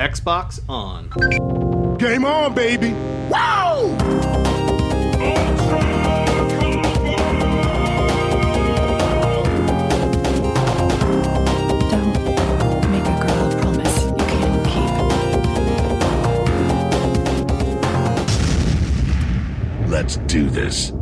Xbox 0.00 0.60
on. 0.66 1.10
Game 1.98 2.24
on, 2.24 2.54
baby. 2.54 2.94
Wow! 3.28 3.94
Don't 11.90 12.90
make 12.90 13.04
a 13.04 13.16
girl 13.20 13.44
a 13.44 13.60
promise 13.60 14.04
you 14.06 14.24
can't 14.24 14.64
keep. 19.84 19.90
Let's 19.90 20.16
do 20.16 20.48
this. 20.48 20.94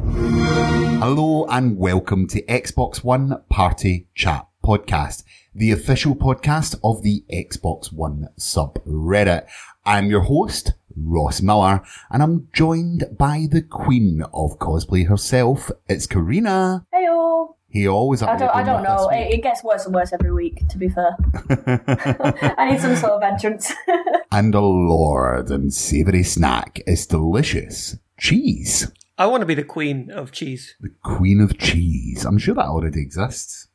Hello 0.98 1.46
and 1.46 1.78
welcome 1.78 2.26
to 2.26 2.42
Xbox 2.46 3.04
One 3.04 3.44
Party 3.48 4.08
Chat 4.16 4.48
Podcast, 4.68 5.24
the 5.54 5.72
official 5.72 6.14
podcast 6.14 6.78
of 6.84 7.02
the 7.02 7.24
Xbox 7.32 7.90
One 7.90 8.28
subreddit. 8.38 9.46
I'm 9.86 10.10
your 10.10 10.20
host, 10.20 10.74
Ross 10.94 11.40
Miller, 11.40 11.80
and 12.10 12.22
I'm 12.22 12.48
joined 12.52 13.04
by 13.16 13.46
the 13.50 13.62
queen 13.62 14.22
of 14.34 14.58
cosplay 14.58 15.08
herself. 15.08 15.70
It's 15.88 16.06
Carina. 16.06 16.84
Heyo. 16.94 17.54
He 17.70 17.88
always 17.88 18.22
I 18.22 18.36
don't. 18.36 18.50
I 18.50 18.62
don't 18.62 18.82
know. 18.82 19.08
It, 19.08 19.36
it 19.36 19.42
gets 19.42 19.64
worse 19.64 19.86
and 19.86 19.94
worse 19.94 20.12
every 20.12 20.34
week. 20.34 20.68
To 20.68 20.76
be 20.76 20.90
fair, 20.90 21.16
I 22.58 22.70
need 22.70 22.82
some 22.82 22.94
sort 22.96 23.12
of 23.12 23.22
entrance. 23.22 23.72
and 24.30 24.54
a 24.54 24.60
lord 24.60 25.50
and 25.50 25.72
savoury 25.72 26.24
snack 26.24 26.82
is 26.86 27.06
delicious 27.06 27.96
cheese. 28.18 28.92
I 29.16 29.28
want 29.28 29.40
to 29.40 29.46
be 29.46 29.54
the 29.54 29.64
queen 29.64 30.10
of 30.10 30.30
cheese. 30.30 30.76
The 30.78 30.92
queen 31.02 31.40
of 31.40 31.56
cheese. 31.56 32.26
I'm 32.26 32.36
sure 32.36 32.54
that 32.54 32.66
already 32.66 33.00
exists. 33.00 33.67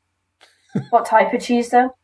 What 0.90 1.06
type 1.06 1.34
of 1.34 1.42
cheese 1.42 1.70
though? 1.70 1.96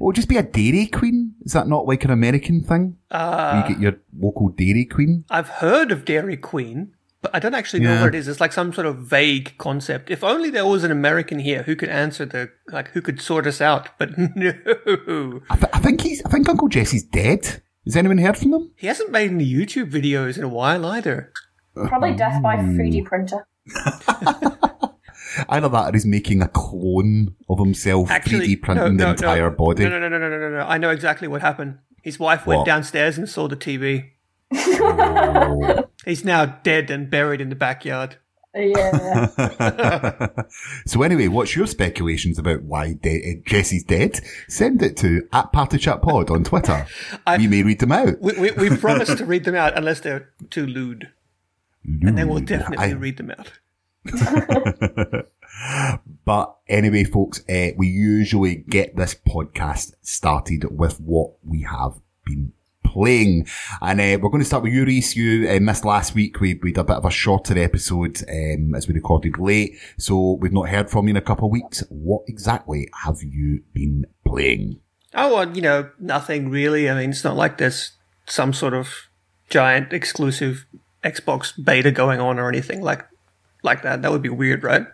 Or 0.00 0.12
just 0.12 0.28
be 0.28 0.36
a 0.36 0.42
dairy 0.42 0.86
queen? 0.86 1.34
Is 1.42 1.52
that 1.52 1.66
not 1.66 1.86
like 1.86 2.04
an 2.04 2.10
American 2.12 2.62
thing? 2.62 2.98
Uh, 3.10 3.64
you 3.66 3.74
get 3.74 3.82
your 3.82 3.96
local 4.16 4.48
dairy 4.50 4.84
queen? 4.84 5.24
I've 5.28 5.48
heard 5.48 5.90
of 5.90 6.04
Dairy 6.04 6.36
Queen, 6.36 6.92
but 7.20 7.34
I 7.34 7.40
don't 7.40 7.54
actually 7.54 7.80
know 7.80 7.94
Yeah. 7.94 8.02
what 8.02 8.14
it 8.14 8.18
is. 8.18 8.28
It's 8.28 8.40
like 8.40 8.52
some 8.52 8.72
sort 8.72 8.86
of 8.86 8.98
vague 8.98 9.58
concept. 9.58 10.08
If 10.08 10.22
only 10.22 10.50
there 10.50 10.64
was 10.66 10.84
an 10.84 10.92
American 10.92 11.40
here 11.40 11.64
who 11.64 11.74
could 11.74 11.88
answer 11.88 12.24
the 12.24 12.50
like 12.68 12.90
who 12.90 13.02
could 13.02 13.20
sort 13.20 13.44
us 13.48 13.60
out. 13.60 13.88
But 13.98 14.10
no, 14.36 14.52
I, 15.50 15.56
th- 15.56 15.70
I 15.72 15.78
think 15.80 16.02
he's. 16.02 16.22
I 16.24 16.28
think 16.30 16.48
Uncle 16.48 16.68
Jesse's 16.68 17.02
dead. 17.02 17.60
Has 17.84 17.96
anyone 17.96 18.18
heard 18.18 18.36
from 18.36 18.52
him? 18.54 18.70
he 18.76 18.86
hasn't 18.86 19.10
made 19.10 19.30
any 19.32 19.50
YouTube 19.52 19.90
videos 19.90 20.38
in 20.38 20.44
a 20.44 20.48
while 20.48 20.86
either. 20.86 21.32
Probably 21.74 22.14
death 22.14 22.40
by 22.42 22.56
Hmm. 22.56 22.78
3D 22.78 23.04
printer. 23.04 23.46
Either 25.48 25.68
that, 25.68 25.90
or 25.90 25.92
he's 25.92 26.06
making 26.06 26.42
a 26.42 26.48
clone 26.48 27.34
of 27.48 27.58
himself, 27.58 28.10
Actually, 28.10 28.56
3D 28.56 28.62
printing 28.62 28.96
no, 28.96 29.04
the 29.04 29.10
entire 29.10 29.50
no, 29.50 29.56
body. 29.56 29.84
No, 29.84 29.90
no, 29.90 29.98
no, 29.98 30.08
no, 30.08 30.18
no, 30.18 30.28
no, 30.28 30.38
no, 30.38 30.58
no. 30.58 30.66
I 30.66 30.78
know 30.78 30.90
exactly 30.90 31.28
what 31.28 31.40
happened. 31.40 31.78
His 32.02 32.18
wife 32.18 32.46
went 32.46 32.64
downstairs 32.64 33.18
and 33.18 33.28
saw 33.28 33.48
the 33.48 33.56
TV. 33.56 34.10
Oh. 34.52 35.84
He's 36.04 36.24
now 36.24 36.46
dead 36.46 36.90
and 36.90 37.10
buried 37.10 37.40
in 37.40 37.48
the 37.48 37.56
backyard. 37.56 38.16
Yeah. 38.54 39.18
so 40.86 41.02
anyway, 41.02 41.28
what's 41.28 41.54
your 41.54 41.66
speculations 41.66 42.38
about 42.38 42.62
why 42.62 42.94
de- 42.94 43.32
uh, 43.32 43.42
Jesse's 43.48 43.84
dead? 43.84 44.20
Send 44.48 44.82
it 44.82 44.96
to 44.98 45.28
at 45.32 45.52
Party 45.52 45.78
Chat 45.78 46.02
Pod 46.02 46.30
on 46.30 46.44
Twitter. 46.44 46.86
I- 47.26 47.36
we 47.36 47.46
may 47.46 47.62
read 47.62 47.80
them 47.80 47.92
out. 47.92 48.20
We, 48.20 48.32
we, 48.32 48.50
we 48.52 48.76
promise 48.76 49.14
to 49.14 49.24
read 49.24 49.44
them 49.44 49.54
out 49.54 49.76
unless 49.76 50.00
they're 50.00 50.30
too 50.50 50.66
lewd, 50.66 51.10
and 51.84 52.16
then 52.16 52.28
we'll 52.28 52.40
definitely 52.40 52.86
I- 52.86 52.92
read 52.92 53.18
them 53.18 53.30
out. 53.30 53.52
But 56.28 56.56
anyway, 56.68 57.04
folks, 57.04 57.40
uh, 57.48 57.68
we 57.78 57.88
usually 57.88 58.56
get 58.56 58.96
this 58.96 59.14
podcast 59.14 59.94
started 60.02 60.66
with 60.70 61.00
what 61.00 61.32
we 61.42 61.62
have 61.62 61.94
been 62.26 62.52
playing. 62.84 63.46
And 63.80 63.98
uh, 63.98 64.18
we're 64.20 64.28
going 64.28 64.42
to 64.42 64.44
start 64.44 64.62
with 64.62 64.74
you, 64.74 64.84
Rhys. 64.84 65.16
You 65.16 65.48
uh, 65.48 65.58
missed 65.60 65.86
last 65.86 66.14
week. 66.14 66.38
We, 66.38 66.60
we 66.62 66.72
did 66.72 66.80
a 66.82 66.84
bit 66.84 66.96
of 66.96 67.06
a 67.06 67.10
shorter 67.10 67.58
episode 67.58 68.22
um, 68.28 68.74
as 68.74 68.86
we 68.86 68.92
recorded 68.92 69.38
late. 69.38 69.78
So 69.96 70.32
we've 70.32 70.52
not 70.52 70.68
heard 70.68 70.90
from 70.90 71.06
you 71.06 71.12
in 71.12 71.16
a 71.16 71.22
couple 71.22 71.46
of 71.46 71.52
weeks. 71.52 71.82
What 71.88 72.24
exactly 72.28 72.90
have 73.04 73.22
you 73.22 73.62
been 73.72 74.04
playing? 74.26 74.80
Oh, 75.14 75.34
well, 75.34 75.56
you 75.56 75.62
know, 75.62 75.90
nothing 75.98 76.50
really. 76.50 76.90
I 76.90 76.94
mean, 76.94 77.08
it's 77.08 77.24
not 77.24 77.36
like 77.36 77.56
there's 77.56 77.92
some 78.26 78.52
sort 78.52 78.74
of 78.74 78.90
giant 79.48 79.94
exclusive 79.94 80.66
Xbox 81.02 81.52
beta 81.64 81.90
going 81.90 82.20
on 82.20 82.38
or 82.38 82.50
anything 82.50 82.82
like 82.82 83.06
like 83.62 83.82
that. 83.82 84.02
That 84.02 84.10
would 84.10 84.22
be 84.22 84.28
weird, 84.28 84.62
right? 84.62 84.86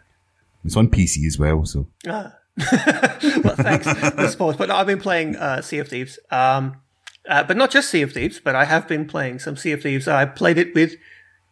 It's 0.64 0.76
on 0.76 0.88
PC 0.88 1.26
as 1.26 1.38
well, 1.38 1.64
so. 1.64 1.86
Ah. 2.08 2.34
well, 3.42 3.56
thanks, 3.56 3.86
I 3.86 4.28
suppose. 4.28 4.56
But 4.56 4.68
no, 4.68 4.76
I've 4.76 4.86
been 4.86 5.00
playing 5.00 5.36
uh, 5.36 5.60
Sea 5.60 5.78
of 5.78 5.88
Thieves. 5.88 6.18
Um, 6.30 6.76
uh, 7.28 7.42
but 7.42 7.56
not 7.56 7.70
just 7.70 7.90
Sea 7.90 8.02
of 8.02 8.12
Thieves, 8.12 8.40
but 8.40 8.54
I 8.54 8.64
have 8.64 8.86
been 8.86 9.06
playing 9.06 9.38
some 9.38 9.56
Sea 9.56 9.72
of 9.72 9.82
Thieves. 9.82 10.06
I 10.06 10.24
played 10.24 10.58
it 10.58 10.74
with 10.74 10.94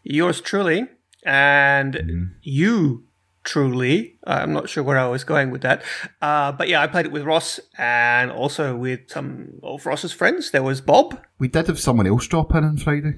yours 0.02 0.40
truly 0.40 0.86
and 1.24 2.30
you 2.42 3.04
truly. 3.44 4.18
I'm 4.24 4.52
not 4.52 4.68
sure 4.68 4.84
where 4.84 4.98
I 4.98 5.08
was 5.08 5.24
going 5.24 5.50
with 5.50 5.62
that. 5.62 5.82
Uh, 6.20 6.52
but 6.52 6.68
yeah, 6.68 6.82
I 6.82 6.86
played 6.86 7.06
it 7.06 7.12
with 7.12 7.24
Ross 7.24 7.58
and 7.78 8.30
also 8.30 8.76
with 8.76 9.00
some 9.08 9.60
of 9.62 9.86
Ross's 9.86 10.12
friends. 10.12 10.50
There 10.50 10.62
was 10.62 10.80
Bob. 10.80 11.18
We 11.38 11.48
did 11.48 11.66
have 11.66 11.80
someone 11.80 12.06
else 12.06 12.26
drop 12.26 12.54
in 12.54 12.64
on 12.64 12.76
Friday. 12.76 13.14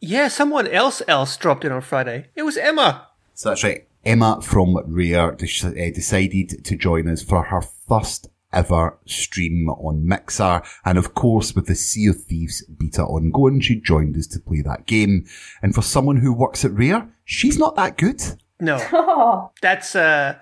Yeah, 0.00 0.28
someone 0.28 0.66
else 0.68 1.02
else 1.08 1.36
dropped 1.36 1.64
in 1.64 1.72
on 1.72 1.80
Friday. 1.80 2.28
It 2.34 2.42
was 2.42 2.56
Emma. 2.56 3.07
So 3.38 3.50
that's 3.50 3.62
right. 3.62 3.86
Emma 4.04 4.40
from 4.42 4.76
Rare 4.84 5.30
de- 5.30 5.46
uh, 5.64 5.94
decided 5.94 6.64
to 6.64 6.74
join 6.76 7.08
us 7.08 7.22
for 7.22 7.44
her 7.44 7.60
first 7.62 8.26
ever 8.52 8.98
stream 9.06 9.68
on 9.68 10.04
Mixer. 10.04 10.60
And 10.84 10.98
of 10.98 11.14
course, 11.14 11.54
with 11.54 11.66
the 11.66 11.76
Sea 11.76 12.06
of 12.08 12.20
Thieves 12.24 12.64
beta 12.64 13.04
ongoing, 13.04 13.60
she 13.60 13.80
joined 13.80 14.16
us 14.16 14.26
to 14.28 14.40
play 14.40 14.62
that 14.62 14.86
game. 14.86 15.24
And 15.62 15.72
for 15.72 15.82
someone 15.82 16.16
who 16.16 16.32
works 16.32 16.64
at 16.64 16.72
Rare, 16.72 17.08
she's 17.24 17.58
not 17.58 17.76
that 17.76 17.96
good. 17.96 18.20
No. 18.58 19.52
That's 19.62 19.94
uh 19.94 20.38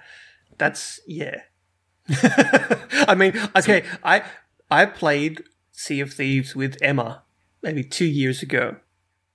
that's 0.56 0.98
yeah. 1.06 1.42
I 2.08 3.14
mean, 3.14 3.34
okay, 3.56 3.84
I 4.02 4.22
I 4.70 4.86
played 4.86 5.42
Sea 5.72 6.00
of 6.00 6.14
Thieves 6.14 6.56
with 6.56 6.78
Emma 6.80 7.24
maybe 7.62 7.84
2 7.84 8.06
years 8.06 8.40
ago 8.42 8.76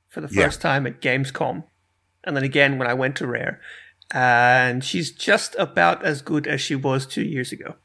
for 0.07 0.21
the 0.21 0.29
Yeah. 0.33 0.45
first 0.45 0.61
time 0.61 0.87
at 0.87 0.99
Gamescom. 0.99 1.65
And 2.23 2.35
then 2.35 2.43
again 2.43 2.77
when 2.77 2.87
I 2.87 2.93
went 2.93 3.15
to 3.17 3.27
Rare. 3.27 3.59
And 4.13 4.83
she's 4.83 5.11
just 5.11 5.55
about 5.57 6.03
as 6.03 6.21
good 6.21 6.45
as 6.45 6.59
she 6.59 6.75
was 6.75 7.05
2 7.05 7.23
years 7.23 7.51
ago. 7.51 7.75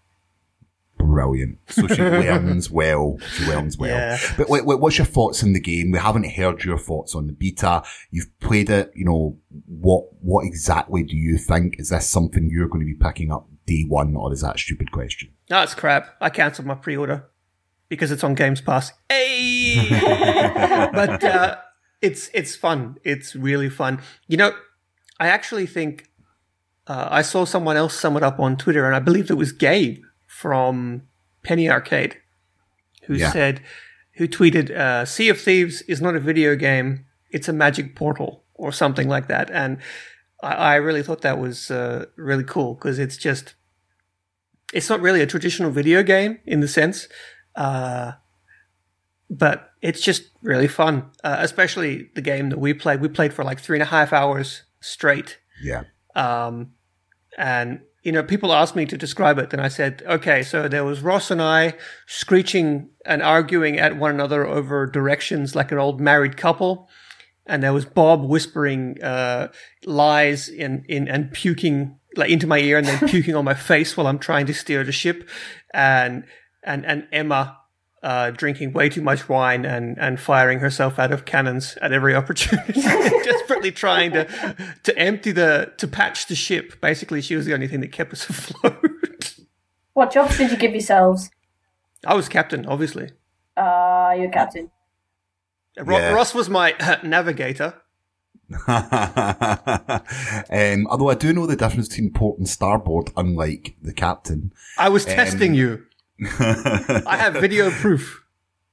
Brilliant. 0.98 1.58
So 1.68 1.86
she 1.86 2.02
learns 2.02 2.70
well. 2.70 3.18
She 3.34 3.44
learns 3.44 3.78
well. 3.78 3.90
Yeah. 3.90 4.18
But 4.36 4.48
wait, 4.48 4.64
wait, 4.64 4.80
what's 4.80 4.98
your 4.98 5.06
thoughts 5.06 5.44
on 5.44 5.52
the 5.52 5.60
game? 5.60 5.92
We 5.92 5.98
haven't 5.98 6.30
heard 6.30 6.64
your 6.64 6.78
thoughts 6.78 7.14
on 7.14 7.26
the 7.26 7.32
beta. 7.32 7.82
You've 8.10 8.38
played 8.40 8.70
it. 8.70 8.92
You 8.94 9.04
know, 9.04 9.38
what, 9.66 10.04
what 10.20 10.44
exactly 10.44 11.02
do 11.04 11.16
you 11.16 11.38
think? 11.38 11.78
Is 11.78 11.90
this 11.90 12.08
something 12.08 12.48
you're 12.50 12.68
going 12.68 12.80
to 12.80 12.92
be 12.92 12.98
picking 12.98 13.30
up 13.30 13.46
day 13.66 13.84
one 13.86 14.16
or 14.16 14.32
is 14.32 14.40
that 14.40 14.56
a 14.56 14.58
stupid 14.58 14.90
question? 14.90 15.30
No, 15.50 15.62
it's 15.62 15.74
crap. 15.74 16.16
I 16.20 16.30
cancelled 16.30 16.66
my 16.66 16.74
pre-order 16.74 17.28
because 17.88 18.10
it's 18.10 18.24
on 18.24 18.34
Games 18.34 18.60
Pass. 18.60 18.92
Hey, 19.08 19.88
but 20.92 21.22
uh, 21.22 21.56
it's 22.00 22.30
it's 22.34 22.56
fun. 22.56 22.96
It's 23.04 23.34
really 23.34 23.68
fun. 23.70 24.00
You 24.28 24.36
know, 24.36 24.52
I 25.18 25.28
actually 25.28 25.66
think 25.66 26.08
uh, 26.86 27.08
I 27.10 27.22
saw 27.22 27.44
someone 27.44 27.76
else 27.76 27.94
sum 27.98 28.16
it 28.16 28.22
up 28.22 28.38
on 28.38 28.56
Twitter, 28.56 28.86
and 28.86 28.94
I 28.94 29.00
believe 29.00 29.30
it 29.30 29.34
was 29.36 29.52
Gabe 29.52 30.02
from 30.26 31.02
Penny 31.42 31.68
Arcade 31.70 32.16
who 33.04 33.14
Yeah. 33.14 33.32
said, 33.32 33.60
who 34.16 34.26
tweeted, 34.28 34.70
uh, 34.70 35.04
"Sea 35.04 35.28
of 35.28 35.40
Thieves 35.40 35.82
is 35.82 36.00
not 36.00 36.16
a 36.16 36.20
video 36.20 36.56
game; 36.56 37.06
it's 37.30 37.48
a 37.48 37.52
magic 37.52 37.94
portal." 37.96 38.44
Or 38.58 38.72
something 38.72 39.06
like 39.06 39.28
that, 39.28 39.50
and 39.50 39.76
I, 40.42 40.52
I 40.54 40.74
really 40.76 41.02
thought 41.02 41.20
that 41.20 41.38
was 41.38 41.70
uh, 41.70 42.06
really 42.16 42.42
cool 42.44 42.72
because 42.74 42.98
it's 42.98 43.18
just 43.18 43.54
it's 44.72 44.88
not 44.88 45.02
really 45.02 45.20
a 45.20 45.26
traditional 45.26 45.70
video 45.70 46.02
game 46.02 46.38
in 46.46 46.60
the 46.60 46.68
sense, 46.68 47.06
uh, 47.54 48.12
but 49.28 49.72
it's 49.82 50.00
just 50.00 50.30
really 50.42 50.68
fun. 50.68 51.10
Uh, 51.24 51.36
especially 51.40 52.10
the 52.14 52.20
game 52.20 52.50
that 52.50 52.58
we 52.58 52.74
played. 52.74 53.00
We 53.00 53.08
played 53.08 53.32
for 53.32 53.44
like 53.44 53.60
three 53.60 53.76
and 53.76 53.82
a 53.82 53.86
half 53.86 54.12
hours 54.12 54.62
straight. 54.80 55.38
Yeah. 55.62 55.84
Um, 56.14 56.72
and 57.36 57.80
you 58.02 58.12
know, 58.12 58.22
people 58.22 58.52
asked 58.52 58.76
me 58.76 58.86
to 58.86 58.96
describe 58.96 59.36
it, 59.38 59.52
and 59.52 59.60
I 59.60 59.66
said, 59.66 60.00
okay, 60.06 60.44
so 60.44 60.68
there 60.68 60.84
was 60.84 61.00
Ross 61.00 61.30
and 61.30 61.42
I 61.42 61.74
screeching 62.06 62.90
and 63.04 63.20
arguing 63.20 63.80
at 63.80 63.96
one 63.96 64.12
another 64.12 64.46
over 64.46 64.86
directions 64.86 65.56
like 65.56 65.72
an 65.72 65.78
old 65.78 66.00
married 66.00 66.36
couple. 66.36 66.88
And 67.46 67.64
there 67.64 67.72
was 67.72 67.84
Bob 67.84 68.24
whispering 68.24 69.02
uh, 69.02 69.48
lies 69.84 70.48
in, 70.48 70.84
in 70.88 71.08
and 71.08 71.32
puking 71.32 71.98
like 72.16 72.30
into 72.30 72.46
my 72.46 72.58
ear 72.58 72.78
and 72.78 72.86
then 72.86 73.08
puking 73.08 73.34
on 73.34 73.44
my 73.44 73.54
face 73.54 73.96
while 73.96 74.06
I'm 74.06 74.18
trying 74.18 74.46
to 74.46 74.54
steer 74.54 74.84
the 74.84 74.92
ship, 74.92 75.28
and 75.74 76.24
and 76.62 76.86
and 76.86 77.08
Emma 77.12 77.58
uh, 78.06 78.30
drinking 78.30 78.72
way 78.72 78.88
too 78.88 79.02
much 79.02 79.28
wine 79.28 79.64
and, 79.64 79.98
and 79.98 80.20
firing 80.20 80.60
herself 80.60 80.96
out 80.98 81.10
of 81.12 81.24
cannons 81.24 81.76
at 81.82 81.92
every 81.92 82.14
opportunity, 82.20 82.80
desperately 82.82 83.72
trying 83.72 84.12
to 84.12 84.24
to 84.84 84.96
empty 84.96 85.32
the 85.32 85.72
to 85.78 85.88
patch 85.88 86.26
the 86.28 86.36
ship. 86.36 86.80
Basically, 86.80 87.20
she 87.20 87.34
was 87.34 87.46
the 87.46 87.54
only 87.54 87.66
thing 87.68 87.80
that 87.80 87.90
kept 87.92 88.12
us 88.12 88.28
afloat. 88.30 89.34
What 89.94 90.12
jobs 90.12 90.38
did 90.38 90.50
you 90.52 90.56
give 90.56 90.70
yourselves? 90.72 91.30
I 92.06 92.14
was 92.14 92.28
captain, 92.28 92.64
obviously. 92.66 93.10
Uh, 93.56 94.14
you 94.16 94.26
were 94.26 94.32
captain. 94.32 94.70
Ro- 95.78 95.98
Yeah. 95.98 96.12
Ross 96.12 96.32
was 96.34 96.48
my 96.48 96.74
navigator. 97.02 97.74
um, 98.68 100.86
although 100.88 101.10
I 101.10 101.14
do 101.14 101.32
know 101.32 101.46
the 101.46 101.56
difference 101.56 101.88
between 101.88 102.12
port 102.12 102.38
and 102.38 102.48
starboard, 102.48 103.10
unlike 103.16 103.74
the 103.82 103.92
captain. 103.92 104.52
I 104.78 104.88
was 104.90 105.04
testing 105.04 105.54
you. 105.54 105.82
I 106.20 107.16
have 107.18 107.34
video 107.34 107.70
proof. 107.70 108.22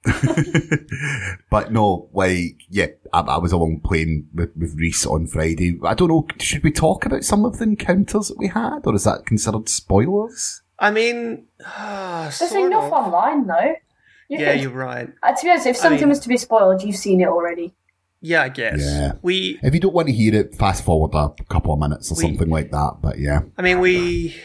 But 1.49 1.71
no, 1.71 2.09
like, 2.13 2.61
yeah, 2.69 2.87
I, 3.13 3.19
I 3.21 3.37
was 3.37 3.51
along 3.51 3.81
playing 3.81 4.27
with, 4.33 4.49
with 4.57 4.75
Rhys 4.77 5.05
on 5.05 5.27
Friday. 5.27 5.79
I 5.83 5.93
don't 5.93 6.07
know, 6.09 6.25
should 6.39 6.63
we 6.63 6.71
talk 6.71 7.05
about 7.05 7.23
some 7.23 7.45
of 7.45 7.57
the 7.59 7.63
encounters 7.65 8.29
that 8.29 8.37
we 8.39 8.47
had, 8.47 8.79
or 8.85 8.95
is 8.95 9.03
that 9.03 9.25
considered 9.25 9.69
spoilers? 9.69 10.61
I 10.79 10.91
mean, 10.91 11.45
uh, 11.65 12.23
There's 12.39 12.49
sort 12.51 12.65
enough 12.71 12.85
of. 12.85 12.93
online 12.93 13.45
though. 13.47 13.75
You 14.29 14.39
Yeah, 14.39 14.53
can- 14.53 14.61
you're 14.63 14.71
right. 14.71 15.09
Uh, 15.21 15.33
to 15.35 15.43
be 15.43 15.49
honest, 15.51 15.67
if 15.67 15.77
something 15.77 15.99
mean- 16.01 16.09
was 16.09 16.19
to 16.21 16.29
be 16.29 16.37
spoiled, 16.37 16.81
you've 16.83 16.95
seen 16.95 17.21
it 17.21 17.27
already. 17.27 17.73
Yeah, 18.25 18.41
I 18.43 18.49
guess. 18.49 18.79
Yeah. 18.81 19.11
We, 19.21 19.59
If 19.61 19.73
you 19.73 19.81
don't 19.81 19.93
want 19.93 20.07
to 20.07 20.13
hear 20.13 20.33
it, 20.33 20.55
fast 20.55 20.85
forward 20.85 21.13
a 21.13 21.29
couple 21.49 21.73
of 21.73 21.79
minutes 21.79 22.09
or 22.11 22.15
We- 22.15 22.21
something 22.23 22.49
like 22.49 22.71
that, 22.71 22.97
but 23.01 23.19
yeah. 23.19 23.41
I 23.57 23.61
mean, 23.61 23.79
we. 23.79 24.35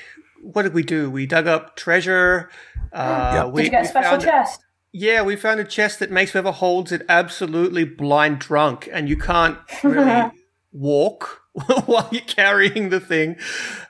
What 0.43 0.63
did 0.63 0.75
we 0.75 0.83
do? 0.83 1.11
We 1.11 1.27
dug 1.27 1.47
up 1.47 1.77
treasure. 1.77 2.51
Uh, 2.93 3.31
Yeah. 3.35 3.45
we, 3.47 3.63
Did 3.63 3.67
you 3.67 3.71
get 3.79 3.85
a 3.85 3.89
special 3.89 4.11
found, 4.13 4.23
chest? 4.23 4.65
Yeah, 4.93 5.23
we 5.23 5.37
found 5.37 5.61
a 5.61 5.65
chest 5.65 5.99
that 5.99 6.11
makes 6.11 6.33
whoever 6.33 6.51
holds 6.51 6.93
it 6.93 7.03
absolutely 7.09 7.85
blind 7.85 8.39
drunk, 8.39 8.89
and 8.91 9.09
you 9.09 9.17
can't 9.17 9.59
really 9.85 10.31
walk 10.73 11.43
while 11.87 12.09
you're 12.11 12.23
carrying 12.23 12.89
the 12.91 13.01
thing. 13.01 13.37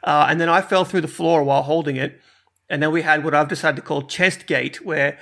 Uh, 0.03 0.27
and 0.29 0.41
then 0.41 0.49
I 0.49 0.61
fell 0.61 0.85
through 0.85 1.03
the 1.03 1.09
floor 1.09 1.43
while 1.45 1.63
holding 1.63 1.97
it. 1.97 2.21
And 2.71 2.83
then 2.83 2.91
we 2.93 3.03
had 3.03 3.25
what 3.25 3.35
I've 3.35 3.49
decided 3.49 3.77
to 3.77 3.83
call 3.83 4.03
chest 4.03 4.47
gate, 4.47 4.85
where 4.85 5.19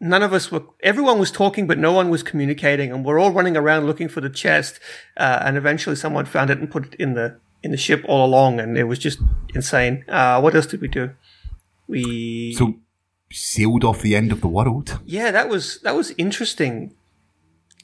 none 0.00 0.22
of 0.22 0.32
us 0.32 0.50
were, 0.50 0.62
everyone 0.82 1.18
was 1.18 1.30
talking, 1.30 1.66
but 1.66 1.78
no 1.78 1.92
one 1.92 2.08
was 2.08 2.22
communicating, 2.22 2.90
and 2.90 3.04
we're 3.04 3.18
all 3.20 3.30
running 3.32 3.56
around 3.56 3.86
looking 3.86 4.08
for 4.08 4.20
the 4.20 4.30
chest. 4.30 4.80
Uh, 5.16 5.40
and 5.44 5.56
eventually 5.56 5.94
someone 5.94 6.24
found 6.24 6.50
it 6.50 6.58
and 6.58 6.70
put 6.70 6.86
it 6.86 6.94
in 6.94 7.14
the, 7.14 7.38
in 7.62 7.70
the 7.70 7.76
ship 7.76 8.04
all 8.08 8.24
along, 8.26 8.60
and 8.60 8.76
it 8.78 8.84
was 8.84 8.98
just 8.98 9.18
insane. 9.54 10.04
Uh, 10.08 10.40
what 10.40 10.54
else 10.54 10.66
did 10.66 10.80
we 10.80 10.88
do? 10.88 11.10
We, 11.86 12.54
So, 12.54 12.74
sailed 13.30 13.84
off 13.84 14.00
the 14.02 14.14
end 14.16 14.32
of 14.32 14.40
the 14.40 14.48
world. 14.48 14.98
yeah, 15.06 15.30
that 15.30 15.48
was, 15.48 15.80
that 15.82 15.94
was 15.94 16.12
interesting. 16.18 16.94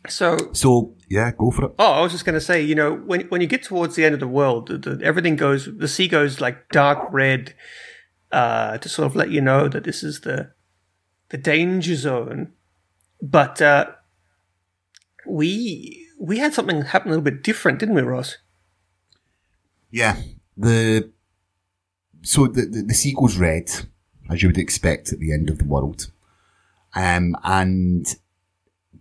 So, 0.09 0.37
So, 0.53 0.95
yeah, 1.09 1.31
go 1.37 1.51
for 1.51 1.65
it. 1.67 1.73
Oh, 1.79 1.93
I 1.93 2.01
was 2.03 2.13
just 2.13 2.25
going 2.25 2.35
to 2.35 2.41
say, 2.41 2.61
you 2.63 2.75
know, 2.75 2.95
when 2.95 3.23
when 3.29 3.41
you 3.41 3.47
get 3.47 3.63
towards 3.63 3.97
the 3.97 4.05
end 4.05 4.13
of 4.15 4.21
the 4.21 4.29
world, 4.29 4.69
the, 4.69 4.77
the, 4.79 5.05
everything 5.05 5.35
goes, 5.37 5.67
the 5.79 5.89
sea 5.89 6.09
goes 6.09 6.41
like 6.43 6.69
dark 6.69 7.09
red, 7.11 7.55
uh, 8.31 8.77
to 8.79 8.89
sort 8.89 9.07
of 9.07 9.17
let 9.17 9.31
you 9.31 9.41
know 9.41 9.67
that 9.69 9.85
this 9.85 10.03
is 10.03 10.21
the 10.21 10.51
the 11.31 11.39
danger 11.39 11.97
zone. 11.97 12.53
But 13.23 13.63
uh, 13.63 13.93
we 15.27 16.07
we 16.21 16.39
had 16.39 16.53
something 16.53 16.83
happen 16.83 17.09
a 17.09 17.13
little 17.13 17.25
bit 17.25 17.43
different, 17.43 17.79
didn't 17.79 17.95
we, 17.95 18.03
Ross? 18.03 18.37
Yeah. 19.95 20.17
The 20.57 21.13
so 22.23 22.49
the, 22.49 22.63
the 22.63 22.83
the 22.83 23.15
goes 23.15 23.37
red, 23.37 23.71
as 24.29 24.43
you 24.43 24.49
would 24.49 24.59
expect 24.59 25.13
at 25.13 25.21
the 25.21 25.33
end 25.33 25.49
of 25.49 25.59
the 25.59 25.65
world, 25.65 26.11
um, 26.97 27.37
and 27.45 28.05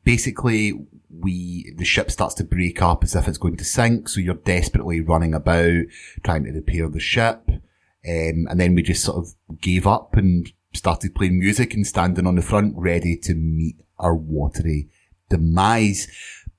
basically 0.03 0.85
we 1.09 1.73
the 1.75 1.83
ship 1.83 2.11
starts 2.11 2.35
to 2.35 2.43
break 2.43 2.79
up 2.83 3.03
as 3.03 3.15
if 3.15 3.27
it's 3.27 3.39
going 3.39 3.57
to 3.57 3.65
sink. 3.65 4.07
So 4.07 4.19
you're 4.19 4.35
desperately 4.35 5.01
running 5.01 5.33
about 5.33 5.85
trying 6.23 6.43
to 6.43 6.51
repair 6.51 6.87
the 6.89 6.99
ship, 6.99 7.41
um, 7.49 8.47
and 8.47 8.59
then 8.59 8.75
we 8.75 8.83
just 8.83 9.03
sort 9.03 9.17
of 9.17 9.33
gave 9.61 9.87
up 9.87 10.15
and 10.15 10.51
started 10.75 11.15
playing 11.15 11.39
music 11.39 11.73
and 11.73 11.87
standing 11.87 12.27
on 12.27 12.35
the 12.35 12.43
front, 12.43 12.75
ready 12.77 13.17
to 13.17 13.33
meet 13.33 13.77
our 13.97 14.13
watery 14.13 14.89
demise. 15.27 16.07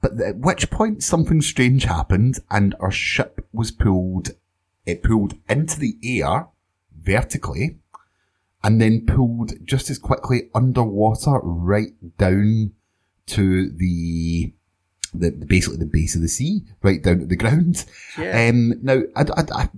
But 0.04 0.20
at 0.20 0.36
which 0.36 0.68
point 0.68 1.02
something 1.02 1.40
strange 1.40 1.84
happened 1.84 2.40
and 2.50 2.74
our 2.78 2.90
ship 2.90 3.48
was 3.54 3.70
pulled, 3.70 4.32
it 4.84 5.02
pulled 5.02 5.32
into 5.48 5.80
the 5.80 5.96
air 6.04 6.48
vertically 6.94 7.78
and 8.62 8.82
then 8.82 9.06
pulled 9.06 9.52
just 9.64 9.88
as 9.88 9.98
quickly 9.98 10.50
underwater 10.54 11.40
right 11.42 11.94
down 12.18 12.72
to 13.28 13.70
the, 13.70 14.52
the, 15.14 15.30
basically 15.30 15.78
the 15.78 15.86
base 15.86 16.14
of 16.14 16.20
the 16.20 16.28
sea, 16.28 16.66
right 16.82 17.02
down 17.02 17.20
to 17.20 17.26
the 17.26 17.36
ground. 17.38 17.86
Yeah. 18.18 18.48
Um, 18.50 18.74
now, 18.82 19.04
I, 19.16 19.22
I, 19.22 19.44
I've 19.56 19.70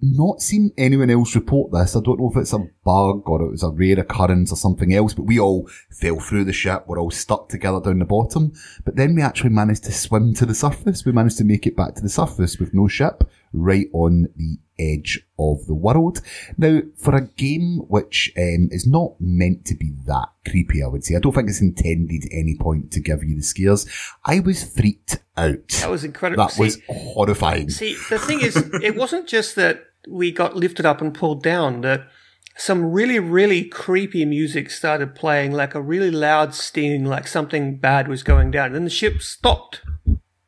not 0.00 0.40
seen 0.40 0.72
anyone 0.78 1.10
else 1.10 1.34
report 1.34 1.72
this. 1.72 1.96
I 1.96 2.00
don't 2.00 2.20
know 2.20 2.30
if 2.30 2.36
it's 2.36 2.52
a 2.52 2.68
bug 2.84 3.28
or 3.28 3.42
it 3.42 3.50
was 3.50 3.62
a 3.62 3.70
rare 3.70 3.98
occurrence 3.98 4.52
or 4.52 4.56
something 4.56 4.92
else, 4.92 5.14
but 5.14 5.24
we 5.24 5.40
all 5.40 5.68
fell 5.90 6.20
through 6.20 6.44
the 6.44 6.52
ship. 6.52 6.84
We're 6.86 7.00
all 7.00 7.10
stuck 7.10 7.48
together 7.48 7.80
down 7.80 7.98
the 7.98 8.04
bottom. 8.04 8.52
But 8.84 8.96
then 8.96 9.14
we 9.14 9.22
actually 9.22 9.50
managed 9.50 9.84
to 9.84 9.92
swim 9.92 10.34
to 10.34 10.46
the 10.46 10.54
surface. 10.54 11.04
We 11.04 11.12
managed 11.12 11.38
to 11.38 11.44
make 11.44 11.66
it 11.66 11.76
back 11.76 11.94
to 11.96 12.02
the 12.02 12.08
surface 12.08 12.58
with 12.58 12.74
no 12.74 12.88
ship 12.88 13.24
right 13.52 13.88
on 13.92 14.28
the 14.36 14.58
edge 14.78 15.26
of 15.38 15.66
the 15.66 15.74
world. 15.74 16.20
Now, 16.56 16.82
for 16.96 17.16
a 17.16 17.26
game 17.26 17.78
which 17.88 18.32
um, 18.36 18.68
is 18.70 18.86
not 18.86 19.14
meant 19.20 19.64
to 19.66 19.74
be 19.74 19.92
that 20.06 20.28
creepy, 20.48 20.82
I 20.82 20.86
would 20.86 21.04
say, 21.04 21.16
I 21.16 21.20
don't 21.20 21.34
think 21.34 21.48
it's 21.48 21.60
intended 21.60 22.26
at 22.26 22.32
any 22.32 22.56
point 22.56 22.92
to 22.92 23.00
give 23.00 23.24
you 23.24 23.36
the 23.36 23.42
scares. 23.42 23.86
I 24.24 24.40
was 24.40 24.62
freaked 24.62 25.18
out. 25.36 25.68
That 25.80 25.90
was 25.90 26.04
incredible. 26.04 26.46
That 26.46 26.58
was 26.58 26.78
horrifying. 26.88 27.70
See, 27.70 27.96
the 28.08 28.18
thing 28.18 28.40
is, 28.40 28.56
it 28.82 28.96
wasn't 28.96 29.26
just 29.26 29.56
that 29.56 29.87
we 30.06 30.30
got 30.30 30.56
lifted 30.56 30.86
up 30.86 31.00
and 31.00 31.14
pulled 31.14 31.42
down. 31.42 31.80
That 31.82 32.08
some 32.56 32.92
really, 32.92 33.18
really 33.18 33.64
creepy 33.64 34.24
music 34.24 34.70
started 34.70 35.14
playing, 35.14 35.52
like 35.52 35.74
a 35.74 35.80
really 35.80 36.10
loud 36.10 36.54
sting, 36.54 37.04
like 37.04 37.26
something 37.26 37.76
bad 37.76 38.08
was 38.08 38.22
going 38.22 38.50
down. 38.50 38.66
And 38.66 38.74
then 38.74 38.84
the 38.84 38.90
ship 38.90 39.22
stopped. 39.22 39.82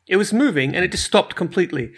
It 0.06 0.16
was 0.16 0.32
moving, 0.32 0.74
and 0.74 0.84
it 0.84 0.90
just 0.90 1.04
stopped 1.04 1.36
completely. 1.36 1.92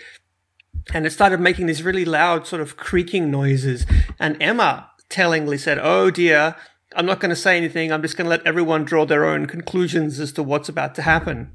And 0.93 1.07
it 1.07 1.11
started 1.11 1.41
making 1.41 1.67
these 1.67 1.83
really 1.83 2.05
loud, 2.05 2.47
sort 2.47 2.63
of 2.63 2.77
creaking 2.77 3.31
noises. 3.31 3.87
And 4.19 4.41
Emma 4.43 4.91
tellingly 5.09 5.59
said, 5.59 5.79
"Oh 5.81 6.11
dear." 6.11 6.57
I'm 6.95 7.07
not 7.07 7.21
going 7.21 7.31
to 7.31 7.37
say 7.37 7.57
anything. 7.57 7.91
I'm 7.91 8.03
just 8.03 8.19
going 8.19 8.27
to 8.27 8.31
let 8.31 8.47
everyone 8.47 8.85
draw 8.85 9.07
their 9.07 9.25
own 9.25 9.47
conclusions 9.47 10.21
as 10.21 10.31
to 10.33 10.43
what's 10.43 10.69
about 10.69 10.95
to 10.97 11.01
happen 11.01 11.53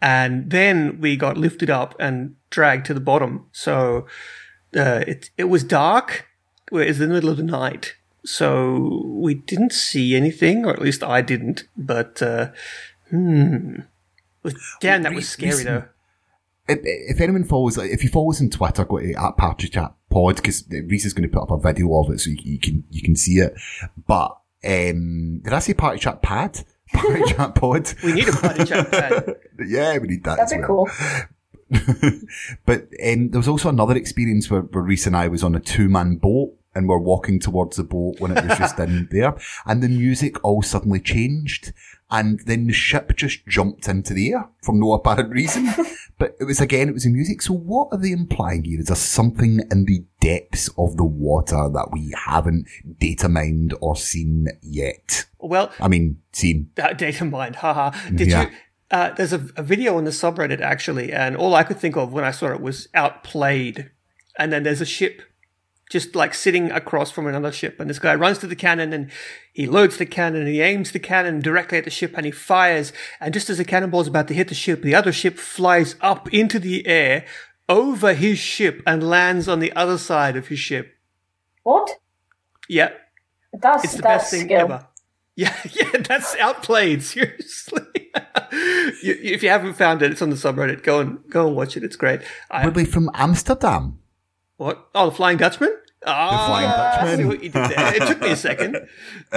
and 0.00 0.50
then 0.50 1.00
we 1.00 1.16
got 1.16 1.36
lifted 1.36 1.70
up 1.70 1.94
and 1.98 2.36
dragged 2.50 2.86
to 2.86 2.94
the 2.94 3.00
bottom. 3.00 3.46
So 3.52 4.06
uh, 4.76 5.04
it 5.06 5.30
it 5.36 5.44
was 5.44 5.64
dark. 5.64 6.26
It 6.70 6.74
was 6.74 7.00
in 7.00 7.08
the 7.08 7.14
middle 7.14 7.30
of 7.30 7.36
the 7.38 7.42
night, 7.42 7.94
so 8.24 9.02
we 9.06 9.34
didn't 9.34 9.72
see 9.72 10.14
anything, 10.14 10.64
or 10.66 10.72
at 10.72 10.82
least 10.82 11.02
I 11.02 11.22
didn't. 11.22 11.64
But 11.76 12.20
uh, 12.20 12.50
hmm, 13.10 13.80
was, 14.42 14.54
damn, 14.80 15.02
that 15.02 15.14
was 15.14 15.28
scary 15.28 15.52
Rhys- 15.52 15.64
though. 15.64 15.84
if, 16.68 16.78
if 16.82 17.20
anyone 17.20 17.44
follows, 17.44 17.78
if 17.78 18.04
you 18.04 18.10
follow 18.10 18.30
us 18.30 18.40
on 18.40 18.50
Twitter, 18.50 18.84
go 18.84 18.98
to 18.98 19.12
at 19.14 19.36
Partridge 19.36 19.72
Chat 19.72 19.94
Pod 20.10 20.36
because 20.36 20.64
Rhys 20.70 21.06
is 21.06 21.14
going 21.14 21.28
to 21.28 21.32
put 21.34 21.42
up 21.44 21.50
a 21.50 21.58
video 21.58 21.94
of 21.98 22.10
it 22.10 22.20
so 22.20 22.30
you, 22.30 22.36
you 22.42 22.58
can 22.58 22.84
you 22.90 23.02
can 23.02 23.16
see 23.16 23.38
it. 23.38 23.54
But 24.06 24.36
um, 24.64 25.40
did 25.42 25.52
I 25.52 25.58
say 25.60 25.72
Party 25.74 25.98
Chat 25.98 26.20
Pad? 26.20 26.64
Party 26.92 27.22
Chat 27.32 27.54
Pod. 27.54 27.94
We 28.04 28.12
need 28.12 28.28
a 28.28 28.32
party 28.32 28.64
chat 28.64 28.90
pad. 28.90 29.36
yeah, 29.66 29.98
we 29.98 30.08
need 30.08 30.24
that. 30.24 30.36
That'd 30.38 30.58
be 30.58 30.66
well. 30.66 30.86
cool. 30.86 30.90
But 32.66 32.88
um, 33.04 33.28
there 33.30 33.38
was 33.38 33.48
also 33.48 33.68
another 33.68 33.96
experience 33.96 34.50
where, 34.50 34.62
where 34.62 34.82
Rhys 34.84 35.06
and 35.06 35.16
I 35.16 35.28
was 35.28 35.42
on 35.44 35.54
a 35.54 35.60
two 35.60 35.88
man 35.88 36.16
boat 36.16 36.54
and 36.74 36.88
we're 36.88 36.98
walking 36.98 37.40
towards 37.40 37.76
the 37.76 37.82
boat 37.84 38.20
when 38.20 38.36
it 38.36 38.44
was 38.46 38.58
just 38.58 38.78
in 38.78 39.08
there, 39.10 39.34
and 39.66 39.82
the 39.82 39.88
music 39.88 40.42
all 40.44 40.62
suddenly 40.62 41.00
changed, 41.00 41.72
and 42.10 42.40
then 42.46 42.66
the 42.68 42.72
ship 42.72 43.16
just 43.16 43.44
jumped 43.46 43.88
into 43.88 44.14
the 44.14 44.32
air 44.32 44.48
for 44.62 44.74
no 44.74 44.92
apparent 44.92 45.32
reason. 45.32 45.68
but 46.18 46.36
it 46.38 46.44
was 46.44 46.60
again, 46.60 46.88
it 46.88 46.92
was 46.94 47.02
the 47.04 47.10
music. 47.10 47.42
So 47.42 47.54
what 47.54 47.88
are 47.90 47.98
they 47.98 48.12
implying 48.12 48.62
here? 48.64 48.78
Is 48.80 48.86
there 48.86 48.96
something 48.96 49.60
in 49.70 49.86
the 49.86 50.04
depths 50.20 50.68
of 50.78 50.96
the 50.96 51.04
water 51.04 51.68
that 51.72 51.88
we 51.90 52.14
haven't 52.26 52.66
data 52.98 53.28
mined 53.28 53.74
or 53.80 53.96
seen 53.96 54.46
yet? 54.62 55.26
Well, 55.40 55.72
I 55.80 55.88
mean, 55.88 56.20
seen. 56.32 56.70
Uh, 56.80 56.92
data 56.92 57.24
mined, 57.24 57.56
haha. 57.56 57.90
Did 58.14 58.28
Yeah. 58.28 58.42
you? 58.42 58.48
Uh, 58.90 59.10
there's 59.14 59.32
a, 59.32 59.46
a 59.56 59.62
video 59.62 59.96
on 59.98 60.04
the 60.04 60.10
subreddit 60.10 60.60
actually, 60.60 61.12
and 61.12 61.36
all 61.36 61.54
I 61.54 61.62
could 61.62 61.78
think 61.78 61.96
of 61.96 62.12
when 62.12 62.24
I 62.24 62.30
saw 62.30 62.48
it 62.52 62.60
was 62.60 62.88
outplayed. 62.94 63.90
And 64.38 64.52
then 64.52 64.62
there's 64.62 64.80
a 64.80 64.86
ship 64.86 65.22
just 65.90 66.14
like 66.14 66.34
sitting 66.34 66.70
across 66.70 67.10
from 67.10 67.26
another 67.26 67.50
ship, 67.50 67.80
and 67.80 67.88
this 67.88 67.98
guy 67.98 68.14
runs 68.14 68.38
to 68.38 68.46
the 68.46 68.54
cannon 68.56 68.92
and 68.92 69.10
he 69.52 69.66
loads 69.66 69.96
the 69.96 70.06
cannon 70.06 70.42
and 70.42 70.48
he 70.50 70.60
aims 70.60 70.92
the 70.92 70.98
cannon 70.98 71.40
directly 71.40 71.78
at 71.78 71.84
the 71.84 71.90
ship 71.90 72.12
and 72.16 72.24
he 72.26 72.32
fires. 72.32 72.92
And 73.20 73.32
just 73.34 73.50
as 73.50 73.56
the 73.58 73.64
cannonball's 73.64 74.06
about 74.08 74.28
to 74.28 74.34
hit 74.34 74.48
the 74.48 74.54
ship, 74.54 74.82
the 74.82 74.94
other 74.94 75.12
ship 75.12 75.38
flies 75.38 75.96
up 76.00 76.32
into 76.32 76.58
the 76.58 76.86
air 76.86 77.24
over 77.68 78.14
his 78.14 78.38
ship 78.38 78.82
and 78.86 79.02
lands 79.08 79.48
on 79.48 79.58
the 79.60 79.72
other 79.74 79.98
side 79.98 80.36
of 80.36 80.48
his 80.48 80.58
ship. 80.58 80.94
What? 81.62 81.90
Yeah, 82.68 82.90
That's 83.52 83.84
it's 83.84 83.94
the 83.96 84.02
that's 84.02 84.24
best 84.24 84.30
thing 84.30 84.44
skill. 84.46 84.60
ever. 84.60 84.86
Yeah, 85.36 85.54
yeah, 85.72 85.98
that's 86.00 86.34
outplayed. 86.36 87.00
Seriously, 87.04 87.82
you, 89.02 89.18
if 89.22 89.42
you 89.42 89.48
haven't 89.48 89.74
found 89.74 90.02
it, 90.02 90.10
it's 90.10 90.22
on 90.22 90.30
the 90.30 90.36
subreddit. 90.36 90.82
Go 90.82 91.00
and 91.00 91.18
go 91.30 91.46
and 91.46 91.56
watch 91.56 91.76
it. 91.76 91.84
It's 91.84 91.96
great. 91.96 92.20
I, 92.50 92.64
Were 92.64 92.70
they 92.72 92.84
from 92.84 93.10
Amsterdam? 93.14 93.98
what? 94.56 94.88
Oh, 94.94 95.10
the 95.10 95.16
Flying 95.16 95.36
Dutchman? 95.38 95.74
Flying 96.02 96.68
Ah, 96.70 97.00
I 97.00 97.04
see 97.04 97.10
Dutchman. 97.10 97.28
what 97.28 97.42
you 97.42 97.50
did 97.50 97.70
there. 97.70 97.94
It 97.96 98.06
took 98.06 98.20
me 98.20 98.30
a 98.30 98.36
second. 98.36 98.76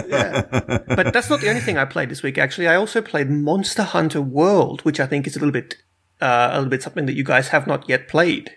Yeah. 0.08 0.42
But 0.88 1.12
that's 1.14 1.30
not 1.30 1.42
the 1.42 1.50
only 1.50 1.62
thing 1.62 1.78
I 1.78 1.86
played 1.86 2.10
this 2.10 2.22
week. 2.24 2.38
Actually, 2.38 2.68
I 2.68 2.76
also 2.76 3.02
played 3.02 3.30
Monster 3.30 3.84
Hunter 3.84 4.22
World, 4.22 4.82
which 4.82 5.00
I 5.00 5.08
think 5.08 5.26
is 5.28 5.36
a 5.36 5.40
little 5.40 5.52
bit, 5.52 5.76
uh, 6.22 6.50
a 6.52 6.56
little 6.58 6.70
bit 6.70 6.84
something 6.84 7.08
that 7.08 7.16
you 7.16 7.24
guys 7.24 7.48
have 7.50 7.66
not 7.68 7.90
yet 7.90 8.08
played. 8.08 8.52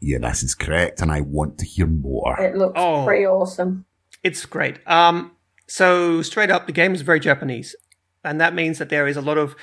Yeah, 0.00 0.18
this 0.18 0.42
is 0.42 0.54
correct, 0.54 1.00
and 1.00 1.10
I 1.12 1.20
want 1.20 1.58
to 1.58 1.64
hear 1.66 1.86
more. 1.86 2.38
It 2.40 2.56
looks 2.56 2.74
Oh. 2.76 3.04
pretty 3.04 3.26
awesome. 3.26 3.84
It's 4.22 4.44
great. 4.46 4.78
Um, 4.86 5.32
so 5.66 6.22
straight 6.22 6.50
up, 6.50 6.66
the 6.66 6.72
game 6.72 6.94
is 6.94 7.02
very 7.02 7.20
Japanese, 7.20 7.76
and 8.24 8.40
that 8.40 8.54
means 8.54 8.78
that 8.78 8.88
there 8.88 9.06
is 9.06 9.16
a 9.16 9.22
lot 9.22 9.38
of 9.38 9.54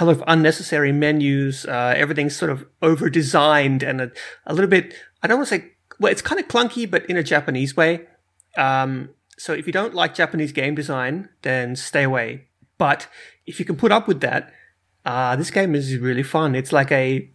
a 0.00 0.04
lot 0.04 0.16
of 0.16 0.24
unnecessary 0.26 0.92
menus. 0.92 1.66
Uh, 1.66 1.94
everything's 1.96 2.36
sort 2.36 2.50
of 2.50 2.66
over 2.80 3.08
designed 3.08 3.82
and 3.82 4.00
a, 4.00 4.10
a 4.46 4.54
little 4.54 4.70
bit. 4.70 4.94
I 5.22 5.26
don't 5.26 5.38
want 5.38 5.48
to 5.48 5.58
say 5.58 5.72
well, 5.98 6.10
it's 6.10 6.22
kind 6.22 6.40
of 6.40 6.48
clunky, 6.48 6.90
but 6.90 7.06
in 7.06 7.16
a 7.16 7.22
Japanese 7.22 7.76
way. 7.76 8.06
Um, 8.56 9.10
so 9.38 9.52
if 9.52 9.66
you 9.66 9.72
don't 9.72 9.94
like 9.94 10.14
Japanese 10.14 10.52
game 10.52 10.74
design, 10.74 11.28
then 11.42 11.76
stay 11.76 12.02
away. 12.02 12.48
But 12.76 13.08
if 13.46 13.58
you 13.58 13.64
can 13.64 13.76
put 13.76 13.92
up 13.92 14.08
with 14.08 14.20
that, 14.20 14.52
uh, 15.04 15.36
this 15.36 15.50
game 15.50 15.74
is 15.74 15.96
really 15.96 16.22
fun. 16.22 16.54
It's 16.54 16.72
like 16.72 16.90
a 16.92 17.30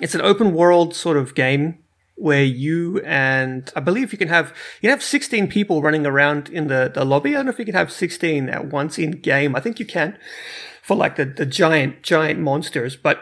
it's 0.00 0.14
an 0.14 0.20
open 0.20 0.52
world 0.52 0.94
sort 0.94 1.16
of 1.16 1.34
game 1.34 1.78
where 2.16 2.44
you 2.44 3.00
and 3.00 3.70
I 3.76 3.80
believe 3.80 4.12
you 4.12 4.18
can 4.18 4.28
have 4.28 4.54
you 4.80 4.90
have 4.90 5.02
16 5.02 5.48
people 5.48 5.82
running 5.82 6.06
around 6.06 6.48
in 6.48 6.68
the, 6.68 6.90
the 6.92 7.04
lobby. 7.04 7.30
I 7.30 7.38
don't 7.38 7.46
know 7.46 7.52
if 7.52 7.58
you 7.58 7.64
can 7.64 7.74
have 7.74 7.92
16 7.92 8.48
at 8.48 8.66
once 8.66 8.98
in 8.98 9.12
game. 9.12 9.54
I 9.54 9.60
think 9.60 9.78
you 9.78 9.86
can 9.86 10.18
for 10.86 10.96
like 10.96 11.16
the, 11.16 11.24
the 11.24 11.44
giant 11.44 12.04
giant 12.04 12.38
monsters, 12.38 12.94
but 12.94 13.18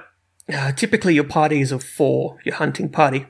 uh, 0.52 0.71
typically 0.73 1.14
your 1.14 1.25
party 1.25 1.62
is 1.62 1.73
of 1.73 1.83
four, 1.83 2.37
your 2.44 2.56
hunting 2.56 2.90
party. 2.90 3.26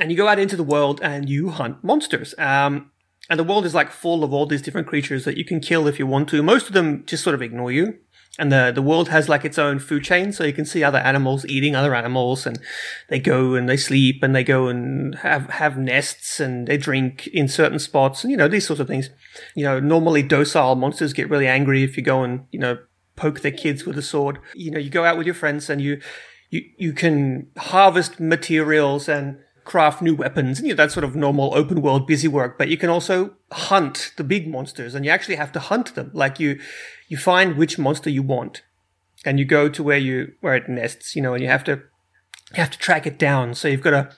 And 0.00 0.10
you 0.10 0.16
go 0.16 0.26
out 0.26 0.40
into 0.40 0.56
the 0.56 0.64
world 0.64 0.98
and 1.00 1.28
you 1.28 1.50
hunt 1.50 1.84
monsters. 1.84 2.34
Um, 2.38 2.90
and 3.30 3.38
the 3.38 3.44
world 3.44 3.66
is 3.66 3.72
like 3.72 3.92
full 3.92 4.24
of 4.24 4.32
all 4.32 4.46
these 4.46 4.62
different 4.62 4.88
creatures 4.88 5.24
that 5.26 5.36
you 5.36 5.44
can 5.44 5.60
kill 5.60 5.86
if 5.86 6.00
you 6.00 6.08
want 6.08 6.28
to. 6.30 6.42
Most 6.42 6.66
of 6.66 6.72
them 6.72 7.04
just 7.06 7.22
sort 7.22 7.34
of 7.34 7.40
ignore 7.40 7.70
you. 7.70 7.98
And 8.36 8.50
the, 8.50 8.72
the 8.74 8.82
world 8.82 9.10
has 9.10 9.28
like 9.28 9.44
its 9.44 9.60
own 9.60 9.78
food 9.78 10.02
chain, 10.02 10.32
so 10.32 10.42
you 10.42 10.52
can 10.52 10.64
see 10.64 10.82
other 10.82 10.98
animals 10.98 11.46
eating 11.46 11.76
other 11.76 11.94
animals, 11.94 12.46
and 12.46 12.58
they 13.08 13.20
go 13.20 13.54
and 13.54 13.68
they 13.68 13.76
sleep, 13.76 14.24
and 14.24 14.34
they 14.34 14.42
go 14.42 14.66
and 14.66 15.14
have 15.18 15.48
have 15.50 15.78
nests, 15.78 16.40
and 16.40 16.66
they 16.66 16.76
drink 16.76 17.28
in 17.28 17.46
certain 17.46 17.78
spots, 17.78 18.24
and 18.24 18.32
you 18.32 18.36
know 18.36 18.48
these 18.48 18.66
sorts 18.66 18.80
of 18.80 18.88
things. 18.88 19.08
You 19.54 19.62
know, 19.62 19.78
normally 19.78 20.24
docile 20.24 20.74
monsters 20.74 21.12
get 21.12 21.30
really 21.30 21.46
angry 21.46 21.84
if 21.84 21.96
you 21.96 22.02
go 22.02 22.24
and 22.24 22.46
you 22.50 22.58
know 22.58 22.78
poke 23.16 23.40
their 23.40 23.52
kids 23.52 23.84
with 23.84 23.98
a 23.98 24.02
sword. 24.02 24.38
You 24.54 24.70
know, 24.70 24.78
you 24.78 24.90
go 24.90 25.04
out 25.04 25.16
with 25.16 25.26
your 25.26 25.34
friends 25.34 25.70
and 25.70 25.80
you 25.80 26.00
you 26.50 26.62
you 26.76 26.92
can 26.92 27.50
harvest 27.56 28.20
materials 28.20 29.08
and 29.08 29.38
craft 29.64 30.02
new 30.02 30.14
weapons 30.14 30.58
and 30.58 30.68
you 30.68 30.74
know, 30.74 30.76
that 30.76 30.92
sort 30.92 31.04
of 31.04 31.16
normal 31.16 31.54
open 31.54 31.80
world 31.80 32.06
busy 32.06 32.28
work 32.28 32.58
but 32.58 32.68
you 32.68 32.76
can 32.76 32.90
also 32.90 33.34
hunt 33.50 34.12
the 34.18 34.24
big 34.24 34.46
monsters 34.46 34.94
and 34.94 35.06
you 35.06 35.10
actually 35.10 35.36
have 35.36 35.50
to 35.50 35.58
hunt 35.58 35.94
them 35.94 36.10
like 36.12 36.38
you 36.38 36.60
you 37.08 37.16
find 37.16 37.56
which 37.56 37.78
monster 37.78 38.10
you 38.10 38.22
want 38.22 38.62
and 39.24 39.38
you 39.38 39.44
go 39.46 39.68
to 39.68 39.82
where 39.82 39.98
you 39.98 40.32
where 40.40 40.54
it 40.54 40.68
nests 40.68 41.16
you 41.16 41.22
know 41.22 41.32
and 41.32 41.42
you 41.42 41.48
have 41.48 41.64
to 41.64 41.80
you 42.52 42.56
have 42.56 42.70
to 42.70 42.78
track 42.78 43.06
it 43.06 43.18
down 43.18 43.54
so 43.54 43.66
you've 43.66 43.80
got 43.80 43.90
to 43.90 44.10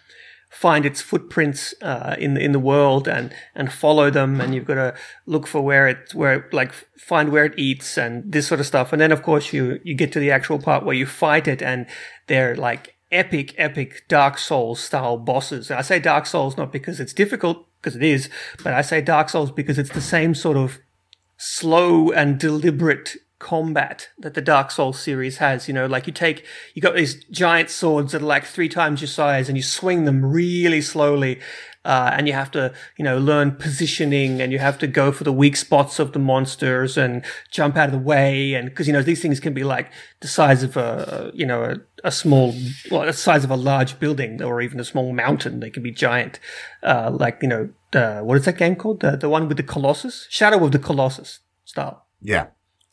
find 0.56 0.86
its 0.86 1.02
footprints 1.02 1.74
uh, 1.82 2.16
in 2.18 2.32
the 2.32 2.40
in 2.40 2.52
the 2.52 2.58
world 2.58 3.06
and 3.06 3.30
and 3.54 3.70
follow 3.70 4.08
them 4.08 4.40
and 4.40 4.54
you've 4.54 4.64
got 4.64 4.76
to 4.76 4.94
look 5.26 5.46
for 5.46 5.60
where 5.60 5.86
it 5.86 6.14
where 6.14 6.48
like 6.50 6.72
find 6.96 7.30
where 7.30 7.44
it 7.44 7.52
eats 7.58 7.98
and 7.98 8.32
this 8.32 8.46
sort 8.46 8.58
of 8.58 8.66
stuff. 8.66 8.90
And 8.90 8.98
then 8.98 9.12
of 9.12 9.22
course 9.22 9.52
you 9.52 9.78
you 9.84 9.94
get 9.94 10.12
to 10.12 10.18
the 10.18 10.30
actual 10.30 10.58
part 10.58 10.82
where 10.82 10.96
you 10.96 11.04
fight 11.04 11.46
it 11.46 11.60
and 11.60 11.84
they're 12.26 12.56
like 12.56 12.96
epic 13.12 13.54
epic 13.58 14.04
dark 14.08 14.38
souls 14.38 14.80
style 14.80 15.18
bosses. 15.18 15.70
And 15.70 15.78
i 15.78 15.82
say 15.82 15.98
dark 15.98 16.24
souls 16.24 16.56
not 16.56 16.72
because 16.72 17.00
it's 17.00 17.12
difficult 17.12 17.66
because 17.78 17.94
it 17.94 18.02
is 18.02 18.30
but 18.64 18.72
i 18.72 18.80
say 18.80 19.02
dark 19.02 19.28
souls 19.28 19.52
because 19.52 19.78
it's 19.78 19.92
the 19.92 20.00
same 20.00 20.34
sort 20.34 20.56
of 20.56 20.78
slow 21.36 22.10
and 22.10 22.40
deliberate 22.40 23.16
combat 23.38 24.08
that 24.18 24.34
the 24.34 24.40
Dark 24.40 24.70
Souls 24.70 24.98
series 24.98 25.38
has. 25.38 25.68
You 25.68 25.74
know, 25.74 25.86
like 25.86 26.06
you 26.06 26.12
take, 26.12 26.44
you 26.74 26.82
got 26.82 26.94
these 26.94 27.24
giant 27.26 27.70
swords 27.70 28.12
that 28.12 28.22
are 28.22 28.26
like 28.26 28.44
three 28.44 28.68
times 28.68 29.00
your 29.00 29.08
size 29.08 29.48
and 29.48 29.56
you 29.56 29.62
swing 29.62 30.04
them 30.04 30.24
really 30.24 30.80
slowly. 30.80 31.40
Uh, 31.84 32.10
and 32.14 32.26
you 32.26 32.32
have 32.32 32.50
to, 32.50 32.74
you 32.96 33.04
know, 33.04 33.16
learn 33.16 33.52
positioning 33.52 34.40
and 34.40 34.50
you 34.50 34.58
have 34.58 34.76
to 34.76 34.88
go 34.88 35.12
for 35.12 35.22
the 35.22 35.32
weak 35.32 35.54
spots 35.54 36.00
of 36.00 36.12
the 36.12 36.18
monsters 36.18 36.98
and 36.98 37.24
jump 37.52 37.76
out 37.76 37.86
of 37.86 37.92
the 37.92 37.98
way. 37.98 38.54
And 38.54 38.74
cause, 38.74 38.88
you 38.88 38.92
know, 38.92 39.02
these 39.02 39.22
things 39.22 39.38
can 39.38 39.54
be 39.54 39.62
like 39.62 39.92
the 40.18 40.26
size 40.26 40.64
of 40.64 40.76
a, 40.76 41.30
you 41.32 41.46
know, 41.46 41.62
a, 41.62 41.76
a 42.02 42.10
small, 42.10 42.56
well, 42.90 43.06
the 43.06 43.12
size 43.12 43.44
of 43.44 43.52
a 43.52 43.56
large 43.56 44.00
building 44.00 44.42
or 44.42 44.60
even 44.60 44.80
a 44.80 44.84
small 44.84 45.12
mountain. 45.12 45.60
They 45.60 45.70
can 45.70 45.84
be 45.84 45.92
giant. 45.92 46.40
Uh, 46.82 47.12
like, 47.12 47.38
you 47.40 47.46
know, 47.48 47.70
the, 47.92 48.18
what 48.18 48.36
is 48.36 48.46
that 48.46 48.58
game 48.58 48.74
called? 48.74 48.98
The, 48.98 49.16
the 49.16 49.28
one 49.28 49.46
with 49.46 49.56
the 49.56 49.62
Colossus? 49.62 50.26
Shadow 50.28 50.64
of 50.64 50.72
the 50.72 50.80
Colossus 50.80 51.38
style. 51.64 52.04
Yeah. 52.20 52.46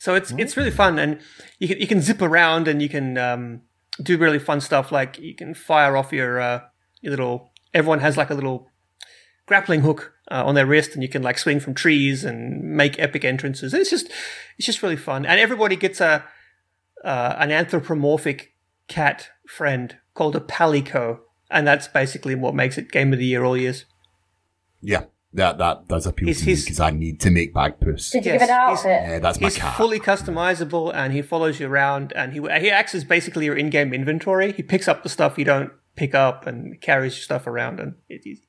So 0.04 0.14
it's 0.14 0.32
it's 0.32 0.54
really 0.54 0.70
fun, 0.70 0.98
and 0.98 1.18
you 1.58 1.66
can 1.66 1.80
you 1.80 1.86
can 1.86 2.02
zip 2.02 2.20
around 2.20 2.68
and 2.68 2.82
you 2.82 2.90
can 2.90 3.16
um, 3.16 3.62
do 4.02 4.18
really 4.18 4.38
fun 4.38 4.60
stuff. 4.60 4.92
Like 4.92 5.18
you 5.18 5.34
can 5.34 5.54
fire 5.54 5.96
off 5.96 6.12
your 6.12 6.38
uh, 6.38 6.60
your 7.00 7.12
little. 7.12 7.50
Everyone 7.72 8.00
has 8.00 8.18
like 8.18 8.28
a 8.28 8.34
little 8.34 8.68
grappling 9.46 9.80
hook 9.80 10.12
uh, 10.30 10.44
on 10.44 10.56
their 10.56 10.66
wrist, 10.66 10.92
and 10.92 11.02
you 11.02 11.08
can 11.08 11.22
like 11.22 11.38
swing 11.38 11.58
from 11.58 11.72
trees 11.72 12.22
and 12.22 12.76
make 12.76 12.98
epic 12.98 13.24
entrances. 13.24 13.72
It's 13.72 13.88
just 13.88 14.10
it's 14.58 14.66
just 14.66 14.82
really 14.82 14.96
fun, 14.96 15.24
and 15.24 15.40
everybody 15.40 15.74
gets 15.74 16.02
a 16.02 16.22
uh, 17.02 17.36
an 17.38 17.50
anthropomorphic 17.50 18.52
cat 18.88 19.30
friend 19.48 19.96
called 20.12 20.36
a 20.36 20.40
palico, 20.40 21.20
and 21.50 21.66
that's 21.66 21.88
basically 21.88 22.34
what 22.34 22.54
makes 22.54 22.76
it 22.76 22.92
game 22.92 23.14
of 23.14 23.18
the 23.18 23.24
year 23.24 23.42
all 23.42 23.56
years. 23.56 23.86
Yeah. 24.82 25.04
That 25.34 25.58
that 25.58 25.88
does 25.88 26.06
appeal 26.06 26.26
He's- 26.28 26.38
to 26.40 26.44
me 26.46 26.52
he's- 26.52 26.64
because 26.64 26.80
I 26.80 26.90
need 26.90 27.20
to 27.20 27.30
make 27.30 27.52
Bagpuss. 27.52 28.12
Did 28.12 28.24
you 28.24 28.32
Yes, 28.32 28.40
give 28.40 28.48
it 28.48 28.52
an 28.52 28.68
he's- 28.68 28.78
outfit? 28.78 28.90
Yeah, 29.02 29.18
that's 29.18 29.40
my 29.40 29.48
He's 29.48 29.56
cat. 29.58 29.76
fully 29.76 29.98
customizable 30.00 30.94
and 30.94 31.12
he 31.12 31.22
follows 31.22 31.58
you 31.60 31.66
around 31.68 32.12
and 32.14 32.32
he 32.32 32.38
he 32.60 32.70
acts 32.70 32.94
as 32.94 33.04
basically 33.04 33.44
your 33.46 33.56
in-game 33.56 33.92
inventory. 33.92 34.52
He 34.52 34.62
picks 34.62 34.86
up 34.88 35.02
the 35.02 35.08
stuff 35.08 35.36
you 35.38 35.44
don't 35.44 35.70
pick 35.96 36.14
up 36.14 36.46
and 36.46 36.80
carries 36.80 37.14
your 37.16 37.22
stuff 37.22 37.46
around 37.46 37.80
and 37.80 37.94
it 38.08 38.22
is 38.24 38.40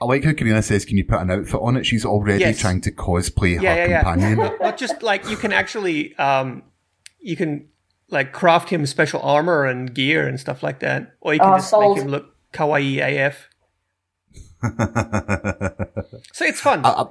I 0.00 0.06
like 0.06 0.24
how 0.24 0.32
Carina 0.32 0.60
says, 0.60 0.84
"Can 0.84 0.98
you 0.98 1.04
put 1.04 1.20
an 1.20 1.30
outfit 1.30 1.60
on 1.62 1.76
it?" 1.76 1.86
She's 1.86 2.04
already 2.04 2.40
Yes. 2.40 2.58
trying 2.60 2.80
to 2.82 2.90
cosplay 2.90 3.60
yeah, 3.62 3.74
her 3.74 3.80
yeah, 3.82 3.88
yeah. 3.88 4.02
companion. 4.02 4.38
Not, 4.44 4.60
not 4.60 4.76
just 4.76 5.02
like 5.02 5.28
you 5.30 5.36
can 5.36 5.52
actually 5.52 6.14
um 6.16 6.64
you 7.20 7.36
can 7.36 7.68
like 8.10 8.32
craft 8.32 8.70
him 8.70 8.84
special 8.86 9.20
armor 9.22 9.64
and 9.64 9.94
gear 9.94 10.26
and 10.28 10.38
stuff 10.38 10.62
like 10.62 10.80
that, 10.80 11.12
or 11.20 11.32
you 11.32 11.40
can 11.40 11.54
Oh, 11.54 11.56
just 11.56 11.70
sold. 11.70 11.96
make 11.96 12.04
him 12.04 12.10
look 12.10 12.26
kawaii 12.52 13.00
AF. 13.00 13.48
So 16.32 16.44
it's 16.44 16.60
fun. 16.60 16.84
I, 16.84 16.90
I, 16.90 17.06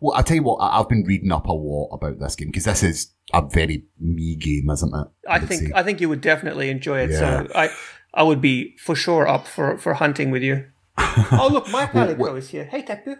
well, 0.00 0.16
I 0.16 0.22
tell 0.22 0.36
you 0.36 0.42
what, 0.42 0.56
I, 0.56 0.78
I've 0.78 0.88
been 0.88 1.04
reading 1.04 1.32
up 1.32 1.46
a 1.46 1.52
lot 1.52 1.90
about 1.92 2.18
this 2.18 2.36
game 2.36 2.48
because 2.48 2.64
this 2.64 2.82
is 2.82 3.12
a 3.32 3.42
very 3.42 3.84
me 4.00 4.36
game, 4.36 4.70
isn't 4.70 4.94
it? 4.94 5.06
I 5.28 5.38
would 5.38 5.48
think 5.48 5.62
say. 5.62 5.72
I 5.74 5.82
think 5.82 6.00
you 6.00 6.08
would 6.08 6.20
definitely 6.20 6.70
enjoy 6.70 7.00
it. 7.00 7.10
Yeah. 7.10 7.18
So 7.18 7.48
I 7.54 7.70
I 8.14 8.22
would 8.22 8.40
be 8.40 8.76
for 8.78 8.94
sure 8.94 9.28
up 9.28 9.46
for 9.46 9.78
for 9.78 9.94
hunting 9.94 10.30
with 10.30 10.42
you. 10.42 10.66
oh 10.98 11.48
look, 11.50 11.68
my 11.70 11.86
palico 11.86 12.36
is 12.36 12.50
here. 12.50 12.64
Hey 12.64 12.82
Tapu. 12.82 13.16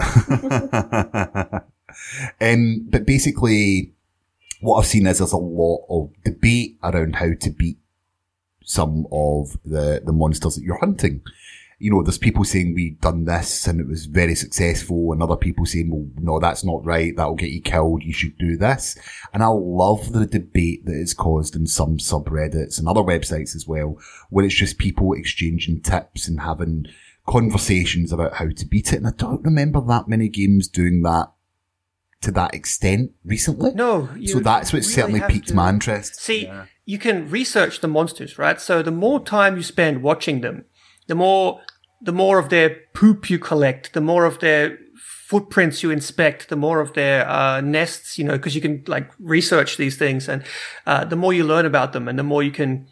um, 2.40 2.86
but 2.88 3.06
basically, 3.06 3.92
what 4.60 4.78
I've 4.78 4.86
seen 4.86 5.06
is 5.06 5.18
there's 5.18 5.32
a 5.32 5.36
lot 5.36 5.84
of 5.90 6.10
debate 6.24 6.78
around 6.82 7.16
how 7.16 7.30
to 7.40 7.50
beat 7.50 7.78
some 8.64 9.06
of 9.10 9.56
the, 9.64 10.02
the 10.04 10.12
monsters 10.12 10.56
that 10.56 10.62
you're 10.62 10.78
hunting. 10.78 11.22
You 11.80 11.92
know, 11.92 12.02
there's 12.02 12.18
people 12.18 12.42
saying 12.44 12.74
we've 12.74 13.00
done 13.00 13.24
this 13.24 13.68
and 13.68 13.80
it 13.80 13.86
was 13.86 14.06
very 14.06 14.34
successful 14.34 15.12
and 15.12 15.22
other 15.22 15.36
people 15.36 15.64
saying, 15.64 15.90
well, 15.92 16.08
no, 16.16 16.40
that's 16.40 16.64
not 16.64 16.84
right. 16.84 17.14
That'll 17.16 17.36
get 17.36 17.50
you 17.50 17.60
killed. 17.62 18.02
You 18.02 18.12
should 18.12 18.36
do 18.36 18.56
this. 18.56 18.98
And 19.32 19.44
I 19.44 19.46
love 19.46 20.12
the 20.12 20.26
debate 20.26 20.86
that 20.86 20.96
is 20.96 21.14
caused 21.14 21.54
in 21.54 21.66
some 21.68 21.98
subreddits 21.98 22.80
and 22.80 22.88
other 22.88 23.02
websites 23.02 23.54
as 23.54 23.66
well, 23.68 23.96
where 24.30 24.44
it's 24.44 24.56
just 24.56 24.78
people 24.78 25.12
exchanging 25.12 25.80
tips 25.82 26.26
and 26.26 26.40
having 26.40 26.86
conversations 27.28 28.12
about 28.12 28.34
how 28.34 28.48
to 28.48 28.66
beat 28.66 28.92
it. 28.92 28.96
And 28.96 29.06
I 29.06 29.12
don't 29.16 29.44
remember 29.44 29.80
that 29.82 30.08
many 30.08 30.28
games 30.28 30.66
doing 30.66 31.02
that 31.02 31.30
to 32.22 32.32
that 32.32 32.54
extent 32.54 33.12
recently. 33.24 33.70
No, 33.74 34.08
So 34.24 34.40
that's 34.40 34.72
what 34.72 34.80
really 34.80 34.92
certainly 34.92 35.20
piqued 35.20 35.48
to- 35.48 35.54
my 35.54 35.70
interest. 35.70 36.20
See, 36.20 36.50
you 36.84 36.98
can 36.98 37.30
research 37.30 37.80
the 37.80 37.86
monsters, 37.86 38.38
right? 38.38 38.60
So 38.60 38.82
the 38.82 38.90
more 38.90 39.22
time 39.22 39.56
you 39.56 39.62
spend 39.62 40.02
watching 40.02 40.40
them, 40.40 40.64
the 41.08 41.14
more 41.14 41.60
the 42.00 42.12
more 42.12 42.38
of 42.38 42.48
their 42.48 42.76
poop 42.94 43.28
you 43.28 43.38
collect, 43.38 43.92
the 43.92 44.00
more 44.00 44.24
of 44.24 44.38
their 44.38 44.78
footprints 44.96 45.82
you 45.82 45.90
inspect, 45.90 46.48
the 46.48 46.56
more 46.56 46.80
of 46.80 46.92
their 46.94 47.28
uh, 47.28 47.60
nests, 47.60 48.18
you 48.18 48.24
know, 48.24 48.36
because 48.36 48.54
you 48.54 48.60
can 48.60 48.84
like 48.86 49.10
research 49.18 49.76
these 49.76 49.96
things, 49.96 50.28
and 50.28 50.44
uh, 50.86 51.04
the 51.04 51.16
more 51.16 51.32
you 51.32 51.44
learn 51.44 51.66
about 51.66 51.92
them, 51.92 52.06
and 52.06 52.18
the 52.18 52.22
more 52.22 52.42
you 52.42 52.52
can 52.52 52.86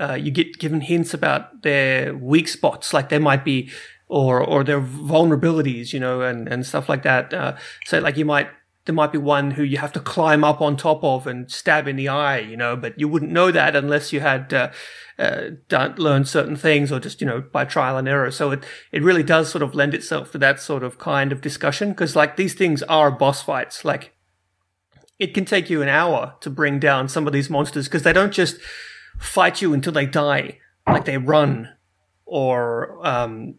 uh, 0.00 0.14
you 0.14 0.30
get 0.30 0.58
given 0.58 0.80
hints 0.80 1.14
about 1.14 1.62
their 1.62 2.14
weak 2.14 2.48
spots, 2.48 2.92
like 2.92 3.08
they 3.08 3.18
might 3.18 3.44
be, 3.44 3.70
or 4.08 4.40
or 4.40 4.64
their 4.64 4.80
vulnerabilities, 4.80 5.92
you 5.92 6.00
know, 6.00 6.20
and 6.20 6.48
and 6.48 6.66
stuff 6.66 6.88
like 6.88 7.02
that. 7.04 7.32
Uh, 7.32 7.56
so 7.86 8.00
like 8.00 8.16
you 8.16 8.24
might 8.24 8.48
there 8.88 8.94
might 8.94 9.12
be 9.12 9.18
one 9.18 9.50
who 9.50 9.62
you 9.62 9.76
have 9.76 9.92
to 9.92 10.00
climb 10.00 10.42
up 10.42 10.62
on 10.62 10.74
top 10.74 11.04
of 11.04 11.26
and 11.26 11.50
stab 11.50 11.86
in 11.86 11.96
the 11.96 12.08
eye, 12.08 12.38
you 12.38 12.56
know, 12.56 12.74
but 12.74 12.98
you 12.98 13.06
wouldn't 13.06 13.30
know 13.30 13.50
that 13.50 13.76
unless 13.76 14.14
you 14.14 14.20
had 14.20 14.50
uh, 14.54 14.70
uh, 15.18 15.50
done, 15.68 15.94
learned 15.96 16.26
certain 16.26 16.56
things 16.56 16.90
or 16.90 16.98
just, 16.98 17.20
you 17.20 17.26
know, 17.26 17.42
by 17.52 17.66
trial 17.66 17.98
and 17.98 18.08
error. 18.08 18.30
So 18.30 18.50
it, 18.52 18.64
it 18.90 19.02
really 19.02 19.22
does 19.22 19.50
sort 19.50 19.60
of 19.60 19.74
lend 19.74 19.92
itself 19.92 20.32
to 20.32 20.38
that 20.38 20.58
sort 20.58 20.82
of 20.82 20.96
kind 20.96 21.32
of 21.32 21.42
discussion 21.42 21.90
because 21.90 22.16
like 22.16 22.36
these 22.36 22.54
things 22.54 22.82
are 22.84 23.10
boss 23.10 23.42
fights. 23.42 23.84
Like 23.84 24.14
it 25.18 25.34
can 25.34 25.44
take 25.44 25.68
you 25.68 25.82
an 25.82 25.90
hour 25.90 26.36
to 26.40 26.48
bring 26.48 26.78
down 26.78 27.10
some 27.10 27.26
of 27.26 27.34
these 27.34 27.50
monsters 27.50 27.88
because 27.88 28.04
they 28.04 28.14
don't 28.14 28.32
just 28.32 28.56
fight 29.18 29.60
you 29.60 29.74
until 29.74 29.92
they 29.92 30.06
die. 30.06 30.60
Like 30.86 31.04
they 31.04 31.18
run 31.18 31.74
or 32.24 33.06
um, 33.06 33.54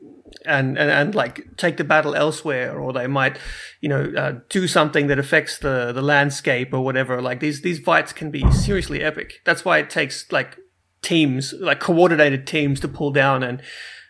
and, 0.45 0.77
and 0.77 0.89
and 0.89 1.15
like 1.15 1.57
take 1.57 1.77
the 1.77 1.83
battle 1.83 2.15
elsewhere, 2.15 2.79
or 2.79 2.93
they 2.93 3.07
might, 3.07 3.37
you 3.81 3.89
know, 3.89 4.11
uh, 4.17 4.39
do 4.49 4.67
something 4.67 5.07
that 5.07 5.19
affects 5.19 5.57
the 5.59 5.91
the 5.91 6.01
landscape 6.01 6.73
or 6.73 6.81
whatever. 6.81 7.21
Like 7.21 7.39
these 7.39 7.61
these 7.61 7.79
fights 7.79 8.13
can 8.13 8.31
be 8.31 8.49
seriously 8.51 9.01
epic. 9.01 9.41
That's 9.45 9.65
why 9.65 9.79
it 9.79 9.89
takes 9.89 10.31
like 10.31 10.57
teams, 11.01 11.53
like 11.59 11.79
coordinated 11.79 12.45
teams, 12.45 12.79
to 12.81 12.87
pull 12.87 13.11
down. 13.11 13.43
And 13.43 13.61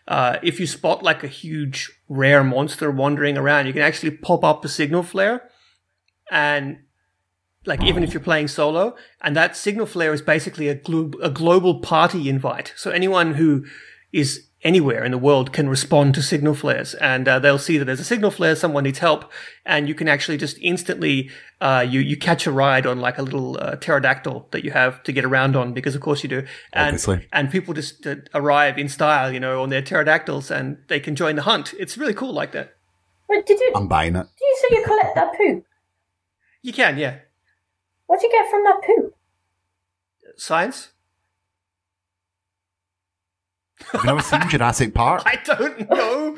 uh, 0.08 0.38
if 0.42 0.60
you 0.60 0.66
spot 0.66 1.02
like 1.02 1.24
a 1.24 1.28
huge 1.28 1.90
rare 2.08 2.44
monster 2.44 2.90
wandering 2.90 3.38
around, 3.38 3.66
you 3.66 3.72
can 3.72 3.82
actually 3.82 4.12
pop 4.12 4.44
up 4.44 4.64
a 4.64 4.68
signal 4.68 5.02
flare, 5.02 5.50
and 6.30 6.78
like 7.66 7.82
even 7.82 8.02
if 8.02 8.12
you're 8.12 8.22
playing 8.22 8.48
solo, 8.48 8.96
and 9.20 9.36
that 9.36 9.56
signal 9.56 9.86
flare 9.86 10.12
is 10.12 10.22
basically 10.22 10.68
a, 10.68 10.74
glo- 10.74 11.12
a 11.22 11.30
global 11.30 11.80
party 11.80 12.28
invite. 12.28 12.72
So 12.76 12.90
anyone 12.90 13.34
who 13.34 13.64
is 14.12 14.49
anywhere 14.62 15.04
in 15.04 15.10
the 15.10 15.18
world 15.18 15.52
can 15.52 15.68
respond 15.70 16.14
to 16.14 16.22
signal 16.22 16.54
flares 16.54 16.92
and 16.94 17.26
uh, 17.26 17.38
they'll 17.38 17.58
see 17.58 17.78
that 17.78 17.86
there's 17.86 18.00
a 18.00 18.04
signal 18.04 18.30
flare 18.30 18.54
someone 18.54 18.84
needs 18.84 18.98
help 18.98 19.30
and 19.64 19.88
you 19.88 19.94
can 19.94 20.06
actually 20.06 20.36
just 20.36 20.58
instantly 20.60 21.30
uh, 21.62 21.84
you 21.88 21.98
you 22.00 22.16
catch 22.16 22.46
a 22.46 22.52
ride 22.52 22.84
on 22.86 23.00
like 23.00 23.16
a 23.16 23.22
little 23.22 23.56
uh, 23.58 23.74
pterodactyl 23.76 24.46
that 24.50 24.62
you 24.62 24.70
have 24.70 25.02
to 25.02 25.12
get 25.12 25.24
around 25.24 25.56
on 25.56 25.72
because 25.72 25.94
of 25.94 26.02
course 26.02 26.22
you 26.22 26.28
do 26.28 26.40
and 26.74 26.88
Obviously. 26.88 27.26
and 27.32 27.50
people 27.50 27.72
just 27.72 28.06
uh, 28.06 28.16
arrive 28.34 28.76
in 28.78 28.88
style 28.88 29.32
you 29.32 29.40
know 29.40 29.62
on 29.62 29.70
their 29.70 29.80
pterodactyls 29.82 30.50
and 30.50 30.76
they 30.88 31.00
can 31.00 31.16
join 31.16 31.36
the 31.36 31.42
hunt 31.42 31.72
it's 31.78 31.96
really 31.96 32.14
cool 32.14 32.32
like 32.32 32.52
that 32.52 32.76
Wait, 33.30 33.46
did 33.46 33.60
you? 33.60 33.70
I'm 33.76 33.86
buying 33.86 34.16
it. 34.16 34.26
Did 34.38 34.44
you 34.44 34.56
say 34.60 34.76
you 34.76 34.84
collect 34.84 35.14
that 35.14 35.36
poop? 35.38 35.64
you 36.62 36.72
can 36.74 36.98
yeah 36.98 37.16
What 38.06 38.20
do 38.20 38.26
you 38.26 38.32
get 38.32 38.50
from 38.50 38.64
that 38.64 38.80
poop? 38.84 39.14
science 40.36 40.90
Have 43.92 44.02
you 44.02 44.06
never 44.06 44.20
seen 44.22 44.48
Jurassic 44.48 44.94
Park? 44.94 45.22
I 45.26 45.36
don't 45.44 45.90
know. 45.90 46.36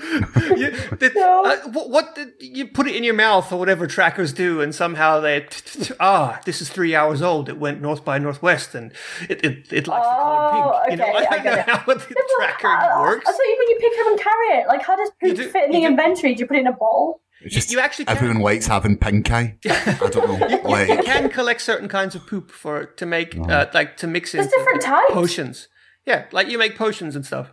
you, 0.57 0.71
the, 0.97 1.11
No. 1.17 1.45
uh, 1.45 1.57
what, 1.71 1.91
what 1.91 2.15
the, 2.15 2.33
you 2.41 2.67
put 2.67 2.87
it 2.87 2.97
in 2.97 3.05
your 3.05 3.15
mouth 3.15 3.53
or 3.53 3.59
whatever 3.59 3.87
trackers 3.87 4.33
do, 4.33 4.61
and 4.61 4.75
somehow 4.75 5.21
they 5.21 5.41
t- 5.41 5.47
t- 5.65 5.85
t- 5.85 5.95
ah, 6.01 6.41
this 6.47 6.61
is 6.63 6.69
three 6.71 6.95
hours 6.95 7.21
old. 7.21 7.49
It 7.49 7.59
went 7.59 7.81
north 7.83 8.05
by 8.05 8.19
northwest, 8.19 8.75
and 8.75 8.93
it 9.29 9.45
it, 9.45 9.73
it 9.73 9.87
likes 9.87 10.07
the 10.07 10.15
color 10.15 10.73
Oh, 10.75 10.81
pink. 10.89 10.91
You 10.93 10.97
know, 11.07 11.13
okay, 11.13 11.19
I 11.19 11.21
I 11.27 11.35
don't 11.35 11.43
get 11.43 11.55
know 11.55 11.61
it. 11.61 11.79
how 11.79 11.85
the 11.85 11.95
No, 11.95 12.01
but 12.17 12.25
tracker 12.39 12.69
I, 12.69 13.01
works. 13.01 13.27
I 13.29 13.33
thought 13.33 13.41
you 13.43 13.57
when 13.59 13.69
you 13.69 13.77
pick 13.77 13.93
it 13.93 14.01
up 14.01 14.07
and 14.13 14.21
carry 14.21 14.61
it, 14.63 14.67
like 14.69 14.83
how 14.83 14.97
does 14.97 15.11
You 15.21 15.29
poop 15.29 15.37
do- 15.37 15.49
fit 15.51 15.65
in 15.67 15.71
the 15.73 15.81
do- 15.81 15.87
inventory? 15.87 16.35
Do 16.35 16.41
you 16.41 16.47
put 16.47 16.57
it 16.57 16.61
in 16.61 16.67
a 16.69 16.73
bowl? 16.73 17.21
It's 17.45 17.55
just 17.55 17.73
you 17.73 17.81
actually 17.81 18.05
can. 18.05 18.17
everyone 18.17 18.39
likes 18.41 18.67
having 18.69 18.97
pink 18.97 19.31
eye. 19.31 19.59
I 19.69 19.97
don't 20.13 20.41
know. 20.41 20.47
you 20.49 20.63
like, 20.63 21.05
can 21.05 21.29
collect 21.29 21.61
certain 21.61 21.89
kinds 21.89 22.15
of 22.15 22.25
poop 22.27 22.53
for 22.53 22.85
to 22.87 23.05
make 23.05 23.37
uh, 23.37 23.67
like 23.75 23.97
to 23.99 24.07
mix 24.07 24.31
There's 24.33 24.47
into 24.47 24.57
different 24.59 24.81
types. 24.83 25.13
potions. 25.13 25.69
Yeah, 26.07 26.27
like 26.33 26.49
you 26.49 26.59
make 26.59 26.77
potions 26.77 27.15
and 27.17 27.25
stuff. 27.25 27.53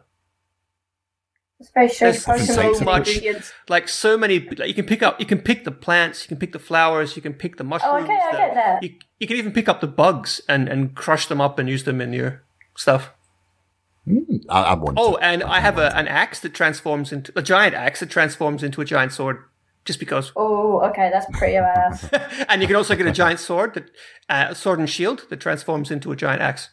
It's 1.59 1.71
very 1.71 1.89
strange. 1.89 2.23
There's 2.23 2.45
so 2.77 2.83
much- 2.85 3.19
like 3.67 3.89
so 3.89 4.17
many 4.17 4.39
like 4.39 4.69
you 4.69 4.73
can 4.73 4.85
pick 4.85 5.03
up 5.03 5.19
you 5.19 5.25
can 5.25 5.39
pick 5.41 5.65
the 5.65 5.71
plants 5.71 6.23
you 6.23 6.29
can 6.29 6.37
pick 6.37 6.53
the 6.53 6.59
flowers 6.59 7.17
you 7.17 7.21
can 7.21 7.33
pick 7.33 7.57
the 7.57 7.65
mushrooms 7.65 7.93
Oh, 7.93 8.03
okay, 8.03 8.13
I 8.13 8.31
get 8.31 8.53
that. 8.53 8.81
You, 8.83 8.91
you 9.19 9.27
can 9.27 9.35
even 9.35 9.51
pick 9.51 9.67
up 9.67 9.81
the 9.81 9.87
bugs 9.87 10.39
and 10.47 10.69
and 10.69 10.95
crush 10.95 11.25
them 11.25 11.41
up 11.41 11.59
and 11.59 11.67
use 11.67 11.83
them 11.83 11.99
in 11.99 12.13
your 12.13 12.43
stuff 12.77 13.11
I, 14.49 14.61
I 14.61 14.73
want. 14.75 14.97
oh 14.97 15.17
to. 15.17 15.21
and 15.23 15.43
i 15.43 15.59
have 15.59 15.77
a, 15.77 15.93
an 15.97 16.07
axe 16.07 16.39
that 16.39 16.53
transforms 16.53 17.11
into 17.11 17.33
a 17.35 17.41
giant 17.41 17.75
axe 17.75 17.99
that 17.99 18.09
transforms 18.09 18.63
into 18.63 18.79
a 18.79 18.85
giant 18.85 19.11
sword 19.11 19.43
just 19.83 19.99
because 19.99 20.31
Oh, 20.37 20.79
okay, 20.89 21.09
that's 21.11 21.25
pretty 21.37 21.55
badass. 21.55 22.45
and 22.49 22.61
you 22.61 22.67
can 22.67 22.77
also 22.77 22.95
get 22.95 23.05
a 23.05 23.11
giant 23.11 23.39
sword 23.41 23.73
that 23.73 23.91
uh, 24.29 24.47
a 24.51 24.55
sword 24.55 24.79
and 24.79 24.89
shield 24.89 25.25
that 25.29 25.41
transforms 25.41 25.91
into 25.91 26.11
a 26.13 26.15
giant 26.15 26.41
axe 26.41 26.69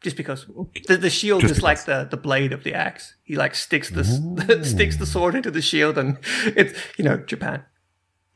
just 0.00 0.16
because 0.16 0.46
the, 0.88 0.96
the 0.96 1.10
shield 1.10 1.42
Just 1.42 1.56
is 1.56 1.62
like 1.62 1.84
the, 1.84 2.08
the 2.10 2.16
blade 2.16 2.52
of 2.52 2.64
the 2.64 2.74
axe 2.74 3.14
he 3.22 3.36
like 3.36 3.54
sticks 3.54 3.90
the 3.90 4.04
sticks 4.64 4.96
the 4.96 5.06
sword 5.06 5.34
into 5.34 5.50
the 5.50 5.62
shield 5.62 5.98
and 5.98 6.18
it's 6.46 6.78
you 6.96 7.04
know 7.04 7.18
japan 7.18 7.64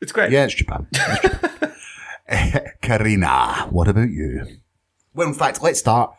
it's 0.01 0.11
great 0.11 0.31
Yeah, 0.31 0.45
it's 0.45 0.53
Japan. 0.53 0.87
It's 0.91 1.21
Japan. 1.21 2.71
Carina, 2.81 3.67
what 3.69 3.87
about 3.87 4.09
you? 4.09 4.45
Well, 5.13 5.27
in 5.27 5.33
fact, 5.33 5.61
let's 5.63 5.79
start. 5.79 6.13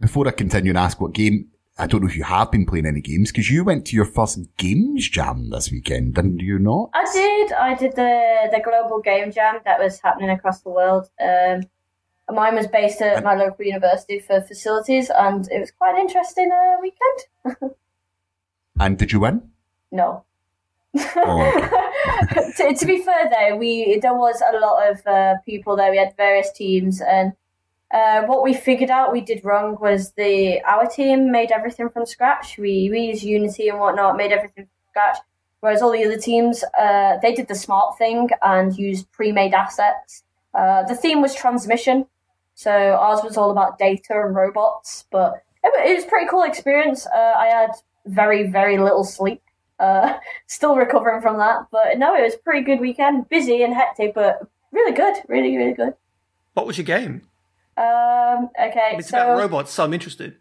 Before 0.00 0.26
I 0.26 0.32
continue 0.32 0.70
and 0.70 0.78
ask 0.78 1.00
what 1.00 1.12
game, 1.12 1.48
I 1.78 1.86
don't 1.86 2.00
know 2.00 2.08
if 2.08 2.16
you 2.16 2.24
have 2.24 2.50
been 2.50 2.66
playing 2.66 2.86
any 2.86 3.00
games, 3.00 3.30
because 3.30 3.50
you 3.50 3.64
went 3.64 3.86
to 3.86 3.96
your 3.96 4.04
first 4.04 4.40
games 4.56 5.08
jam 5.08 5.50
this 5.50 5.70
weekend, 5.70 6.14
didn't 6.14 6.40
you 6.40 6.58
not? 6.58 6.90
I 6.94 7.04
did. 7.12 7.52
I 7.52 7.74
did 7.74 7.94
the 7.94 8.48
the 8.50 8.60
global 8.60 9.00
game 9.00 9.30
jam 9.30 9.60
that 9.64 9.78
was 9.78 10.00
happening 10.00 10.30
across 10.30 10.62
the 10.62 10.70
world. 10.70 11.08
Um, 11.20 11.62
mine 12.32 12.56
was 12.56 12.66
based 12.66 13.00
at 13.00 13.22
my 13.24 13.34
local 13.34 13.64
university 13.64 14.18
for 14.18 14.40
facilities, 14.40 15.10
and 15.10 15.48
it 15.50 15.60
was 15.60 15.70
quite 15.70 15.94
an 15.94 16.00
interesting 16.00 16.50
uh, 16.50 16.76
weekend. 16.80 17.74
And 18.80 18.98
did 18.98 19.12
you 19.12 19.20
win? 19.20 19.50
No. 19.90 20.24
Oh, 20.94 21.70
to, 22.56 22.74
to 22.74 22.86
be 22.86 23.02
fair, 23.02 23.30
though, 23.30 23.56
we 23.56 23.98
there 24.00 24.14
was 24.14 24.42
a 24.42 24.58
lot 24.58 24.90
of 24.90 25.06
uh, 25.06 25.34
people 25.46 25.76
there. 25.76 25.90
We 25.90 25.98
had 25.98 26.16
various 26.16 26.50
teams, 26.52 27.00
and 27.00 27.32
uh, 27.92 28.22
what 28.22 28.42
we 28.42 28.54
figured 28.54 28.90
out 28.90 29.12
we 29.12 29.20
did 29.20 29.44
wrong 29.44 29.76
was 29.80 30.12
the 30.12 30.60
our 30.62 30.86
team 30.86 31.30
made 31.30 31.50
everything 31.50 31.88
from 31.88 32.06
scratch. 32.06 32.58
We 32.58 32.88
we 32.90 33.00
used 33.00 33.22
Unity 33.22 33.68
and 33.68 33.78
whatnot, 33.78 34.16
made 34.16 34.32
everything 34.32 34.64
from 34.64 34.90
scratch. 34.90 35.18
Whereas 35.60 35.80
all 35.80 35.92
the 35.92 36.04
other 36.04 36.18
teams, 36.18 36.64
uh, 36.76 37.18
they 37.22 37.34
did 37.34 37.46
the 37.46 37.54
smart 37.54 37.96
thing 37.96 38.30
and 38.42 38.76
used 38.76 39.10
pre-made 39.12 39.54
assets. 39.54 40.24
Uh, 40.52 40.82
the 40.82 40.96
theme 40.96 41.22
was 41.22 41.36
transmission, 41.36 42.04
so 42.62 42.70
ours 42.70 43.20
was 43.24 43.36
all 43.36 43.50
about 43.50 43.78
data 43.78 44.22
and 44.24 44.34
robots. 44.34 45.04
But 45.10 45.42
it, 45.64 45.96
was 45.96 46.04
a 46.04 46.08
pretty 46.08 46.28
cool 46.28 46.42
experience. 46.42 47.06
Uh, 47.06 47.34
I 47.36 47.46
had 47.46 47.70
very 48.06 48.50
very 48.50 48.78
little 48.78 49.04
sleep. 49.04 49.42
Uh, 49.78 50.18
still 50.46 50.76
recovering 50.76 51.20
from 51.20 51.38
that, 51.38 51.66
but 51.70 51.98
no, 51.98 52.14
it 52.14 52.22
was 52.22 52.34
a 52.34 52.38
pretty 52.38 52.64
good 52.64 52.80
weekend. 52.80 53.28
Busy 53.28 53.62
and 53.62 53.74
hectic, 53.74 54.14
but 54.14 54.46
really 54.70 54.92
good. 54.92 55.16
Really 55.28 55.56
really 55.56 55.74
good. 55.74 55.94
what 56.54 56.66
was 56.66 56.76
your 56.78 56.84
game 56.84 57.22
Um, 57.76 58.50
okay, 58.60 58.96
it's 58.98 59.08
so 59.08 59.18
about 59.18 59.38
robots 59.38 59.72
so 59.72 59.84
i'm 59.84 59.94
interested 59.94 60.36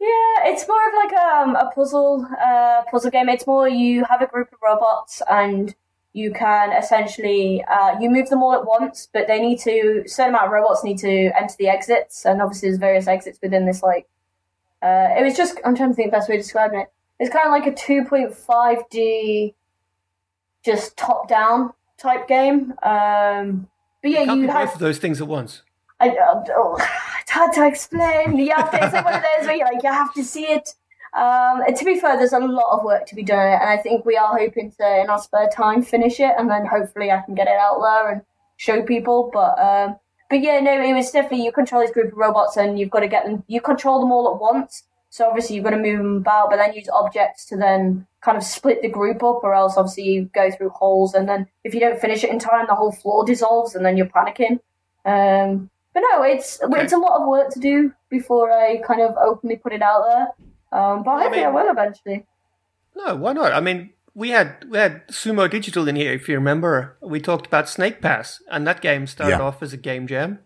yeah, 0.00 0.50
it's 0.50 0.66
more 0.66 0.88
of 0.88 0.94
like 0.94 1.12
um, 1.12 1.56
a 1.56 1.70
puzzle 1.74 2.26
uh, 2.42 2.82
puzzle 2.90 3.10
game. 3.10 3.28
It's 3.28 3.46
more 3.46 3.68
you 3.68 4.02
have 4.08 4.22
a 4.22 4.26
group 4.26 4.50
of 4.50 4.58
robots 4.62 5.20
and 5.30 5.74
you 6.12 6.32
can 6.32 6.72
essentially 6.72 7.64
uh, 7.64 7.98
you 8.00 8.10
move 8.10 8.28
them 8.28 8.42
all 8.42 8.52
at 8.52 8.66
once, 8.66 9.08
but 9.12 9.26
they 9.26 9.40
need 9.40 9.58
to 9.60 10.04
certain 10.06 10.34
amount 10.34 10.46
of 10.46 10.52
robots 10.52 10.82
need 10.84 10.98
to 10.98 11.30
enter 11.38 11.54
the 11.58 11.68
exits, 11.68 12.24
and 12.24 12.42
obviously 12.42 12.68
there's 12.68 12.78
various 12.78 13.06
exits 13.06 13.38
within 13.42 13.66
this. 13.66 13.82
Like 13.82 14.08
uh, 14.82 15.08
it 15.16 15.24
was 15.24 15.36
just 15.36 15.60
I'm 15.64 15.76
trying 15.76 15.90
to 15.90 15.94
think 15.94 16.10
the 16.10 16.16
best 16.16 16.28
way 16.28 16.36
to 16.36 16.42
describe 16.42 16.72
it. 16.74 16.88
It's 17.18 17.30
kind 17.30 17.46
of 17.46 17.52
like 17.52 17.66
a 17.66 17.72
2.5D, 17.72 19.52
just 20.64 20.96
top 20.96 21.28
down 21.28 21.74
type 21.98 22.26
game. 22.26 22.72
Um, 22.82 23.68
but 24.02 24.10
yeah, 24.10 24.20
you 24.20 24.26
can't 24.26 24.40
you 24.40 24.48
have 24.48 24.66
both 24.68 24.74
of 24.74 24.80
those 24.80 24.98
things 24.98 25.20
at 25.20 25.28
once 25.28 25.62
I, 26.00 26.08
uh, 26.08 26.44
oh, 26.56 26.76
it's 27.20 27.30
hard 27.30 27.52
to 27.54 27.66
explain. 27.66 28.36
You 28.38 28.52
have 28.56 28.70
to, 28.70 28.82
it's 28.82 28.92
like 28.92 29.04
one 29.04 29.14
of 29.14 29.22
those 29.22 29.46
where 29.46 29.56
you 29.56 29.64
like 29.64 29.82
you 29.82 29.92
have 29.92 30.14
to 30.14 30.24
see 30.24 30.44
it. 30.44 30.74
Um, 31.12 31.62
to 31.74 31.84
be 31.84 31.98
fair, 31.98 32.16
there's 32.16 32.32
a 32.32 32.38
lot 32.38 32.78
of 32.78 32.84
work 32.84 33.06
to 33.06 33.14
be 33.14 33.24
done, 33.24 33.38
and 33.38 33.68
I 33.68 33.76
think 33.78 34.04
we 34.04 34.16
are 34.16 34.38
hoping 34.38 34.70
to, 34.78 35.00
in 35.00 35.10
our 35.10 35.18
spare 35.18 35.48
time, 35.48 35.82
finish 35.82 36.20
it, 36.20 36.32
and 36.38 36.48
then 36.48 36.66
hopefully 36.66 37.10
I 37.10 37.20
can 37.22 37.34
get 37.34 37.48
it 37.48 37.58
out 37.58 37.80
there 37.80 38.12
and 38.12 38.22
show 38.56 38.82
people. 38.82 39.30
But 39.32 39.58
um, 39.58 39.96
but 40.28 40.40
yeah, 40.40 40.60
no, 40.60 40.80
it 40.80 40.94
was 40.94 41.10
definitely 41.10 41.44
you 41.44 41.52
control 41.52 41.82
this 41.82 41.90
group 41.90 42.12
of 42.12 42.18
robots, 42.18 42.56
and 42.56 42.78
you've 42.78 42.90
got 42.90 43.00
to 43.00 43.08
get 43.08 43.24
them. 43.24 43.42
You 43.48 43.60
control 43.60 44.00
them 44.00 44.12
all 44.12 44.32
at 44.32 44.40
once, 44.40 44.84
so 45.08 45.26
obviously 45.26 45.56
you've 45.56 45.64
got 45.64 45.70
to 45.70 45.78
move 45.78 45.98
them 45.98 46.16
about, 46.18 46.50
but 46.50 46.56
then 46.56 46.74
use 46.74 46.88
objects 46.92 47.44
to 47.46 47.56
then 47.56 48.06
kind 48.20 48.38
of 48.38 48.44
split 48.44 48.80
the 48.80 48.88
group 48.88 49.24
up, 49.24 49.42
or 49.42 49.52
else 49.52 49.76
obviously 49.76 50.04
you 50.04 50.30
go 50.32 50.48
through 50.52 50.68
holes, 50.68 51.14
and 51.14 51.28
then 51.28 51.48
if 51.64 51.74
you 51.74 51.80
don't 51.80 52.00
finish 52.00 52.22
it 52.22 52.30
in 52.30 52.38
time, 52.38 52.66
the 52.68 52.74
whole 52.76 52.92
floor 52.92 53.24
dissolves, 53.24 53.74
and 53.74 53.84
then 53.84 53.96
you're 53.96 54.06
panicking. 54.06 54.60
Um, 55.04 55.70
but 55.92 56.04
no, 56.12 56.22
it's 56.22 56.60
it's 56.62 56.92
a 56.92 56.98
lot 56.98 57.20
of 57.20 57.26
work 57.26 57.50
to 57.50 57.58
do 57.58 57.92
before 58.10 58.52
I 58.52 58.76
kind 58.86 59.00
of 59.00 59.16
openly 59.16 59.56
put 59.56 59.72
it 59.72 59.82
out 59.82 60.04
there. 60.06 60.28
Um, 60.72 61.02
but 61.02 61.10
I 61.12 61.22
hopefully 61.22 61.44
I 61.44 61.46
mean- 61.46 61.54
will 61.54 61.70
eventually. 61.70 62.26
No, 62.96 63.16
why 63.16 63.32
not? 63.32 63.52
I 63.52 63.60
mean, 63.60 63.90
we 64.14 64.30
had 64.30 64.64
we 64.68 64.76
had 64.78 65.06
Sumo 65.08 65.48
Digital 65.50 65.86
in 65.88 65.96
here. 65.96 66.12
If 66.12 66.28
you 66.28 66.34
remember, 66.34 66.96
we 67.00 67.20
talked 67.20 67.46
about 67.46 67.68
Snake 67.68 68.00
Pass, 68.00 68.42
and 68.50 68.66
that 68.66 68.80
game 68.80 69.06
started 69.06 69.36
Yeah. 69.38 69.42
off 69.42 69.62
as 69.62 69.72
a 69.72 69.76
game 69.76 70.06
jam. 70.06 70.40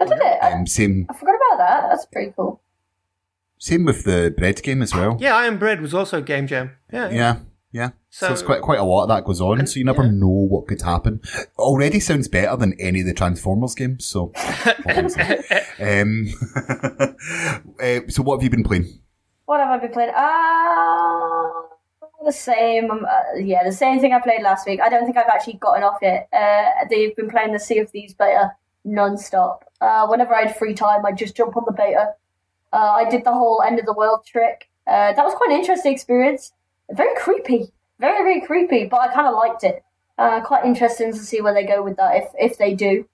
I 0.00 0.04
did 0.04 0.18
it. 0.18 0.38
I, 0.42 0.52
Um, 0.52 0.66
same, 0.66 1.06
I 1.08 1.14
forgot 1.14 1.36
about 1.36 1.58
that. 1.58 1.88
That's 1.88 2.04
pretty 2.06 2.32
cool. 2.36 2.60
same 3.58 3.84
with 3.86 4.04
the 4.04 4.34
bread 4.36 4.62
game 4.62 4.82
as 4.82 4.94
well. 4.94 5.16
Yeah, 5.18 5.34
I 5.34 5.46
Am 5.46 5.58
Bread 5.58 5.80
was 5.80 5.94
also 5.94 6.18
a 6.18 6.22
game 6.22 6.46
jam. 6.46 6.72
Yeah, 6.92 7.08
Yeah, 7.10 7.36
Yeah. 7.72 7.90
So, 8.10 8.26
So- 8.26 8.32
it's 8.34 8.42
quite 8.42 8.60
quite 8.62 8.78
a 8.78 8.84
lot 8.84 9.04
of 9.04 9.08
that 9.08 9.24
goes 9.24 9.40
on, 9.40 9.66
so 9.66 9.78
you 9.78 9.84
never 9.84 10.02
yeah. 10.04 10.10
know 10.10 10.28
what 10.50 10.66
could 10.66 10.82
happen. 10.82 11.20
Already 11.58 12.00
sounds 12.00 12.28
better 12.28 12.54
than 12.56 12.74
any 12.78 13.00
of 13.00 13.06
the 13.06 13.14
Transformers 13.14 13.74
games. 13.74 14.04
So, 14.04 14.32
what 14.34 14.76
can 14.84 15.04
I 15.06 15.08
say? 15.08 15.64
um, 15.80 16.26
uh, 17.80 18.00
so 18.08 18.22
what 18.22 18.36
have 18.36 18.42
you 18.42 18.50
been 18.50 18.64
playing? 18.64 19.00
What 19.46 19.60
have 19.60 19.70
I 19.70 19.78
been 19.78 19.92
playing? 19.92 20.12
Ah, 20.14 21.66
the 22.24 22.32
same. 22.32 22.90
Um, 22.90 23.04
uh, 23.04 23.38
yeah, 23.38 23.64
the 23.64 23.72
same 23.72 24.00
thing 24.00 24.12
I 24.12 24.20
played 24.20 24.42
last 24.42 24.66
week. 24.66 24.80
I 24.80 24.88
don't 24.88 25.04
think 25.04 25.16
I've 25.16 25.28
actually 25.28 25.54
gotten 25.54 25.82
off 25.82 25.98
it. 26.02 26.26
Uh, 26.32 26.84
they've 26.90 27.14
been 27.16 27.30
playing 27.30 27.52
the 27.52 27.60
Sea 27.60 27.78
of 27.78 27.90
Thieves 27.90 28.14
beta 28.14 28.52
non-stop. 28.84 29.64
Uh, 29.80 30.06
whenever 30.08 30.34
I 30.34 30.46
had 30.46 30.56
free 30.56 30.74
time, 30.74 31.06
I'd 31.06 31.18
just 31.18 31.36
jump 31.36 31.56
on 31.56 31.64
the 31.66 31.72
beta. 31.72 32.14
Uh, 32.72 32.76
I 32.76 33.08
did 33.08 33.24
the 33.24 33.32
whole 33.32 33.62
end 33.62 33.78
of 33.78 33.86
the 33.86 33.92
world 33.92 34.26
trick. 34.26 34.68
Uh, 34.86 35.12
that 35.12 35.24
was 35.24 35.34
quite 35.34 35.50
an 35.50 35.56
interesting 35.56 35.92
experience. 35.92 36.52
Very 36.90 37.14
creepy, 37.16 37.72
very 37.98 38.18
very 38.18 38.40
creepy, 38.40 38.86
but 38.86 39.00
I 39.00 39.12
kind 39.12 39.26
of 39.26 39.34
liked 39.34 39.64
it. 39.64 39.82
Uh, 40.18 40.40
quite 40.40 40.64
interesting 40.64 41.12
to 41.12 41.18
see 41.18 41.40
where 41.40 41.52
they 41.52 41.64
go 41.64 41.82
with 41.82 41.96
that 41.96 42.16
if 42.16 42.28
if 42.38 42.58
they 42.58 42.74
do. 42.74 43.08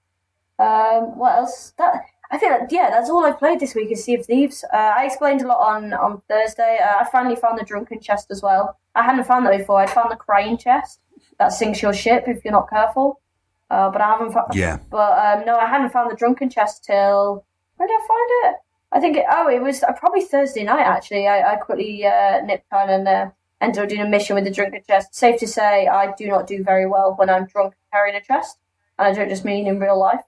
Um, 0.59 1.17
what 1.17 1.37
else? 1.37 1.73
That 1.77 2.05
I 2.33 2.37
think 2.39 2.51
that, 2.51 2.71
yeah, 2.71 2.89
that's 2.89 3.11
all 3.11 3.23
I've 3.23 3.37
played 3.37 3.59
this 3.59 3.75
week 3.75 3.91
is 3.91 4.03
Sea 4.03 4.15
of 4.15 4.25
Thieves. 4.25 4.65
Uh, 4.73 4.93
I 4.97 5.05
explained 5.05 5.43
a 5.43 5.47
lot 5.47 5.59
on 5.59 5.93
on 5.93 6.19
Thursday. 6.27 6.79
Uh, 6.83 7.01
I 7.01 7.07
finally 7.11 7.35
found 7.35 7.59
the 7.59 7.63
drunken 7.63 7.99
chest 7.99 8.31
as 8.31 8.41
well. 8.41 8.79
I 8.95 9.03
hadn't 9.03 9.25
found 9.25 9.45
that 9.45 9.55
before. 9.55 9.79
I'd 9.79 9.91
found 9.91 10.09
the 10.09 10.15
crying 10.15 10.57
chest 10.57 10.99
that 11.37 11.49
sinks 11.49 11.83
your 11.83 11.93
ship 11.93 12.23
if 12.25 12.43
you're 12.43 12.51
not 12.51 12.71
careful. 12.71 13.21
Uh, 13.69 13.91
but 13.91 14.01
I 14.01 14.07
haven't 14.07 14.31
found. 14.31 14.55
Yeah. 14.55 14.79
But 14.89 15.11
um, 15.19 15.45
no, 15.45 15.57
I 15.57 15.67
hadn't 15.67 15.91
found 15.91 16.09
the 16.09 16.15
drunken 16.15 16.49
chest 16.49 16.83
till 16.83 17.45
where 17.77 17.87
did 17.87 17.93
I 17.93 18.07
find 18.07 18.29
it? 18.45 18.55
I 18.93 18.99
think 18.99 19.17
it, 19.17 19.25
oh, 19.29 19.47
it 19.47 19.61
was 19.61 19.83
uh, 19.83 19.93
probably 19.93 20.21
Thursday 20.21 20.63
night 20.63 20.87
actually. 20.87 21.27
I, 21.27 21.53
I 21.53 21.55
quickly 21.57 22.03
uh, 22.03 22.41
nipped 22.41 22.73
on 22.73 22.89
and 22.89 23.07
uh, 23.07 23.29
ended 23.61 23.83
up 23.83 23.89
doing 23.89 24.01
a 24.01 24.09
mission 24.09 24.33
with 24.33 24.45
the 24.45 24.51
drunken 24.51 24.81
chest. 24.87 25.13
Safe 25.13 25.39
to 25.39 25.47
say, 25.47 25.85
I 25.85 26.11
do 26.17 26.25
not 26.29 26.47
do 26.47 26.63
very 26.63 26.87
well 26.87 27.13
when 27.15 27.29
I'm 27.29 27.45
drunk 27.45 27.75
carrying 27.91 28.15
a 28.15 28.23
chest, 28.23 28.57
and 28.97 29.07
I 29.07 29.13
don't 29.13 29.29
just 29.29 29.45
mean 29.45 29.67
in 29.67 29.79
real 29.79 29.99
life. 29.99 30.21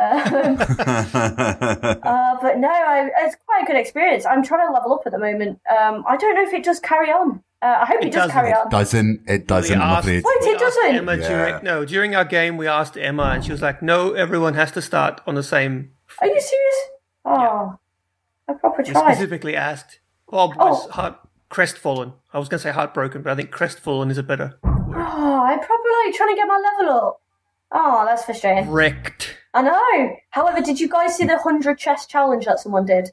Um, 0.00 0.56
uh, 0.60 2.36
but 2.40 2.58
no, 2.58 2.68
I, 2.70 3.10
it's 3.18 3.36
quite 3.46 3.64
a 3.64 3.66
good 3.66 3.76
experience. 3.76 4.24
I'm 4.24 4.42
trying 4.42 4.66
to 4.66 4.72
level 4.72 4.94
up 4.94 5.02
at 5.06 5.12
the 5.12 5.18
moment. 5.18 5.60
Um, 5.70 6.04
I 6.08 6.16
don't 6.16 6.34
know 6.34 6.42
if 6.42 6.52
it 6.52 6.64
does 6.64 6.80
carry 6.80 7.10
on. 7.10 7.42
Uh, 7.62 7.80
I 7.82 7.84
hope 7.84 8.00
it, 8.00 8.06
It 8.06 8.12
does 8.12 8.30
carry 8.30 8.52
on. 8.52 8.70
doesn't 8.70 9.22
it? 9.28 9.46
Doesn't. 9.46 9.78
We 9.78 9.84
asked- 9.84 10.06
Wait, 10.06 10.24
it 10.24 10.58
doesn't? 10.58 10.94
Emma 10.94 11.16
Yeah. 11.16 11.28
during, 11.28 11.64
no, 11.64 11.84
during 11.84 12.14
our 12.16 12.24
game, 12.24 12.56
we 12.56 12.66
asked 12.66 12.96
Emma, 12.96 13.24
and 13.34 13.44
she 13.44 13.52
was 13.52 13.60
like, 13.60 13.82
"No, 13.82 14.12
everyone 14.14 14.54
has 14.54 14.72
to 14.72 14.80
start 14.80 15.20
on 15.26 15.34
the 15.34 15.42
same." 15.42 15.90
Are 16.20 16.26
you 16.26 16.40
serious? 16.40 16.76
Oh, 17.26 17.78
I 18.48 18.54
proper 18.54 18.82
We 18.82 18.94
specifically 18.94 19.54
asked. 19.54 20.00
Bob 20.30 20.56
was 20.56 20.86
Oh. 20.86 20.90
heart 20.92 21.18
crestfallen. 21.50 22.14
I 22.32 22.38
was 22.38 22.48
going 22.48 22.58
to 22.60 22.62
say 22.62 22.70
heartbroken, 22.70 23.20
but 23.22 23.32
I 23.32 23.34
think 23.34 23.50
crestfallen 23.50 24.10
is 24.10 24.16
a 24.18 24.22
better 24.22 24.58
Oh, 24.64 25.42
I'm 25.44 25.58
probably 25.60 25.90
like 26.06 26.14
trying 26.14 26.30
to 26.30 26.36
get 26.36 26.46
my 26.48 26.58
level 26.78 26.94
up. 26.96 27.20
Oh, 27.72 28.04
that's 28.06 28.24
frustrating. 28.24 28.70
wrecked. 28.70 29.36
I 29.52 29.62
know. 29.62 30.16
However, 30.30 30.60
did 30.60 30.78
you 30.78 30.88
guys 30.88 31.16
see 31.16 31.24
the 31.24 31.34
100 31.34 31.78
chest 31.78 32.08
challenge 32.08 32.44
that 32.44 32.60
someone 32.60 32.86
did? 32.86 33.10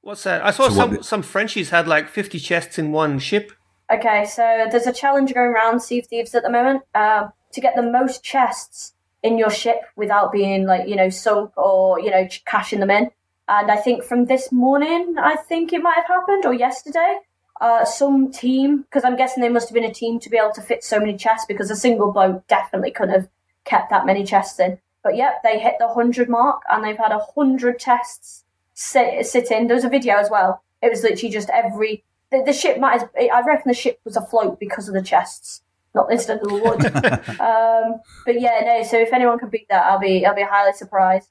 What's 0.00 0.22
that? 0.24 0.44
I 0.44 0.52
saw 0.52 0.68
So 0.68 0.74
some 0.74 1.02
some 1.02 1.22
Frenchies 1.22 1.70
had 1.70 1.86
like 1.86 2.08
fifty 2.08 2.38
chests 2.38 2.78
in 2.78 2.92
one 2.92 3.18
ship. 3.18 3.52
Okay, 3.92 4.24
so 4.24 4.66
there's 4.70 4.86
a 4.86 4.92
challenge 4.92 5.34
going 5.34 5.48
around 5.48 5.80
Sea 5.80 5.98
of 5.98 6.06
Thieves 6.06 6.34
at 6.34 6.42
the 6.42 6.50
moment 6.50 6.82
um, 6.94 7.32
to 7.52 7.60
get 7.60 7.74
the 7.74 7.82
most 7.82 8.22
chests 8.22 8.94
in 9.22 9.36
your 9.36 9.50
ship 9.50 9.80
without 9.96 10.30
being 10.30 10.66
like 10.66 10.88
you 10.88 10.96
know 10.96 11.10
sunk 11.10 11.56
or 11.58 12.00
you 12.00 12.10
know 12.10 12.26
cashing 12.46 12.80
them 12.80 12.90
in. 12.90 13.10
And 13.48 13.70
I 13.70 13.76
think 13.76 14.04
from 14.04 14.26
this 14.26 14.52
morning, 14.52 15.16
I 15.18 15.36
think 15.36 15.72
it 15.72 15.82
might 15.82 15.96
have 15.96 16.06
happened 16.06 16.46
or 16.46 16.54
yesterday. 16.54 17.18
Uh, 17.60 17.84
some 17.84 18.30
team, 18.30 18.82
because 18.82 19.04
I'm 19.04 19.16
guessing 19.16 19.42
they 19.42 19.48
must 19.48 19.68
have 19.68 19.74
been 19.74 19.84
a 19.84 19.92
team 19.92 20.20
to 20.20 20.30
be 20.30 20.36
able 20.36 20.52
to 20.52 20.62
fit 20.62 20.84
so 20.84 21.00
many 21.00 21.16
chests 21.16 21.44
because 21.48 21.70
a 21.72 21.76
single 21.76 22.12
boat 22.12 22.46
definitely 22.46 22.92
couldn't 22.92 23.14
have 23.14 23.28
kept 23.64 23.90
that 23.90 24.06
many 24.06 24.24
chests 24.24 24.60
in. 24.60 24.78
But 25.08 25.16
yep, 25.16 25.42
they 25.42 25.58
hit 25.58 25.76
the 25.78 25.88
hundred 25.88 26.28
mark 26.28 26.60
and 26.68 26.84
they've 26.84 26.98
had 26.98 27.12
a 27.12 27.18
hundred 27.34 27.78
chests 27.78 28.44
sit, 28.74 29.24
sit 29.24 29.50
in. 29.50 29.66
There 29.66 29.74
was 29.74 29.84
a 29.84 29.88
video 29.88 30.16
as 30.16 30.28
well. 30.28 30.62
It 30.82 30.90
was 30.90 31.02
literally 31.02 31.32
just 31.32 31.48
every 31.48 32.04
the, 32.30 32.42
the 32.44 32.52
ship 32.52 32.78
might. 32.78 33.00
Have, 33.00 33.08
I 33.16 33.40
reckon 33.40 33.68
the 33.68 33.74
ship 33.74 34.00
was 34.04 34.18
afloat 34.18 34.60
because 34.60 34.86
of 34.86 34.92
the 34.92 35.00
chests, 35.00 35.62
not 35.94 36.12
instead 36.12 36.40
of 36.42 36.48
the 36.48 36.54
wood. 36.56 36.84
um, 37.40 38.02
but 38.26 38.38
yeah, 38.38 38.60
no. 38.66 38.82
So 38.82 38.98
if 38.98 39.14
anyone 39.14 39.38
can 39.38 39.48
beat 39.48 39.66
that, 39.70 39.86
I'll 39.86 39.98
be 39.98 40.26
I'll 40.26 40.34
be 40.34 40.42
highly 40.42 40.74
surprised. 40.74 41.30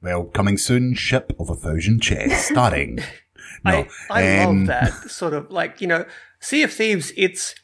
Well, 0.00 0.24
coming 0.24 0.56
soon, 0.56 0.94
Ship 0.94 1.34
of 1.38 1.50
a 1.50 1.54
Thousand 1.54 2.00
Chests, 2.00 2.48
starting. 2.50 3.00
No, 3.62 3.84
I, 4.08 4.22
I 4.22 4.38
um, 4.38 4.64
love 4.64 4.66
that 4.68 4.92
sort 5.10 5.34
of 5.34 5.50
like 5.50 5.82
you 5.82 5.86
know, 5.86 6.06
Sea 6.40 6.62
of 6.62 6.72
Thieves. 6.72 7.12
It's 7.14 7.54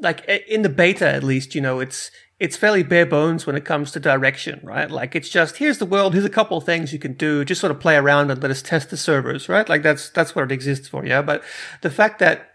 like 0.00 0.24
in 0.48 0.62
the 0.62 0.70
beta, 0.70 1.06
at 1.06 1.22
least 1.22 1.54
you 1.54 1.60
know, 1.60 1.80
it's 1.80 2.10
it's 2.40 2.56
fairly 2.56 2.82
bare 2.82 3.06
bones 3.06 3.46
when 3.46 3.56
it 3.56 3.64
comes 3.64 3.90
to 3.92 4.00
direction, 4.00 4.60
right? 4.62 4.90
Like 4.90 5.16
it's 5.16 5.28
just 5.28 5.56
here's 5.56 5.78
the 5.78 5.86
world, 5.86 6.14
here's 6.14 6.24
a 6.24 6.30
couple 6.30 6.56
of 6.56 6.64
things 6.64 6.92
you 6.92 6.98
can 6.98 7.14
do, 7.14 7.44
just 7.44 7.60
sort 7.60 7.70
of 7.70 7.80
play 7.80 7.96
around 7.96 8.30
and 8.30 8.40
let 8.40 8.50
us 8.50 8.62
test 8.62 8.90
the 8.90 8.96
servers, 8.96 9.48
right? 9.48 9.68
Like 9.68 9.82
that's 9.82 10.10
that's 10.10 10.34
what 10.34 10.44
it 10.44 10.52
exists 10.52 10.88
for, 10.88 11.04
yeah. 11.04 11.22
But 11.22 11.42
the 11.82 11.90
fact 11.90 12.20
that 12.20 12.50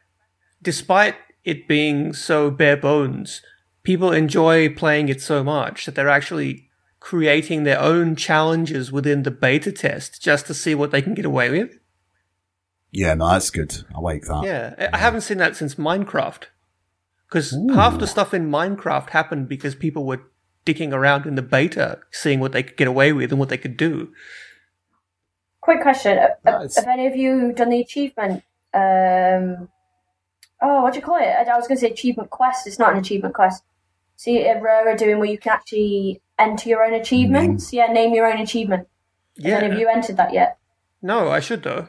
despite 0.61 1.15
it 1.43 1.67
being 1.67 2.13
so 2.13 2.49
bare 2.49 2.77
bones, 2.77 3.41
people 3.83 4.11
enjoy 4.11 4.73
playing 4.73 5.09
it 5.09 5.21
so 5.21 5.43
much 5.43 5.85
that 5.85 5.95
they're 5.95 6.09
actually 6.09 6.69
creating 7.01 7.63
their 7.63 7.79
own 7.81 8.15
challenges 8.15 8.89
within 8.89 9.23
the 9.23 9.31
beta 9.31 9.73
test 9.73 10.21
just 10.21 10.47
to 10.47 10.53
see 10.53 10.73
what 10.73 10.91
they 10.91 11.01
can 11.01 11.13
get 11.13 11.25
away 11.25 11.49
with. 11.49 11.77
Yeah, 12.91 13.15
no, 13.15 13.27
that's 13.27 13.49
good. 13.49 13.75
I 13.93 13.99
like 13.99 14.21
that. 14.21 14.43
Yeah, 14.45 14.89
I 14.93 14.97
haven't 14.97 15.21
seen 15.21 15.39
that 15.39 15.57
since 15.57 15.75
Minecraft. 15.75 16.43
Because 17.33 17.57
half 17.73 17.97
the 17.97 18.05
stuff 18.05 18.31
in 18.31 18.51
Minecraft 18.51 19.09
happened 19.09 19.49
because 19.49 19.73
people 19.73 20.05
were 20.05 20.21
dicking 20.67 20.93
around 20.93 21.25
in 21.25 21.33
the 21.33 21.41
beta, 21.41 21.97
seeing 22.11 22.39
what 22.39 22.51
they 22.51 22.61
could 22.61 22.77
get 22.77 22.87
away 22.87 23.11
with 23.11 23.31
and 23.31 23.39
what 23.39 23.49
they 23.49 23.57
could 23.57 23.75
do. 23.75 24.13
Quick 25.59 25.81
question: 25.81 26.19
Have, 26.19 26.37
Nice. 26.45 26.75
have 26.75 26.85
any 26.85 27.07
of 27.07 27.15
you 27.15 27.51
done 27.51 27.69
the 27.69 27.81
achievement? 27.81 28.43
Um, 28.71 29.67
oh, 30.61 30.83
what 30.83 30.93
do 30.93 30.99
you 30.99 31.05
call 31.05 31.17
it? 31.17 31.23
I 31.23 31.41
I 31.41 31.57
was 31.57 31.67
going 31.67 31.77
to 31.77 31.81
say 31.81 31.89
achievement 31.89 32.29
quest. 32.29 32.67
It's 32.67 32.77
not 32.77 32.93
an 32.93 32.99
achievement 32.99 33.33
quest. 33.33 33.63
See, 34.15 34.43
Rare 34.43 34.87
are 34.89 34.95
doing 34.95 35.17
where 35.17 35.27
you 35.27 35.39
can 35.39 35.53
actually 35.53 36.21
enter 36.37 36.69
your 36.69 36.83
own 36.85 36.93
achievements. 36.93 37.73
Yeah, 37.73 37.87
name 37.87 38.13
your 38.13 38.31
own 38.31 38.41
achievement. 38.41 38.87
Yeah. 39.37 39.59
Have 39.59 39.79
you 39.79 39.87
entered 39.87 40.17
that 40.17 40.33
yet? 40.33 40.59
No, 41.01 41.31
I 41.31 41.39
should 41.39 41.63
though. 41.63 41.87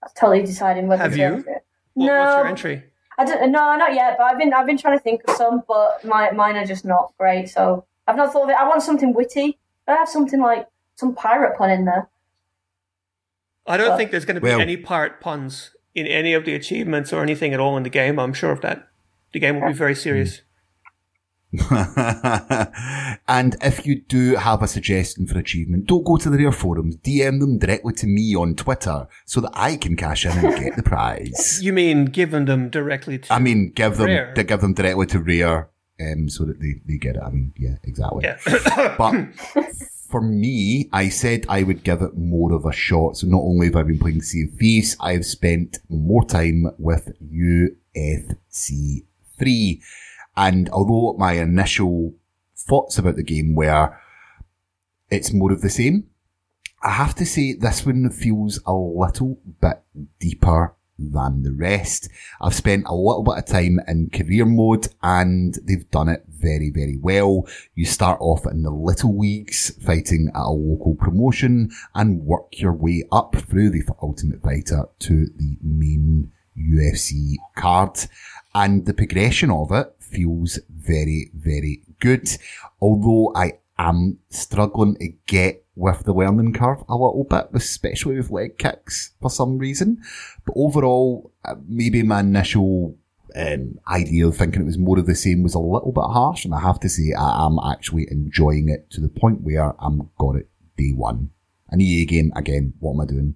That's 0.00 0.14
totally 0.14 0.42
deciding 0.46 0.86
whether 0.86 1.02
Have 1.02 1.12
to 1.14 1.18
you? 1.18 1.24
enter 1.24 1.50
it. 1.50 1.66
What, 1.94 2.06
no, 2.06 2.18
What's 2.20 2.36
your 2.36 2.46
entry? 2.46 2.84
I 3.18 3.24
don't. 3.24 3.52
No, 3.52 3.76
not 3.76 3.94
yet. 3.94 4.16
But 4.18 4.24
I've 4.24 4.38
been 4.38 4.52
I've 4.52 4.66
been 4.66 4.78
trying 4.78 4.98
to 4.98 5.02
think 5.02 5.22
of 5.28 5.36
some, 5.36 5.62
but 5.68 6.04
my 6.04 6.30
mine 6.32 6.56
are 6.56 6.64
just 6.66 6.84
not 6.84 7.12
great. 7.18 7.48
So 7.48 7.84
I've 8.06 8.16
not 8.16 8.32
thought 8.32 8.44
of 8.44 8.50
it. 8.50 8.56
I 8.56 8.66
want 8.68 8.82
something 8.82 9.12
witty. 9.12 9.58
I 9.86 9.92
have 9.94 10.08
something 10.08 10.40
like 10.40 10.66
some 10.96 11.14
pirate 11.14 11.56
pun 11.56 11.70
in 11.70 11.84
there. 11.84 12.08
I 13.66 13.76
don't 13.76 13.88
Well- 13.88 13.96
think 13.96 14.10
there's 14.10 14.24
going 14.24 14.34
to 14.36 14.40
be 14.40 14.48
Well- 14.48 14.60
any 14.60 14.76
pirate 14.76 15.20
puns 15.20 15.74
in 15.94 16.06
any 16.06 16.34
of 16.34 16.44
the 16.44 16.54
achievements 16.54 17.12
or 17.12 17.22
anything 17.22 17.54
at 17.54 17.60
all 17.60 17.76
in 17.76 17.82
the 17.82 17.90
game. 17.90 18.18
I'm 18.18 18.32
sure 18.34 18.50
of 18.50 18.60
that. 18.62 18.88
The 19.32 19.38
game 19.40 19.60
will 19.60 19.68
be 19.68 19.74
very 19.74 19.94
serious. 19.94 20.42
and 23.28 23.56
if 23.62 23.86
you 23.86 24.00
do 24.02 24.36
have 24.36 24.62
a 24.62 24.68
suggestion 24.68 25.26
for 25.26 25.38
achievement, 25.38 25.86
don't 25.86 26.04
go 26.04 26.16
to 26.16 26.30
the 26.30 26.38
Rare 26.38 26.52
forums. 26.52 26.96
DM 26.98 27.40
them 27.40 27.58
directly 27.58 27.92
to 27.94 28.06
me 28.06 28.34
on 28.34 28.54
Twitter 28.54 29.06
so 29.24 29.40
that 29.40 29.52
I 29.54 29.76
can 29.76 29.96
cash 29.96 30.26
in 30.26 30.32
and 30.32 30.58
get 30.58 30.76
the 30.76 30.82
prize. 30.82 31.60
You 31.62 31.72
mean 31.72 32.06
giving 32.06 32.44
them 32.46 32.70
directly 32.70 33.18
to? 33.18 33.32
I 33.32 33.38
mean, 33.38 33.70
give 33.70 33.96
them 33.96 34.34
to 34.34 34.44
give 34.44 34.60
them 34.60 34.74
directly 34.74 35.06
to 35.06 35.18
Rare, 35.20 35.70
um, 36.00 36.28
so 36.28 36.44
that 36.44 36.60
they, 36.60 36.74
they 36.86 36.98
get 36.98 37.16
it. 37.16 37.22
I 37.24 37.30
mean, 37.30 37.52
yeah, 37.56 37.76
exactly. 37.84 38.24
yeah. 38.24 38.94
But 38.98 39.14
for 40.10 40.20
me, 40.20 40.88
I 40.92 41.08
said 41.08 41.44
I 41.48 41.62
would 41.64 41.82
give 41.82 42.02
it 42.02 42.16
more 42.16 42.52
of 42.52 42.64
a 42.64 42.72
shot. 42.72 43.16
So 43.16 43.26
not 43.26 43.42
only 43.42 43.66
have 43.66 43.76
I 43.76 43.82
been 43.82 43.98
playing 43.98 44.22
Sea 44.22 44.44
of 44.44 44.58
Thieves, 44.58 44.96
I 45.00 45.12
have 45.14 45.26
spent 45.26 45.78
more 45.88 46.24
time 46.24 46.66
with 46.78 47.10
UFC 47.20 49.04
3. 49.38 49.82
And 50.36 50.68
although 50.70 51.16
my 51.18 51.32
initial 51.34 52.14
thoughts 52.56 52.98
about 52.98 53.16
the 53.16 53.22
game 53.22 53.54
were 53.54 53.96
it's 55.10 55.32
more 55.32 55.52
of 55.52 55.60
the 55.60 55.70
same, 55.70 56.08
I 56.82 56.90
have 56.90 57.14
to 57.16 57.26
say 57.26 57.54
this 57.54 57.86
one 57.86 58.10
feels 58.10 58.60
a 58.66 58.74
little 58.74 59.38
bit 59.60 59.82
deeper 60.18 60.74
than 60.98 61.42
the 61.42 61.52
rest. 61.52 62.08
I've 62.40 62.54
spent 62.54 62.86
a 62.86 62.94
little 62.94 63.22
bit 63.22 63.38
of 63.38 63.46
time 63.46 63.80
in 63.88 64.10
career 64.10 64.44
mode 64.44 64.88
and 65.02 65.54
they've 65.64 65.90
done 65.90 66.08
it 66.08 66.24
very, 66.28 66.70
very 66.70 66.96
well. 66.96 67.46
You 67.74 67.84
start 67.84 68.18
off 68.20 68.46
in 68.46 68.62
the 68.62 68.70
little 68.70 69.18
leagues 69.18 69.70
fighting 69.84 70.30
at 70.34 70.40
a 70.40 70.50
local 70.50 70.94
promotion 70.94 71.70
and 71.94 72.22
work 72.22 72.60
your 72.60 72.72
way 72.72 73.04
up 73.10 73.34
through 73.34 73.70
the 73.70 73.82
Ultimate 74.02 74.42
Fighter 74.42 74.84
to 75.00 75.26
the 75.36 75.56
main 75.62 76.32
UFC 76.56 77.34
card. 77.56 77.98
And 78.54 78.86
the 78.86 78.94
progression 78.94 79.50
of 79.50 79.72
it 79.72 79.93
feels 80.14 80.58
very, 80.70 81.30
very 81.34 81.82
good. 81.98 82.28
Although 82.80 83.32
I 83.34 83.58
am 83.78 84.18
struggling 84.30 84.96
to 84.96 85.08
get 85.26 85.64
with 85.76 86.04
the 86.04 86.12
learning 86.12 86.52
curve 86.52 86.84
a 86.88 86.94
little 86.94 87.24
bit, 87.24 87.48
especially 87.52 88.16
with 88.16 88.30
leg 88.30 88.58
kicks 88.58 89.12
for 89.20 89.30
some 89.30 89.58
reason. 89.58 90.02
But 90.46 90.54
overall, 90.56 91.32
uh, 91.44 91.56
maybe 91.66 92.02
my 92.02 92.20
initial 92.20 92.96
um, 93.34 93.78
idea 93.88 94.28
of 94.28 94.36
thinking 94.36 94.62
it 94.62 94.66
was 94.66 94.78
more 94.78 94.98
of 94.98 95.06
the 95.06 95.14
same 95.14 95.42
was 95.42 95.54
a 95.54 95.58
little 95.58 95.92
bit 95.92 96.04
harsh, 96.04 96.44
and 96.44 96.54
I 96.54 96.60
have 96.60 96.78
to 96.80 96.88
say 96.88 97.12
I 97.12 97.46
am 97.46 97.58
actually 97.58 98.06
enjoying 98.10 98.68
it 98.68 98.90
to 98.90 99.00
the 99.00 99.08
point 99.08 99.40
where 99.40 99.74
I'm 99.82 100.10
got 100.18 100.36
it 100.36 100.48
day 100.76 100.92
one. 100.92 101.30
An 101.70 101.80
EA 101.80 102.04
game 102.04 102.32
again. 102.36 102.74
What 102.78 102.92
am 102.92 103.00
I 103.00 103.06
doing? 103.06 103.34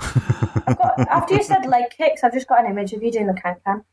Got- 0.66 0.98
after 1.10 1.34
you 1.34 1.42
said 1.42 1.66
leg 1.66 1.90
kicks, 1.90 2.24
I've 2.24 2.32
just 2.32 2.48
got 2.48 2.64
an 2.64 2.70
image 2.70 2.92
of 2.92 3.02
you 3.02 3.12
doing 3.12 3.26
the 3.26 3.34
can 3.34 3.56
can. 3.64 3.84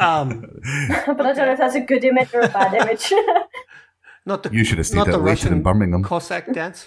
Um, 0.00 0.40
but 1.06 1.20
I 1.26 1.32
don't 1.32 1.46
know 1.46 1.52
if 1.52 1.58
that's 1.58 1.74
a 1.74 1.80
good 1.80 2.04
image 2.04 2.32
or 2.34 2.40
a 2.40 2.48
bad 2.48 2.74
image. 2.74 3.12
not 4.26 4.42
the 4.42 4.50
You 4.52 4.64
should 4.64 4.78
have 4.78 4.86
stayed 4.86 4.96
not 4.98 5.08
out 5.08 5.12
the 5.12 5.20
Russian 5.20 5.52
in 5.52 5.62
Birmingham. 5.62 6.02
Cossack 6.02 6.52
dance. 6.52 6.86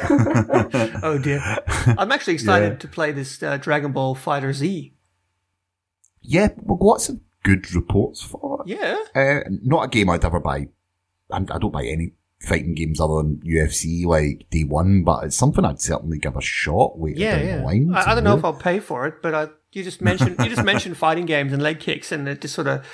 oh 0.08 1.18
dear! 1.20 1.40
I'm 1.98 2.12
actually 2.12 2.34
excited 2.34 2.72
Yeah. 2.72 2.78
to 2.78 2.88
play 2.88 3.12
this 3.12 3.42
uh, 3.42 3.56
Dragon 3.56 3.92
Ball 3.92 4.14
FighterZ. 4.14 4.92
Yeah, 6.22 6.48
well, 6.58 6.78
lots 6.80 7.08
of 7.08 7.18
good 7.42 7.72
reports 7.74 8.22
for 8.22 8.62
it. 8.66 8.68
Yeah, 8.68 8.96
Uh, 9.14 9.40
not 9.62 9.84
a 9.84 9.88
game 9.88 10.10
I'd 10.10 10.24
ever 10.24 10.38
buy. 10.40 10.68
And 11.30 11.50
I 11.50 11.58
don't 11.58 11.72
buy 11.72 11.84
any 11.86 12.12
fighting 12.40 12.74
games 12.74 13.00
other 13.00 13.16
than 13.16 13.40
UFC 13.46 14.04
like 14.04 14.46
day 14.50 14.64
one, 14.64 15.02
but 15.04 15.24
it's 15.24 15.36
something 15.36 15.64
I'd 15.64 15.80
certainly 15.80 16.18
give 16.18 16.36
a 16.36 16.40
shot 16.40 17.00
later 17.00 17.18
yeah, 17.20 17.40
yeah. 17.42 17.66
I, 17.66 18.10
I 18.12 18.14
don't 18.14 18.24
know 18.24 18.36
if. 18.36 18.44
I'll 18.44 18.52
pay 18.52 18.80
for 18.80 19.06
it, 19.06 19.22
but 19.22 19.34
I, 19.34 19.48
you 19.72 19.82
just 19.84 20.00
mentioned 20.00 20.36
you 20.38 20.48
just 20.48 20.64
mentioned 20.64 20.96
fighting 21.06 21.26
games 21.26 21.52
and 21.52 21.62
leg 21.62 21.80
kicks, 21.80 22.12
and 22.12 22.28
it 22.28 22.40
just 22.40 22.54
sort 22.54 22.66
of. 22.66 22.86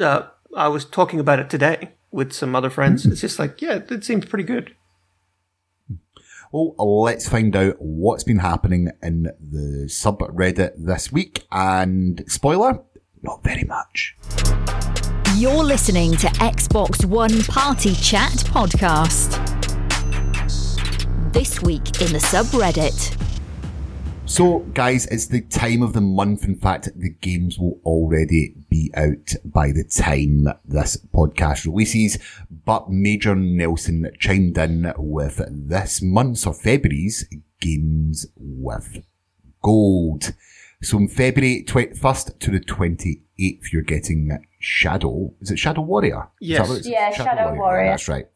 Uh, 0.00 0.22
I 0.56 0.68
was 0.68 0.84
talking 0.84 1.20
about 1.20 1.40
it 1.40 1.50
today 1.50 1.92
with 2.10 2.32
some 2.32 2.54
other 2.54 2.70
friends. 2.70 3.04
It's 3.04 3.20
just 3.20 3.38
like, 3.38 3.60
yeah, 3.60 3.80
it 3.90 4.04
seems 4.04 4.24
pretty 4.24 4.44
good. 4.44 4.74
Well, 6.52 7.02
let's 7.02 7.28
find 7.28 7.54
out 7.56 7.74
what's 7.80 8.22
been 8.22 8.38
happening 8.38 8.92
in 9.02 9.24
the 9.40 9.86
subreddit 9.88 10.74
this 10.76 11.10
week. 11.10 11.44
And 11.50 12.24
spoiler, 12.28 12.80
not 13.22 13.42
very 13.42 13.64
much. 13.64 14.16
You're 15.36 15.64
listening 15.64 16.12
to 16.18 16.28
Xbox 16.28 17.04
One 17.04 17.42
Party 17.42 17.96
Chat 17.96 18.30
podcast. 18.30 19.42
This 21.32 21.60
week 21.60 22.00
in 22.00 22.12
the 22.12 22.20
subreddit. 22.20 23.33
So, 24.26 24.60
guys, 24.72 25.06
it's 25.06 25.26
the 25.26 25.42
time 25.42 25.82
of 25.82 25.92
the 25.92 26.00
month. 26.00 26.44
In 26.44 26.56
fact, 26.56 26.88
the 26.96 27.10
games 27.10 27.58
will 27.58 27.78
already 27.84 28.54
be 28.70 28.90
out 28.96 29.34
by 29.44 29.70
the 29.70 29.84
time 29.84 30.48
this 30.64 30.96
podcast 31.14 31.66
releases. 31.66 32.18
But 32.50 32.90
Major 32.90 33.34
Nelson 33.34 34.10
chimed 34.18 34.56
in 34.56 34.92
with 34.96 35.42
this 35.68 36.00
month's 36.00 36.46
or 36.46 36.54
February's 36.54 37.28
games 37.60 38.26
with 38.36 39.04
gold. 39.62 40.32
So 40.82 40.98
in 40.98 41.08
February 41.08 41.62
21st 41.66 42.38
to 42.38 42.50
the 42.50 42.60
28th, 42.60 43.72
you're 43.72 43.82
getting 43.82 44.38
Shadow. 44.58 45.34
Is 45.42 45.50
it 45.50 45.58
Shadow 45.58 45.82
Warrior? 45.82 46.28
Yes. 46.40 46.62
that 46.62 46.68
what 46.68 46.76
it 46.78 46.80
is? 46.80 46.88
Yeah, 46.88 47.12
Shadow 47.12 47.54
Warrior. 47.54 47.90
That's 47.90 48.08
right. 48.08 48.26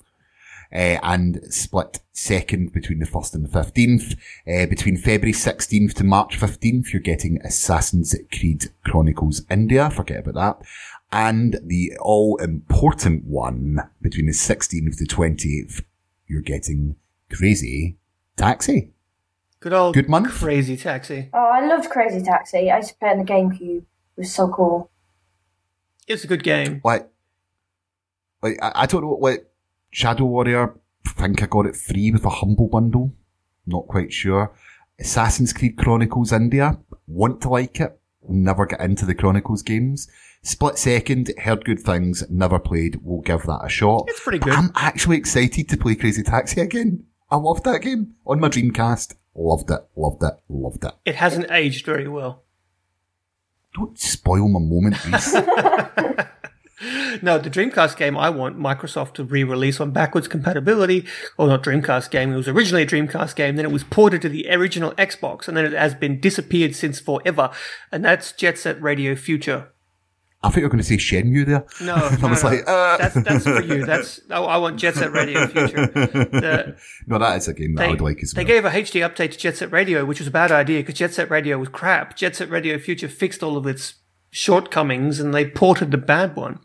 Uh, 0.70 0.98
and 1.02 1.40
split 1.48 2.00
second 2.12 2.72
between 2.72 2.98
the 2.98 3.06
1st 3.06 3.34
and 3.34 3.48
the 3.48 3.58
15th. 3.58 4.12
Uh, 4.46 4.66
between 4.68 4.96
February 4.98 5.32
16th 5.32 5.94
to 5.94 6.04
March 6.04 6.38
15th, 6.38 6.92
you're 6.92 7.00
getting 7.00 7.40
Assassin's 7.42 8.14
Creed 8.30 8.66
Chronicles 8.84 9.42
India. 9.50 9.88
Forget 9.88 10.26
about 10.26 10.34
that. 10.60 10.66
And 11.10 11.58
the 11.64 11.96
all 12.00 12.36
important 12.36 13.24
one 13.24 13.78
between 14.02 14.26
the 14.26 14.32
16th 14.32 14.98
to 14.98 15.04
20th, 15.06 15.82
you're 16.26 16.42
getting 16.42 16.96
Crazy 17.32 17.96
Taxi. 18.36 18.92
Good 19.60 19.72
old 19.72 19.94
Good 19.94 20.08
month. 20.08 20.28
crazy 20.30 20.76
taxi. 20.76 21.30
oh, 21.32 21.50
I 21.52 21.66
loved 21.66 21.90
Crazy 21.90 22.22
Taxi. 22.22 22.70
I 22.70 22.76
used 22.76 22.90
to 22.90 22.94
play 22.96 23.08
it 23.08 23.12
on 23.12 23.18
the 23.18 23.24
GameCube. 23.24 23.78
It 23.78 23.84
was 24.18 24.32
so 24.32 24.48
cool. 24.48 24.90
It's 26.06 26.22
a 26.24 26.28
good 26.28 26.44
game. 26.44 26.80
like, 26.84 27.08
like 28.42 28.56
I, 28.62 28.72
I 28.82 28.86
don't 28.86 29.02
know, 29.02 29.18
like 29.20 29.46
Shadow 29.90 30.24
Warrior. 30.24 30.74
I 31.06 31.10
think 31.10 31.42
I 31.42 31.46
got 31.46 31.66
it 31.66 31.76
free 31.76 32.10
with 32.10 32.24
a 32.24 32.30
humble 32.30 32.68
bundle. 32.68 33.12
Not 33.66 33.86
quite 33.88 34.12
sure. 34.12 34.52
Assassin's 34.98 35.52
Creed 35.52 35.76
Chronicles 35.76 36.32
India. 36.32 36.78
Want 37.06 37.40
to 37.42 37.48
like 37.48 37.80
it. 37.80 37.98
Never 38.28 38.66
get 38.66 38.80
into 38.80 39.06
the 39.06 39.14
Chronicles 39.14 39.62
games. 39.62 40.08
Split 40.42 40.78
second. 40.78 41.32
Heard 41.38 41.64
good 41.64 41.80
things. 41.80 42.24
Never 42.30 42.58
played. 42.58 43.00
We'll 43.02 43.22
give 43.22 43.42
that 43.44 43.64
a 43.64 43.68
shot. 43.68 44.04
It's 44.08 44.20
pretty 44.20 44.38
But 44.38 44.46
good. 44.46 44.54
I'm 44.54 44.72
actually 44.74 45.16
excited 45.16 45.68
to 45.68 45.76
play 45.76 45.94
Crazy 45.94 46.22
Taxi 46.22 46.60
again. 46.60 47.04
I 47.30 47.36
loved 47.36 47.64
that 47.64 47.82
game 47.82 48.14
on 48.26 48.40
my 48.40 48.48
Dreamcast. 48.48 49.14
Loved 49.34 49.70
it. 49.70 49.80
Loved 49.96 50.22
it. 50.22 50.34
Loved 50.48 50.84
it. 50.84 50.92
It 51.04 51.14
hasn't 51.16 51.50
aged 51.50 51.86
very 51.86 52.08
well. 52.08 52.42
Don't 53.74 53.98
spoil 53.98 54.48
my 54.48 54.58
moment, 54.60 54.96
Rhys. 55.04 55.34
No, 57.22 57.38
the 57.38 57.50
Dreamcast 57.50 57.96
game 57.96 58.16
I 58.16 58.30
want 58.30 58.58
Microsoft 58.58 59.14
to 59.14 59.24
re-release 59.24 59.80
on 59.80 59.90
backwards 59.90 60.28
compatibility, 60.28 61.06
or 61.36 61.48
not 61.48 61.62
Dreamcast 61.62 62.10
game. 62.10 62.32
It 62.32 62.36
was 62.36 62.48
originally 62.48 62.82
a 62.82 62.86
Dreamcast 62.86 63.34
game, 63.34 63.56
then 63.56 63.64
it 63.64 63.72
was 63.72 63.84
ported 63.84 64.22
to 64.22 64.28
the 64.28 64.48
original 64.50 64.92
Xbox, 64.92 65.48
and 65.48 65.56
then 65.56 65.64
it 65.64 65.72
has 65.72 65.94
been 65.94 66.20
disappeared 66.20 66.76
since 66.76 67.00
forever. 67.00 67.50
And 67.90 68.04
that's 68.04 68.32
Jet 68.32 68.58
Set 68.58 68.80
Radio 68.80 69.16
Future. 69.16 69.72
I 70.40 70.50
thought 70.50 70.58
you 70.58 70.62
were 70.62 70.68
going 70.68 70.78
to 70.78 70.84
say 70.84 70.96
Shenmue 70.98 71.46
there. 71.46 71.66
No, 71.80 71.94
I 72.22 72.30
was 72.30 72.44
no. 72.44 72.50
like, 72.50 72.60
uh. 72.68 72.96
that's 72.96 73.14
that's 73.22 73.44
for 73.44 73.60
you. 73.60 73.84
That's 73.84 74.20
oh, 74.30 74.44
I 74.44 74.56
want 74.58 74.76
Jet 74.78 74.94
Set 74.94 75.10
Radio 75.10 75.46
Future. 75.48 75.86
The, 75.86 76.76
No, 77.08 77.18
that 77.18 77.38
is 77.38 77.48
a 77.48 77.54
game 77.54 77.74
that 77.74 77.82
I 77.82 77.86
they, 77.86 77.90
would 77.92 78.00
like 78.00 78.22
as 78.22 78.34
well. 78.34 78.44
they 78.44 78.46
gave 78.46 78.64
a 78.64 78.70
HD 78.70 79.04
update 79.04 79.32
to 79.32 79.38
Jet 79.38 79.56
Set 79.56 79.72
Radio, 79.72 80.04
which 80.04 80.20
was 80.20 80.28
a 80.28 80.30
bad 80.32 80.52
idea 80.52 80.78
because 80.80 80.94
Jet 80.94 81.12
Set 81.12 81.28
Radio 81.28 81.58
was 81.58 81.68
crap. 81.68 82.16
Jet 82.16 82.36
Set 82.36 82.50
Radio 82.50 82.78
Future 82.78 83.08
fixed 83.08 83.42
all 83.42 83.56
of 83.56 83.66
its 83.66 83.94
shortcomings 84.30 85.18
and 85.18 85.34
they 85.34 85.48
ported 85.48 85.90
the 85.90 85.98
bad 85.98 86.36
one. 86.36 86.60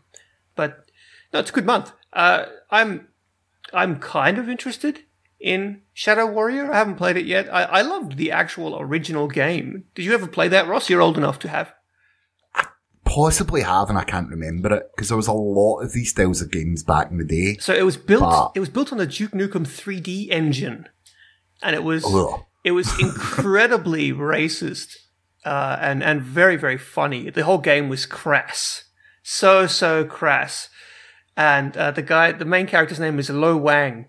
But 0.56 0.84
no, 1.32 1.40
it's 1.40 1.50
a 1.50 1.52
good 1.54 1.66
month. 1.66 1.92
Uh, 2.12 2.46
I'm 2.70 3.08
I'm 3.72 3.98
kind 3.98 4.38
of 4.38 4.48
interested 4.48 5.00
in 5.40 5.82
Shadow 5.92 6.26
Warrior. 6.26 6.72
I 6.72 6.76
haven't 6.78 6.94
played 6.96 7.16
it 7.16 7.26
yet. 7.26 7.52
I, 7.52 7.62
I 7.64 7.82
loved 7.82 8.16
the 8.16 8.30
actual 8.30 8.78
original 8.80 9.28
game. 9.28 9.84
Did 9.94 10.04
you 10.04 10.14
ever 10.14 10.26
play 10.26 10.48
that, 10.48 10.68
Ross? 10.68 10.88
You're 10.88 11.02
old 11.02 11.18
enough 11.18 11.38
to 11.40 11.48
have. 11.48 11.72
Possibly 13.04 13.60
have, 13.60 13.90
and 13.90 13.98
I 13.98 14.04
can't 14.04 14.30
remember 14.30 14.74
it 14.74 14.90
because 14.96 15.08
there 15.08 15.16
was 15.16 15.26
a 15.26 15.32
lot 15.32 15.80
of 15.80 15.92
these 15.92 16.10
styles 16.10 16.40
of 16.40 16.50
games 16.50 16.82
back 16.82 17.10
in 17.10 17.18
the 17.18 17.24
day. 17.24 17.58
So 17.60 17.74
it 17.74 17.84
was 17.84 17.98
built. 17.98 18.22
But- 18.22 18.52
It 18.54 18.60
was 18.60 18.70
built 18.70 18.92
on 18.92 18.98
the 18.98 19.06
Duke 19.06 19.32
Nukem 19.32 19.66
3D 19.66 20.30
engine, 20.30 20.88
and 21.62 21.76
it 21.76 21.84
was 21.84 22.02
Ugh. 22.06 22.40
it 22.64 22.70
was 22.72 22.88
incredibly 23.00 24.10
racist 24.12 24.96
uh, 25.44 25.76
and 25.82 26.02
and 26.02 26.22
very 26.22 26.56
very 26.56 26.78
funny. 26.78 27.28
The 27.28 27.44
whole 27.44 27.58
game 27.58 27.90
was 27.90 28.06
crass, 28.06 28.83
so 29.24 29.66
so 29.66 30.04
crass. 30.04 30.68
And 31.36 31.76
uh, 31.76 31.90
the 31.90 32.02
guy, 32.02 32.30
the 32.30 32.44
main 32.44 32.66
character's 32.68 33.00
name 33.00 33.18
is 33.18 33.28
Lo 33.28 33.56
Wang, 33.56 34.06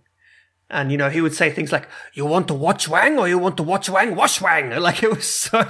and 0.70 0.92
you 0.92 0.98
know 1.00 1.10
he 1.10 1.22
would 1.22 1.34
say 1.34 1.50
things 1.50 1.72
like, 1.72 1.88
"You 2.14 2.24
want 2.28 2.48
to 2.50 2.54
watch 2.54 2.88
Wang 2.88 3.18
or 3.18 3.28
you 3.28 3.40
want 3.40 3.58
to 3.58 3.64
watch 3.64 3.90
Wang 3.90 4.16
wash 4.16 4.40
Wang?" 4.42 4.70
Like 4.80 5.02
it 5.02 5.10
was 5.10 5.28
so 5.28 5.66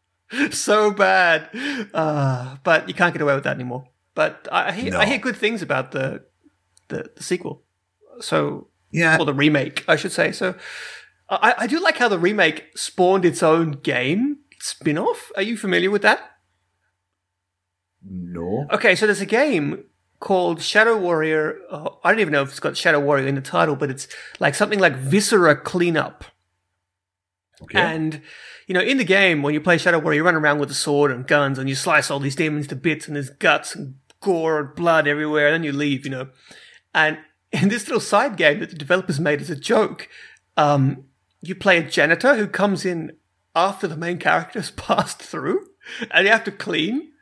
so 0.50 0.90
bad. 0.92 1.50
Uh, 1.92 2.56
but 2.64 2.88
you 2.88 2.94
can't 2.94 3.12
get 3.12 3.20
away 3.20 3.34
with 3.34 3.44
that 3.44 3.54
anymore. 3.56 3.88
But 4.14 4.48
I, 4.50 4.68
I 4.68 4.72
hear 4.72 4.92
No. 4.92 5.00
I 5.00 5.06
hear 5.06 5.18
good 5.18 5.36
things 5.36 5.60
about 5.60 5.90
the 5.92 6.24
the, 6.88 7.10
the 7.16 7.22
sequel. 7.22 7.62
So 8.20 8.68
Yeah. 8.90 9.18
or 9.20 9.26
the 9.26 9.34
remake, 9.34 9.84
I 9.88 9.96
should 9.96 10.12
say. 10.12 10.32
So 10.32 10.54
I, 11.28 11.54
I 11.58 11.66
do 11.66 11.80
like 11.80 11.98
how 11.98 12.08
the 12.08 12.18
remake 12.18 12.70
spawned 12.76 13.24
its 13.24 13.42
own 13.42 13.72
game 13.72 14.38
spin-off. 14.60 15.30
Are 15.36 15.42
you 15.42 15.56
familiar 15.58 15.90
with 15.90 16.02
that? 16.02 16.20
No. 18.08 18.66
Okay, 18.72 18.94
so 18.94 19.06
there's 19.06 19.20
a 19.20 19.26
game 19.26 19.84
called 20.20 20.62
Shadow 20.62 20.96
Warrior. 20.96 21.58
Uh, 21.70 21.90
I 22.02 22.10
don't 22.10 22.20
even 22.20 22.32
know 22.32 22.42
if 22.42 22.50
it's 22.50 22.60
got 22.60 22.76
Shadow 22.76 23.00
Warrior 23.00 23.26
in 23.26 23.34
the 23.34 23.40
title, 23.40 23.76
but 23.76 23.90
it's 23.90 24.08
like 24.40 24.54
something 24.54 24.78
like 24.78 24.96
Viscera 24.96 25.56
Cleanup. 25.56 26.24
Okay. 27.62 27.78
And 27.78 28.22
you 28.66 28.74
know, 28.74 28.80
in 28.80 28.96
the 28.96 29.04
game, 29.04 29.42
when 29.42 29.54
you 29.54 29.60
play 29.60 29.78
Shadow 29.78 29.98
Warrior, 29.98 30.16
you 30.16 30.24
run 30.24 30.34
around 30.34 30.58
with 30.58 30.70
a 30.70 30.74
sword 30.74 31.10
and 31.10 31.26
guns, 31.26 31.58
and 31.58 31.68
you 31.68 31.74
slice 31.74 32.10
all 32.10 32.18
these 32.20 32.36
demons 32.36 32.66
to 32.68 32.76
bits, 32.76 33.06
and 33.06 33.16
there's 33.16 33.30
guts 33.30 33.74
and 33.74 33.96
gore 34.20 34.60
and 34.60 34.74
blood 34.74 35.06
everywhere, 35.06 35.48
and 35.48 35.54
then 35.54 35.64
you 35.64 35.72
leave. 35.72 36.04
You 36.04 36.10
know, 36.10 36.28
and 36.94 37.18
in 37.52 37.68
this 37.68 37.86
little 37.86 38.00
side 38.00 38.36
game 38.36 38.60
that 38.60 38.70
the 38.70 38.76
developers 38.76 39.20
made 39.20 39.40
as 39.40 39.50
a 39.50 39.56
joke, 39.56 40.08
um, 40.56 41.04
you 41.40 41.54
play 41.54 41.78
a 41.78 41.82
janitor 41.82 42.36
who 42.36 42.46
comes 42.46 42.84
in 42.84 43.16
after 43.54 43.86
the 43.86 43.96
main 43.96 44.18
character 44.18 44.58
has 44.58 44.70
passed 44.76 45.22
through, 45.22 45.66
and 46.10 46.26
you 46.26 46.32
have 46.32 46.44
to 46.44 46.52
clean 46.52 47.12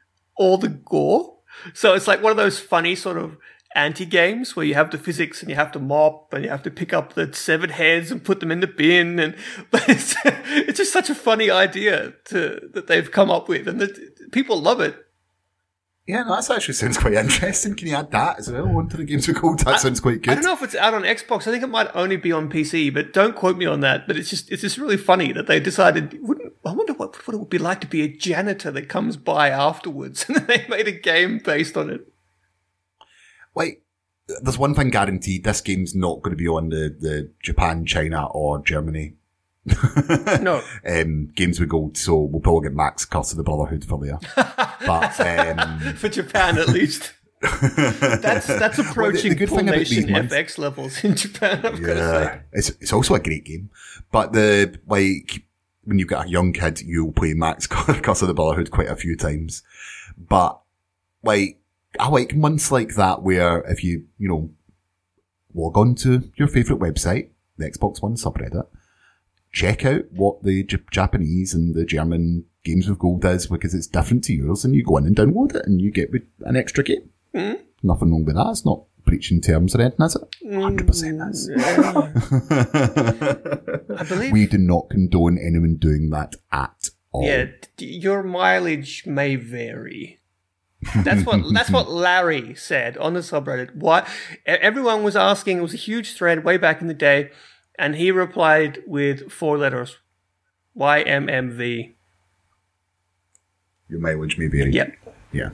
all 0.42 0.59
the 0.59 0.68
gore. 0.68 1.38
So 1.74 1.94
it's 1.94 2.09
like 2.09 2.22
one 2.22 2.33
of 2.33 2.37
those 2.37 2.59
funny 2.59 2.94
sort 2.94 3.16
of 3.16 3.37
anti 3.74 4.05
games 4.05 4.55
where 4.55 4.66
you 4.66 4.74
have 4.74 4.90
the 4.90 4.98
physics 4.98 5.40
and 5.40 5.48
you 5.48 5.57
have 5.57 5.72
to 5.72 5.78
mop 5.78 6.33
and 6.33 6.44
you 6.44 6.50
have 6.50 6.62
to 6.64 6.70
pick 6.70 6.92
up 6.92 7.14
the 7.14 7.33
severed 7.33 7.72
heads 7.72 8.11
and 8.11 8.24
put 8.24 8.40
them 8.40 8.50
in 8.50 8.61
the 8.61 8.66
bin. 8.66 9.18
And 9.18 9.37
but 9.70 9.88
it's, 9.88 10.16
it's 10.24 10.78
just 10.78 10.92
such 10.92 11.11
a 11.11 11.14
funny 11.14 11.50
idea 11.50 12.14
to 12.26 12.68
that 12.74 12.87
they've 12.87 13.11
come 13.11 13.31
up 13.31 13.48
with, 13.48 13.68
and 13.68 13.81
that 13.81 14.33
people 14.33 14.61
love 14.61 14.81
it. 14.81 14.96
Yeah, 16.07 16.24
no, 16.24 16.35
that 16.35 16.50
actually 16.50 16.74
sounds 16.74 16.98
quite 16.98 17.12
interesting. 17.12 17.76
Can 17.76 17.87
you 17.87 17.94
add 17.94 18.11
that 18.11 18.40
as 18.40 18.50
well 18.50 18.76
onto 18.76 18.96
the 18.96 19.05
games 19.05 19.28
with 19.28 19.40
gold? 19.40 19.61
That 19.61 19.78
sounds 19.78 20.00
quite 20.00 20.22
good. 20.22 20.33
I 20.33 20.35
don't 20.35 20.44
know 20.44 20.52
if 20.52 20.62
it's 20.62 20.74
out 20.74 20.94
on 20.94 21.02
Xbox. 21.02 21.42
I 21.46 21.52
think 21.52 21.62
it 21.62 21.68
might 21.68 21.94
only 21.94 22.16
be 22.16 22.33
on 22.33 22.50
PC, 22.50 22.92
but 22.92 23.12
don't 23.12 23.37
quote 23.37 23.57
me 23.57 23.66
on 23.66 23.81
that. 23.81 24.09
But 24.09 24.16
it's 24.16 24.28
just 24.28 24.50
it's 24.50 24.62
just 24.62 24.78
really 24.78 24.96
funny 24.96 25.33
that 25.33 25.46
they 25.46 25.61
decided. 25.61 26.18
Wouldn't 26.20 26.51
I 26.64 26.72
wonder 26.72 26.92
what 26.92 27.27
what 27.27 27.35
it 27.35 27.38
would 27.38 27.51
be 27.51 27.59
like 27.59 27.81
to 27.81 27.87
be 27.87 28.03
a 28.03 28.09
janitor 28.09 28.70
that 28.70 28.88
comes 28.88 29.16
by 29.16 29.51
afterwards, 29.51 30.27
and 30.29 30.46
they 30.46 30.64
made 30.68 30.88
a 30.88 30.92
game 30.92 31.38
based 31.38 31.77
on 31.77 31.90
it. 31.90 32.12
Wait, 33.55 33.83
there's 34.40 34.59
one 34.59 34.75
thing 34.75 34.90
guaranteed: 34.90 35.44
this 35.44 35.61
game's 35.61 35.94
not 35.94 36.22
going 36.22 36.37
to 36.37 36.42
be 36.42 36.48
on 36.48 36.68
the, 36.68 36.94
the 36.98 37.31
Japan, 37.42 37.85
China, 37.85 38.27
or 38.27 38.61
Germany 38.61 39.14
No, 40.40 40.62
um, 40.87 41.31
games 41.35 41.61
with 41.61 41.68
gold. 41.68 41.96
So 41.96 42.16
we'll 42.16 42.40
probably 42.40 42.68
get 42.68 42.77
Max 42.77 43.05
Curse 43.05 43.33
of 43.33 43.37
the 43.37 43.44
Brotherhood 43.44 43.85
for 43.85 43.98
there. 43.98 44.18
but 44.35 45.20
um, 45.20 45.94
for 45.96 46.09
Japan 46.09 46.59
at 46.59 46.68
least. 46.68 47.12
That's 47.40 48.46
that's 48.46 48.79
approaching 48.79 49.31
the 49.31 49.35
good 49.35 49.48
full 49.48 49.59
thing 49.59 49.68
about 49.68 49.79
nation 49.79 50.05
FX 50.05 50.59
levels 50.59 51.03
in 51.03 51.16
Japan. 51.16 51.59
I've 51.64 51.83
got 51.83 51.94
to 51.94 52.09
say. 52.09 52.25
yeah, 52.25 52.38
it's 52.53 52.68
it's 52.70 52.92
also 52.92 53.14
a 53.14 53.20
great 53.20 53.44
game. 53.44 53.70
But 54.12 54.33
the 54.33 54.79
like 54.87 55.42
when 55.85 55.99
you've 55.99 56.09
got 56.09 56.27
a 56.27 56.31
young 56.31 56.53
kid, 56.53 56.81
you'll 56.81 57.12
play 57.12 57.35
Max 57.35 57.66
Curse 57.68 58.23
of 58.23 58.29
the 58.29 58.35
Brotherhood 58.35 58.71
quite 58.71 58.88
a 58.88 58.97
few 58.97 59.16
times. 59.16 59.62
But 60.16 60.61
like 61.23 61.61
I 61.99 62.09
like 62.09 62.35
months 62.35 62.73
like 62.73 62.95
that 62.95 63.23
where 63.23 63.62
if 63.62 63.85
you 63.85 64.05
you 64.18 64.29
know 64.29 64.51
log 65.55 65.77
on 65.77 65.95
to 65.97 66.31
your 66.37 66.49
favorite 66.49 66.79
website, 66.79 67.31
the 67.59 67.71
Xbox 67.71 68.01
One 68.03 68.16
subreddit, 68.16 68.66
check 69.53 69.85
out 69.85 70.11
what 70.12 70.42
the 70.42 70.64
J- 70.64 70.79
Japanese 70.90 71.55
and 71.55 71.75
the 71.75 71.85
German 71.85 72.45
games 72.64 72.88
with 72.88 72.99
gold 72.99 73.25
is 73.25 73.47
because 73.47 73.75
it's 73.75 73.87
different 73.87 74.25
to 74.25 74.33
yours, 74.33 74.64
and 74.64 74.75
you 74.75 74.85
go 74.85 74.97
in 74.97 75.07
and 75.07 75.16
download 75.16 75.55
it, 75.55 75.66
and 75.66 75.81
you 75.81 75.90
get 75.90 76.11
an 76.40 76.57
extra 76.57 76.85
game. 76.85 77.11
Hmm? 77.35 77.55
Nothing 77.83 78.12
wrong 78.12 78.25
with 78.25 78.37
that. 78.37 78.51
It's 78.51 78.64
not 78.64 78.85
breaching 79.04 79.40
terms 79.40 79.74
or 79.74 79.80
anything, 79.82 80.04
is 80.06 80.16
it? 80.16 80.54
Hundred 80.54 80.86
percent 80.86 81.20
is. 81.30 81.50
I 82.50 84.04
believe. 84.08 84.32
We 84.32 84.46
do 84.46 84.58
not 84.58 84.88
condone 84.90 85.38
anyone 85.38 85.76
doing 85.76 86.10
that 86.10 86.34
at 86.50 86.90
all. 87.12 87.24
yeah, 87.24 87.46
d- 87.76 87.86
your 87.86 88.22
mileage 88.22 89.04
may 89.06 89.36
vary. 89.36 90.20
That's 90.96 91.24
what 91.24 91.42
that's 91.54 91.70
what 91.70 91.88
Larry 92.04 92.54
said 92.54 92.96
on 92.96 93.14
the 93.14 93.20
subreddit. 93.20 93.74
What 93.76 94.06
everyone 94.46 95.02
was 95.04 95.14
asking. 95.14 95.58
It 95.58 95.62
was 95.62 95.74
a 95.74 95.78
huge 95.78 96.14
thread 96.16 96.44
way 96.44 96.56
back 96.56 96.80
in 96.80 96.88
the 96.88 96.94
day, 96.94 97.30
and 97.78 97.94
he 97.94 98.10
replied 98.10 98.82
with 98.86 99.30
four 99.30 99.56
letters: 99.58 99.98
YMMV. 100.76 101.94
Your 103.88 104.00
mileage 104.00 104.38
may 104.38 104.46
vary. 104.48 104.72
Yep. 104.72 104.92
Yeah. 105.32 105.50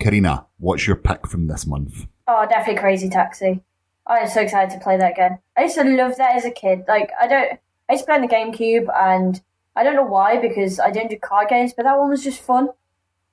Carina, 0.00 0.46
what's 0.58 0.86
your 0.86 0.96
pick 0.96 1.26
from 1.26 1.46
this 1.46 1.66
month? 1.66 2.06
Oh, 2.26 2.46
definitely 2.48 2.80
Crazy 2.80 3.10
Taxi. 3.10 3.60
I 4.06 4.20
am 4.20 4.28
so 4.28 4.40
excited 4.40 4.72
to 4.72 4.82
play 4.82 4.96
that 4.96 5.12
again. 5.12 5.38
I 5.56 5.64
used 5.64 5.74
to 5.76 5.84
love 5.84 6.16
that 6.16 6.36
as 6.36 6.44
a 6.46 6.50
kid. 6.50 6.84
Like, 6.88 7.10
I 7.20 7.26
don't. 7.26 7.60
I 7.88 7.92
used 7.92 8.04
to 8.04 8.06
play 8.06 8.14
on 8.14 8.22
the 8.22 8.28
GameCube, 8.28 8.88
and 8.94 9.40
I 9.76 9.84
don't 9.84 9.94
know 9.94 10.04
why 10.04 10.38
because 10.40 10.80
I 10.80 10.90
don't 10.90 11.10
do 11.10 11.18
card 11.18 11.48
games, 11.48 11.74
but 11.76 11.82
that 11.84 11.98
one 11.98 12.08
was 12.08 12.24
just 12.24 12.40
fun. 12.40 12.70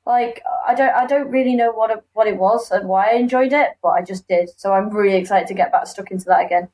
Like, 0.05 0.43
I 0.67 0.75
don't. 0.75 0.93
I 0.93 1.05
don't 1.05 1.31
really 1.31 1.55
know 1.55 1.71
what 1.71 1.89
it, 1.89 2.03
what 2.11 2.27
it 2.27 2.37
was 2.37 2.69
and 2.69 2.89
why 2.89 3.11
I 3.11 3.13
enjoyed 3.13 3.53
it, 3.53 3.69
but 3.81 3.89
I 3.89 4.01
just 4.01 4.27
did. 4.27 4.49
So 4.57 4.73
I'm 4.73 4.89
really 4.89 5.17
excited 5.17 5.47
to 5.47 5.53
get 5.53 5.71
back 5.71 5.87
stuck 5.87 6.11
into 6.11 6.25
that 6.25 6.45
again. 6.45 6.67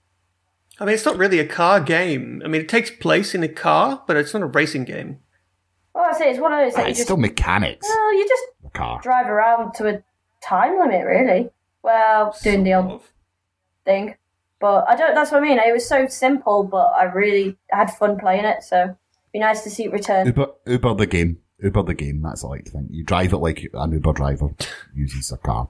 I 0.79 0.85
mean, 0.85 0.95
it's 0.95 1.05
not 1.05 1.17
really 1.17 1.37
a 1.37 1.47
car 1.47 1.79
game. 1.79 2.41
I 2.43 2.47
mean, 2.47 2.61
it 2.61 2.69
takes 2.69 2.89
place 2.89 3.35
in 3.35 3.43
a 3.43 3.47
car, 3.47 4.03
but 4.07 4.17
it's 4.17 4.33
not 4.33 4.41
a 4.41 4.47
racing 4.47 4.85
game. 4.85 5.19
Well, 6.13 6.21
I 6.21 6.25
say 6.25 6.31
it's 6.31 6.39
one 6.39 6.53
of 6.53 6.59
those 6.59 6.73
that 6.75 6.83
you 6.85 6.89
It's 6.89 6.99
just. 6.99 7.07
still 7.07 7.17
mechanics. 7.17 7.87
well, 7.89 8.13
you 8.13 8.27
just 8.27 8.43
The 8.63 8.69
car. 8.69 8.99
drive 9.01 9.27
around 9.27 9.73
to 9.75 9.87
a 9.87 10.03
time 10.41 10.77
limit, 10.79 11.05
really. 11.05 11.49
Well, 11.81 12.35
doing 12.43 12.63
the 12.63 12.73
odd 12.73 13.01
thing. 13.85 14.15
But 14.59 14.85
I 14.87 14.95
don't. 14.95 15.13
That's 15.15 15.31
what 15.31 15.43
I 15.43 15.45
mean. 15.45 15.59
It 15.59 15.73
was 15.73 15.87
so 15.87 16.07
simple, 16.07 16.63
but 16.63 16.85
I 16.95 17.03
really 17.03 17.57
had 17.69 17.91
fun 17.91 18.17
playing 18.17 18.45
it. 18.45 18.63
So 18.63 18.81
it'd 18.83 18.95
be 19.33 19.39
nice 19.39 19.61
to 19.63 19.69
see 19.69 19.83
it 19.85 19.91
return. 19.91 20.25
Uber, 20.27 20.47
Uber 20.67 20.93
the 20.95 21.05
game. 21.05 21.39
Uber 21.61 21.83
the 21.83 21.93
game. 21.93 22.21
That's 22.21 22.43
all 22.45 22.51
I 22.53 22.55
like 22.57 22.65
to 22.65 22.71
think. 22.71 22.87
You 22.89 23.03
drive 23.03 23.33
it 23.33 23.37
like 23.37 23.67
an 23.73 23.91
Uber 23.91 24.13
driver 24.13 24.49
uses 24.95 25.31
a 25.33 25.37
car. 25.37 25.69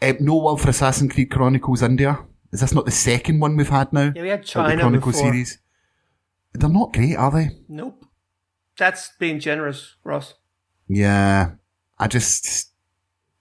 Um, 0.00 0.16
no 0.20 0.36
love 0.36 0.60
for 0.62 0.70
Assassin's 0.70 1.12
Creed 1.12 1.30
Chronicles 1.30 1.82
India. 1.82 2.18
Is 2.50 2.60
this 2.60 2.72
not 2.74 2.86
the 2.86 2.90
second 2.90 3.40
one 3.40 3.56
we've 3.56 3.68
had 3.68 3.92
now? 3.92 4.12
Yeah, 4.16 4.22
we 4.22 4.28
had 4.30 4.44
China 4.44 4.74
the 4.74 4.80
Chronicle 4.80 5.12
before. 5.12 5.24
series. 5.30 5.58
They're 6.54 6.68
not 6.70 6.92
great, 6.94 7.16
are 7.16 7.30
they? 7.30 7.50
Nope. 7.68 8.04
That's 8.78 9.10
being 9.18 9.38
generous, 9.40 9.96
Ross. 10.04 10.34
Yeah, 10.88 11.52
I 11.98 12.08
just, 12.08 12.70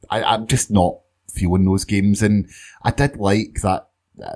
I, 0.09 0.23
I'm 0.23 0.47
just 0.47 0.71
not 0.71 0.99
feeling 1.31 1.65
those 1.65 1.85
games, 1.85 2.21
and 2.21 2.49
I 2.83 2.91
did 2.91 3.17
like 3.17 3.61
that 3.61 3.87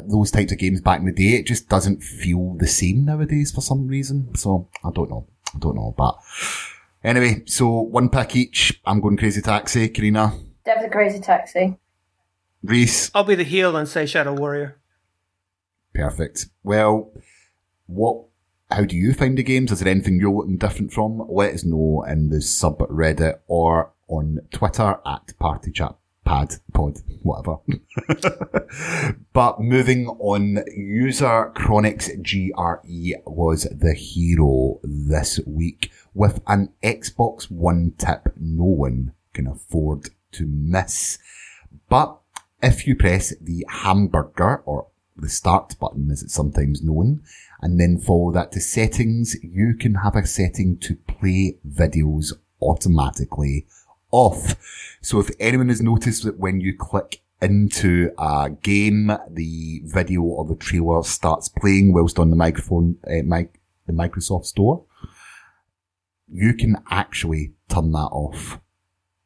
those 0.08 0.32
types 0.32 0.52
of 0.52 0.58
games 0.58 0.82
back 0.82 1.00
in 1.00 1.06
the 1.06 1.12
day. 1.12 1.38
It 1.38 1.46
just 1.46 1.70
doesn't 1.70 2.02
feel 2.02 2.56
the 2.56 2.68
same 2.68 3.06
nowadays 3.06 3.52
for 3.52 3.62
some 3.62 3.88
reason. 3.88 4.34
So 4.36 4.70
I 4.84 4.90
don't 4.92 5.10
know, 5.10 5.28
I 5.54 5.60
don't 5.60 5.76
know, 5.76 5.94
but 5.98 6.18
anyway, 7.04 7.44
so 7.46 7.82
one 7.82 8.10
pick 8.10 8.36
each. 8.36 8.82
I'm 8.86 9.02
going 9.02 9.18
Crazy 9.18 9.42
Taxi, 9.42 9.90
Carina, 9.90 10.34
Definitely 10.66 10.92
Crazy 10.92 11.20
Taxi. 11.20 11.78
Rhys. 12.64 13.12
I'll 13.14 13.24
be 13.24 13.36
the 13.36 13.44
heel 13.44 13.76
and 13.76 13.88
say 13.88 14.08
Shadow 14.08 14.34
Warrior. 14.34 14.80
Perfect. 15.94 16.48
Well, 16.64 17.12
what? 17.86 18.26
How 18.72 18.84
do 18.84 18.96
you 18.96 19.14
find 19.14 19.38
the 19.38 19.44
games? 19.44 19.72
Is 19.72 19.80
there 19.80 19.92
anything 19.92 20.20
you're 20.20 20.32
looking 20.32 20.58
different 20.58 20.92
from? 20.92 21.24
Let 21.30 21.54
us 21.54 21.64
know 21.64 22.04
in 22.08 22.30
the 22.30 22.38
subreddit 22.38 23.40
or 23.48 23.92
on 24.08 24.40
Twitter 24.52 25.00
at 25.06 25.38
Party 25.38 25.72
Chat 25.72 25.96
Pad 26.26 26.56
Pod, 26.74 26.98
whatever. 27.22 27.58
but 29.34 29.62
moving 29.62 30.08
on, 30.08 30.64
user 30.76 31.52
Chronix 31.56 32.10
GRE 32.24 33.32
was 33.32 33.64
the 33.72 33.94
hero 33.94 34.80
this 34.84 35.40
week 35.46 35.92
with 36.16 36.42
an 36.48 36.74
Xbox 36.82 37.52
One 37.52 37.94
tip 38.00 38.34
no 38.36 38.64
one 38.64 39.14
can 39.34 39.46
afford 39.46 40.10
to 40.32 40.48
miss. 40.48 41.20
But 41.88 42.18
if 42.64 42.88
you 42.88 42.96
press 42.96 43.36
the 43.40 43.64
hamburger 43.70 44.64
or 44.66 44.88
the 45.16 45.30
start 45.30 45.76
button 45.80 46.10
as 46.12 46.24
it's 46.24 46.34
sometimes 46.34 46.82
known, 46.82 47.22
and 47.62 47.80
then 47.80 47.98
follow 47.98 48.32
that 48.32 48.52
to 48.54 48.60
settings, 48.60 49.36
you 49.42 49.76
can 49.76 49.96
have 49.96 50.16
a 50.16 50.26
setting 50.26 50.78
to 50.80 50.96
play 50.96 51.58
videos 51.68 52.34
automatically 52.62 53.66
off. 54.12 54.56
So 55.02 55.20
if 55.20 55.30
anyone 55.40 55.70
has 55.70 55.82
noticed 55.82 56.24
that 56.24 56.40
when 56.40 56.62
you 56.62 56.76
click 56.78 57.22
into 57.42 58.12
a 58.18 58.50
game, 58.50 59.12
the 59.30 59.82
video 59.84 60.22
or 60.22 60.46
the 60.46 60.56
trailer 60.56 61.04
starts 61.04 61.50
playing 61.50 61.94
whilst 61.94 62.20
on 62.20 62.30
the 62.30 62.36
microphone, 62.36 62.98
uh, 63.08 63.24
mic, 63.24 63.60
the 63.88 63.94
Microsoft 63.94 64.46
Store, 64.46 64.84
you 66.28 66.54
can 66.54 66.78
actually 66.90 67.54
turn 67.70 67.92
that 67.92 68.10
off. 68.12 68.60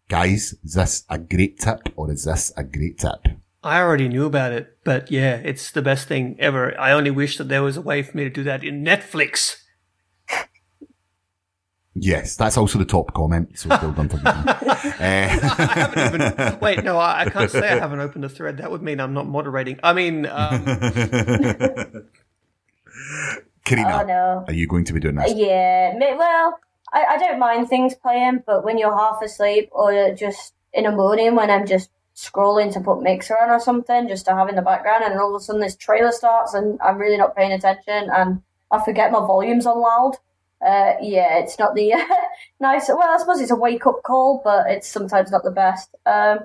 Guys, 0.09 0.55
is 0.63 0.73
this 0.73 1.05
a 1.09 1.17
great 1.17 1.59
tip 1.59 1.93
or 1.95 2.11
is 2.11 2.25
this 2.25 2.51
a 2.57 2.63
great 2.63 2.97
tip? 2.97 3.27
I 3.61 3.81
already 3.81 4.07
knew 4.07 4.25
about 4.25 4.53
it, 4.53 4.77
but 4.85 5.11
yeah, 5.11 5.35
it's 5.35 5.71
the 5.71 5.81
best 5.81 6.07
thing 6.07 6.37
ever. 6.39 6.79
I 6.79 6.91
only 6.93 7.11
wish 7.11 7.37
that 7.37 7.49
there 7.49 7.61
was 7.61 7.75
a 7.75 7.81
way 7.81 8.01
for 8.03 8.15
me 8.15 8.23
to 8.23 8.29
do 8.29 8.43
that 8.43 8.63
in 8.63 8.83
Netflix. 8.85 9.57
Yes, 11.95 12.37
that's 12.37 12.55
also 12.55 12.79
the 12.79 12.85
top 12.85 13.13
comment. 13.13 13.59
So 13.59 13.67
well 13.69 13.91
done 13.91 14.07
for 14.07 14.17
me. 14.17 14.23
uh, 14.99 16.57
Wait, 16.61 16.83
no, 16.85 16.97
I, 16.97 17.23
I 17.23 17.29
can't 17.29 17.51
say 17.51 17.67
I 17.67 17.79
haven't 17.79 17.99
opened 17.99 18.23
a 18.23 18.29
thread. 18.29 18.57
That 18.57 18.71
would 18.71 18.81
mean 18.81 19.01
I'm 19.01 19.13
not 19.13 19.27
moderating. 19.27 19.79
I 19.83 19.91
mean, 19.91 20.25
um, 20.25 20.63
Carina, 23.65 23.99
Oh 24.01 24.05
no. 24.05 24.45
are 24.47 24.53
you 24.53 24.67
going 24.67 24.85
to 24.85 24.93
be 24.93 25.01
doing 25.01 25.15
that? 25.15 25.35
Yeah. 25.35 25.93
Well, 26.15 26.59
I, 26.93 27.03
I 27.11 27.17
don't 27.17 27.39
mind 27.39 27.67
things 27.67 27.95
playing, 27.95 28.43
but 28.45 28.63
when 28.63 28.77
you're 28.77 28.95
half 28.97 29.21
asleep 29.21 29.67
or 29.73 30.13
just 30.13 30.53
in 30.73 30.85
a 30.85 30.91
morning 30.91 31.35
when 31.35 31.49
I'm 31.49 31.65
just 31.67 31.89
scrolling 32.23 32.71
to 32.73 32.79
put 32.81 33.01
Mixer 33.01 33.37
on 33.37 33.49
or 33.49 33.59
something 33.59 34.07
just 34.07 34.25
to 34.25 34.35
have 34.35 34.49
in 34.49 34.55
the 34.55 34.61
background, 34.61 35.03
and 35.05 35.19
all 35.19 35.35
of 35.35 35.41
a 35.41 35.43
sudden 35.43 35.61
this 35.61 35.75
trailer 35.75 36.11
starts 36.11 36.53
and 36.53 36.79
I'm 36.81 36.97
really 36.97 37.17
not 37.17 37.35
paying 37.35 37.51
attention 37.53 38.09
and 38.13 38.41
I 38.71 38.83
forget 38.83 39.11
my 39.11 39.19
volume's 39.19 39.65
on 39.65 39.79
loud. 39.81 40.15
Uh, 40.65 40.93
yeah, 41.01 41.39
it's 41.39 41.57
not 41.57 41.73
the 41.75 41.93
nice. 42.59 42.89
Well, 42.89 43.01
I 43.01 43.17
suppose 43.17 43.39
it's 43.39 43.51
a 43.51 43.55
wake 43.55 43.87
up 43.87 44.03
call, 44.03 44.41
but 44.43 44.69
it's 44.69 44.87
sometimes 44.87 45.31
not 45.31 45.43
the 45.43 45.51
best. 45.51 45.95
Um, 46.05 46.39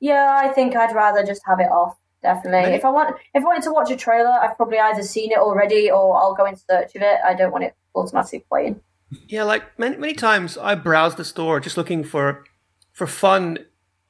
yeah, 0.00 0.28
I 0.42 0.48
think 0.48 0.74
I'd 0.74 0.94
rather 0.94 1.22
just 1.24 1.42
have 1.46 1.60
it 1.60 1.70
off. 1.70 1.96
Definitely. 2.22 2.62
Maybe- 2.62 2.76
If 2.76 2.84
I 2.84 2.90
want, 2.90 3.16
if 3.34 3.42
I 3.42 3.46
wanted 3.46 3.62
to 3.64 3.72
watch 3.72 3.90
a 3.90 3.96
trailer, 3.96 4.30
I've 4.30 4.56
probably 4.56 4.78
either 4.78 5.02
seen 5.02 5.30
it 5.30 5.38
already 5.38 5.90
or 5.90 6.16
I'll 6.16 6.34
go 6.34 6.44
in 6.46 6.56
search 6.56 6.94
of 6.96 7.02
it. 7.02 7.18
I 7.24 7.34
don't 7.34 7.52
want 7.52 7.64
it 7.64 7.74
automatically 7.94 8.44
playing. 8.48 8.80
yeah, 9.28 9.44
like 9.44 9.78
many 9.78 9.96
many 9.96 10.14
times 10.14 10.58
I 10.58 10.74
browse 10.74 11.14
the 11.14 11.24
store 11.24 11.60
just 11.60 11.76
looking 11.76 12.02
for 12.02 12.44
for 12.92 13.06
fun 13.06 13.58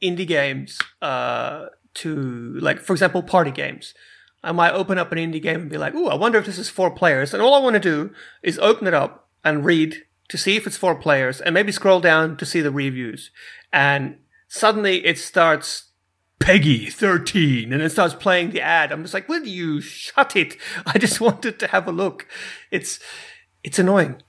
indie 0.03 0.27
games. 0.27 0.79
Uh, 1.01 1.67
to 1.95 2.59
like, 2.61 2.79
for 2.79 2.93
example, 2.93 3.23
party 3.23 3.51
games. 3.51 3.95
I 4.45 4.53
might 4.53 4.73
open 4.73 4.99
up 4.99 5.13
an 5.13 5.19
indie 5.19 5.43
game 5.43 5.61
and 5.61 5.71
be 5.71 5.79
like, 5.79 5.95
"Ooh, 5.95 6.09
I 6.09 6.15
wonder 6.15 6.39
if 6.39 6.47
this 6.47 6.59
is 6.59 6.69
four 6.69 6.91
players." 6.91 7.33
And 7.33 7.43
all 7.43 7.55
I 7.55 7.61
want 7.61 7.75
to 7.75 7.81
do 7.81 8.13
is 8.43 8.59
open 8.59 8.87
it 8.87 8.95
up 8.95 9.29
and 9.45 9.65
read 9.65 10.03
to 10.29 10.39
see 10.39 10.57
if 10.57 10.67
it's 10.67 10.77
for 10.77 10.95
players 10.95 11.41
and 11.41 11.55
maybe 11.55 11.73
scroll 11.73 12.01
down 12.01 12.37
to 12.39 12.47
see 12.47 12.61
the 12.61 12.71
reviews. 12.71 13.31
And 13.73 14.17
suddenly 14.49 15.05
it 15.05 15.19
starts 15.19 15.91
PEGI 16.41 16.93
13 16.93 17.73
and 17.73 17.83
it 17.83 17.93
starts 17.93 18.15
playing 18.15 18.51
the 18.51 18.61
ad. 18.61 18.91
I'm 18.91 19.03
just 19.03 19.15
like, 19.15 19.29
will 19.29 19.47
you 19.47 19.81
shut 19.81 20.35
it? 20.35 20.57
I 20.87 20.99
just 20.99 21.21
wanted 21.21 21.59
to 21.61 21.69
have 21.69 21.87
a 21.87 21.93
look. 21.93 22.27
It's, 22.71 22.99
it's 23.63 23.79
annoying. 23.79 24.23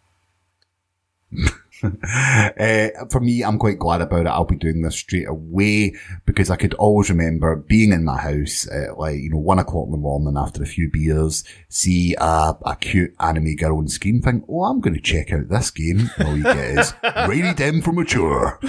Uh, 1.84 2.88
for 3.12 3.20
me, 3.20 3.44
I'm 3.44 3.58
quite 3.60 3.80
glad 3.80 4.02
about 4.02 4.22
it. 4.26 4.30
I'll 4.30 4.46
be 4.46 4.56
doing 4.56 4.82
this 4.82 4.96
straight 4.96 5.28
away 5.28 5.96
because 6.26 6.50
I 6.50 6.56
could 6.56 6.74
always 6.76 7.10
remember 7.10 7.56
being 7.58 7.92
in 7.92 8.04
my 8.06 8.18
house 8.18 8.68
at 8.72 8.98
like, 8.98 9.18
you 9.20 9.30
know, 9.30 9.38
one 9.40 9.60
o'clock 9.60 9.86
in 9.88 9.92
the 9.92 9.98
morning 9.98 10.36
after 10.38 10.64
a 10.64 10.66
few 10.66 10.90
beers, 10.90 11.44
see 11.70 12.16
a, 12.20 12.54
a 12.66 12.78
cute 12.80 13.14
anime 13.20 13.56
girl 13.56 13.78
on 13.78 13.88
screen, 13.88 14.22
think, 14.22 14.44
oh, 14.50 14.64
I'm 14.64 14.80
going 14.82 14.94
to 14.96 15.02
check 15.02 15.32
out 15.34 15.50
this 15.50 15.72
game. 15.72 16.10
All 16.26 16.38
you 16.38 16.44
get 16.44 16.58
is 16.58 16.94
rated 17.28 17.60
M 17.62 17.82
for 17.82 17.92
mature. 17.92 18.60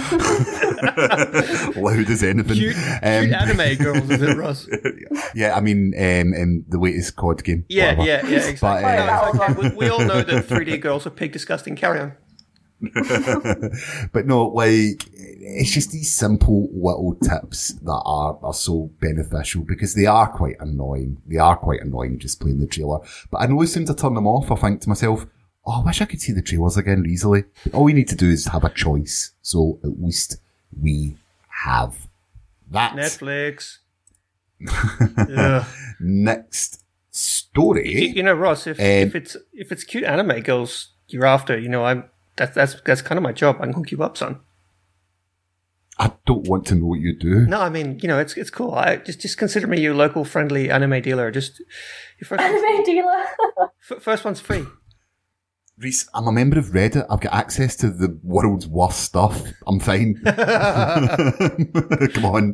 Loud 1.75 2.09
as 2.09 2.23
anything. 2.23 2.55
Cute, 2.57 2.75
Um, 2.75 3.25
cute 3.25 3.33
anime 3.33 3.75
girls, 3.75 4.09
is 4.09 4.21
it, 4.21 4.37
Ross? 4.37 4.67
yeah, 5.33 5.55
I 5.55 5.61
mean, 5.61 5.93
um, 5.97 6.33
um, 6.41 6.65
the 6.67 6.79
latest 6.79 7.15
COD 7.15 7.43
game. 7.43 7.65
Yeah, 7.69 7.95
whatever. 7.97 8.07
yeah, 8.07 8.39
yeah, 8.39 8.47
exactly. 8.47 8.83
But, 8.83 8.83
uh, 8.85 9.31
No, 9.33 9.43
it's 9.63 9.75
we, 9.75 9.85
we 9.85 9.89
all 9.89 9.99
know 9.99 10.21
that 10.21 10.47
3D 10.47 10.79
girls 10.81 11.05
are 11.07 11.11
pig 11.11 11.31
disgusting. 11.31 11.75
Carry 11.75 11.99
on. 11.99 12.13
but 14.11 14.25
no, 14.25 14.47
like, 14.47 15.07
it's 15.13 15.71
just 15.71 15.91
these 15.91 16.11
simple 16.11 16.69
little 16.73 17.15
tips 17.15 17.69
that 17.69 18.01
are, 18.05 18.37
are 18.41 18.53
so 18.53 18.91
beneficial 18.99 19.63
because 19.63 19.93
they 19.95 20.05
are 20.05 20.27
quite 20.27 20.55
annoying. 20.59 21.21
They 21.25 21.37
are 21.37 21.55
quite 21.55 21.81
annoying 21.81 22.19
just 22.19 22.39
playing 22.39 22.59
the 22.59 22.67
trailer. 22.67 22.99
But 23.31 23.41
I 23.41 23.47
know 23.47 23.61
as 23.61 23.73
soon 23.73 23.83
as 23.83 23.95
turn 23.95 24.13
them 24.13 24.27
off, 24.27 24.51
I 24.51 24.55
think 24.55 24.81
to 24.81 24.89
myself, 24.89 25.25
oh, 25.65 25.81
I 25.81 25.85
wish 25.85 26.01
I 26.01 26.05
could 26.05 26.21
see 26.21 26.33
the 26.33 26.41
trailers 26.41 26.77
again 26.77 27.05
easily. 27.07 27.45
All 27.73 27.83
we 27.83 27.93
need 27.93 28.09
to 28.09 28.15
do 28.15 28.29
is 28.29 28.45
have 28.47 28.63
a 28.63 28.69
choice. 28.69 29.31
So 29.41 29.79
at 29.83 30.01
least 30.01 30.37
we 30.79 31.17
have 31.63 32.07
that. 32.71 32.93
Netflix. 32.93 33.77
Ugh. 35.37 35.65
Next 35.99 36.83
story. 37.11 38.09
you 38.09 38.23
know, 38.23 38.33
Ross, 38.33 38.67
if, 38.67 38.79
Um, 38.79 38.85
if 38.85 39.15
it's 39.15 39.37
if 39.53 39.71
it's 39.71 39.83
cute 39.83 40.03
anime 40.03 40.41
girls 40.41 40.89
you're 41.07 41.25
after, 41.25 41.57
you 41.57 41.69
know, 41.69 41.85
I'm 41.85 42.05
that's 42.37 42.55
that's 42.55 42.81
that's 42.85 43.01
kind 43.01 43.17
of 43.17 43.23
my 43.23 43.31
job. 43.31 43.57
I 43.59 43.65
can 43.65 43.73
hook 43.73 43.91
you 43.91 44.03
up, 44.03 44.17
son. 44.17 44.39
I 45.97 46.11
don't 46.25 46.47
want 46.47 46.65
to 46.67 46.75
know 46.75 46.87
what 46.87 46.99
you 46.99 47.17
do. 47.17 47.47
No, 47.47 47.61
I 47.61 47.69
mean, 47.69 47.99
you 48.01 48.07
know, 48.07 48.19
it's 48.19 48.35
it's 48.35 48.49
cool. 48.49 48.73
I 48.73 48.97
just 48.97 49.21
just 49.21 49.37
consider 49.37 49.67
me 49.67 49.79
your 49.79 49.93
local 49.93 50.25
friendly 50.25 50.69
anime 50.69 51.01
dealer. 51.01 51.31
Just 51.31 51.59
your 52.19 52.27
first 52.27 52.41
Anime 52.41 52.83
dealer. 52.83 53.25
f- 53.91 54.01
first 54.01 54.25
one's 54.25 54.41
free. 54.41 54.65
Rhys, 55.77 56.07
I'm 56.13 56.27
a 56.27 56.31
member 56.31 56.57
of 56.57 56.67
Reddit. 56.67 57.05
I've 57.09 57.19
got 57.19 57.33
access 57.33 57.75
to 57.77 57.89
the 57.89 58.17
world's 58.23 58.65
worst 58.65 59.01
stuff. 59.01 59.41
I'm 59.67 59.79
fine. 59.79 60.15
Come 60.25 62.25
on. 62.25 62.53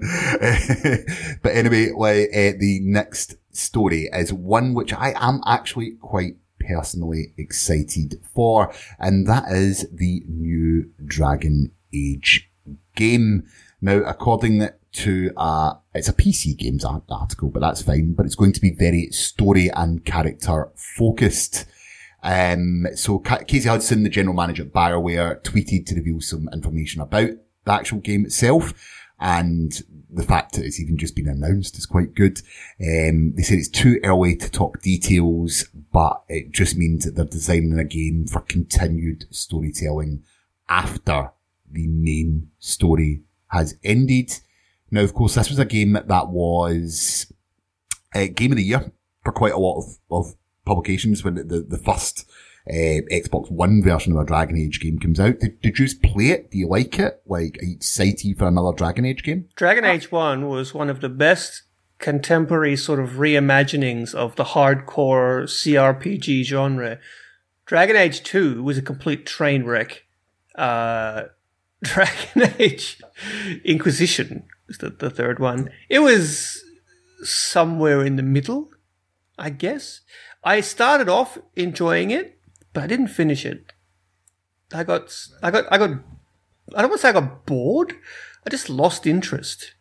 but 1.43 1.51
anyway, 1.51 1.91
like, 1.95 2.29
uh, 2.34 2.57
the 2.59 2.79
next 2.82 3.36
story 3.51 4.09
is 4.11 4.34
one 4.34 4.73
which 4.73 4.91
I 4.93 5.13
am 5.17 5.41
actually 5.45 5.97
quite 6.01 6.38
personally 6.68 7.34
excited 7.38 8.22
for, 8.34 8.74
and 8.99 9.28
that 9.28 9.51
is 9.51 9.88
the 9.91 10.24
new 10.28 10.89
Dragon 11.05 11.72
Age 11.93 12.49
game. 12.95 13.43
Now, 13.82 13.97
according 14.03 14.70
to 14.93 15.32
uh 15.38 15.74
it's 15.93 16.09
a 16.09 16.14
PC 16.14 16.57
games 16.57 16.86
article, 16.86 17.49
but 17.49 17.59
that's 17.59 17.82
fine. 17.82 18.14
But 18.14 18.26
it's 18.26 18.36
going 18.36 18.53
to 18.53 18.62
be 18.62 18.72
very 18.72 19.07
story 19.07 19.70
and 19.70 20.05
character 20.05 20.70
focused. 20.76 21.66
Um, 22.24 22.88
so 22.95 23.20
Casey 23.20 23.68
Hudson, 23.68 24.03
the 24.03 24.09
general 24.09 24.36
manager 24.36 24.64
at 24.64 24.72
BioWare, 24.72 25.41
tweeted 25.41 25.86
to 25.88 25.95
reveal 25.95 26.22
some 26.22 26.47
information 26.53 27.01
about 27.01 27.32
the 27.66 27.72
actual 27.72 27.99
game 27.99 28.26
itself. 28.26 28.74
And 29.20 29.74
the 30.12 30.24
fact 30.24 30.53
that 30.53 30.66
it's 30.66 30.80
even 30.80 30.97
just 30.97 31.16
been 31.16 31.28
announced 31.28 31.78
is 31.78 31.86
quite 31.86 32.14
good. 32.14 32.41
Um, 32.82 33.34
they 33.36 33.43
said 33.43 33.59
it's 33.59 33.70
too 33.70 33.99
early 34.03 34.36
to 34.36 34.51
talk 34.51 34.82
details, 34.82 35.66
but 35.91 36.24
it 36.28 36.51
just 36.51 36.76
means 36.76 37.05
that 37.05 37.16
they're 37.16 37.26
designing 37.26 37.80
a 37.80 37.86
game 37.86 38.28
for 38.28 38.41
continued 38.41 39.26
storytelling 39.32 40.24
after 40.68 41.32
the 41.70 41.88
main 41.88 42.49
story 42.59 43.22
has 43.47 43.78
ended. 43.84 44.39
Now, 44.89 45.01
of 45.01 45.14
course, 45.14 45.36
this 45.36 45.49
was 45.49 45.59
a 45.59 45.66
game 45.66 45.93
that 45.93 46.28
was 46.28 47.32
uh, 48.14 48.28
game 48.34 48.51
of 48.51 48.57
the 48.57 48.64
year 48.64 48.91
for 49.24 49.32
quite 49.32 49.53
a 49.53 49.59
lot 49.59 49.80
of, 49.80 49.97
of 50.09 50.36
publications 50.66 51.24
when 51.24 51.36
the, 51.36 51.43
the, 51.43 51.62
the 51.62 51.78
first 51.78 52.30
uh, 52.70 53.01
Xbox 53.12 53.51
One 53.51 53.82
version 53.84 54.14
of 54.14 54.20
a 54.20 54.26
Dragon 54.26 54.57
Age 54.57 54.80
game 54.80 54.99
comes 54.99 55.20
out. 55.20 55.39
Did, 55.39 55.62
did 55.62 55.80
you 55.80 55.86
just 55.86 56.01
play 56.01 56.28
it? 56.28 56.51
Do 56.51 56.57
you 56.57 56.68
like 56.68 56.99
it? 56.99 57.22
Like, 57.26 57.57
are 57.62 57.66
you 57.66 57.76
excited 57.76 58.38
for 58.38 58.47
another 58.47 58.76
Dragon 58.76 59.05
Age 59.05 59.24
game? 59.24 59.47
Dragon 59.55 59.86
Age 59.86 60.12
1 60.12 60.47
was 60.47 60.74
one 60.74 60.89
of 60.89 61.01
the 61.01 61.09
best 61.09 61.64
contemporary 61.97 62.76
sort 62.76 62.99
of 62.99 63.12
reimaginings 63.12 64.14
of 64.14 64.36
the 64.36 64.43
hardcore 64.43 65.43
CRPG 65.43 66.43
genre. 66.43 66.99
Dragon 67.66 67.95
Age 67.95 68.24
2 68.24 68.62
was 68.64 68.78
a 68.78 68.82
complete 68.82 69.26
train 69.26 69.64
wreck. 69.64 70.03
Uh, 70.55 71.24
Dragon 71.84 72.53
Age 72.59 73.01
Inquisition 73.64 74.43
was 74.68 74.78
the, 74.80 74.89
the 74.89 75.09
third 75.09 75.39
one. 75.39 75.70
It 75.89 75.99
was 75.99 76.64
somewhere 77.24 78.03
in 78.03 78.18
the 78.18 78.24
middle, 78.24 78.72
I 79.38 79.49
guess. 79.49 80.01
I 80.43 80.62
started 80.62 81.09
off 81.09 81.38
enjoying 81.55 82.12
it, 82.12 82.39
but 82.74 82.84
I 82.84 82.88
didn't 82.88 83.07
finish 83.07 83.45
it. 83.45 83.74
I 84.74 84.84
got, 84.84 85.13
I 85.43 85.51
got, 85.51 85.65
I 85.72 85.78
got, 85.78 85.91
I 86.76 86.82
don't 86.82 86.89
want 86.91 86.93
to 86.93 86.97
say 86.99 87.09
I 87.09 87.13
got 87.13 87.45
bored. 87.45 87.93
I 88.45 88.49
just 88.49 88.69
lost 88.69 89.05
interest. 89.05 89.76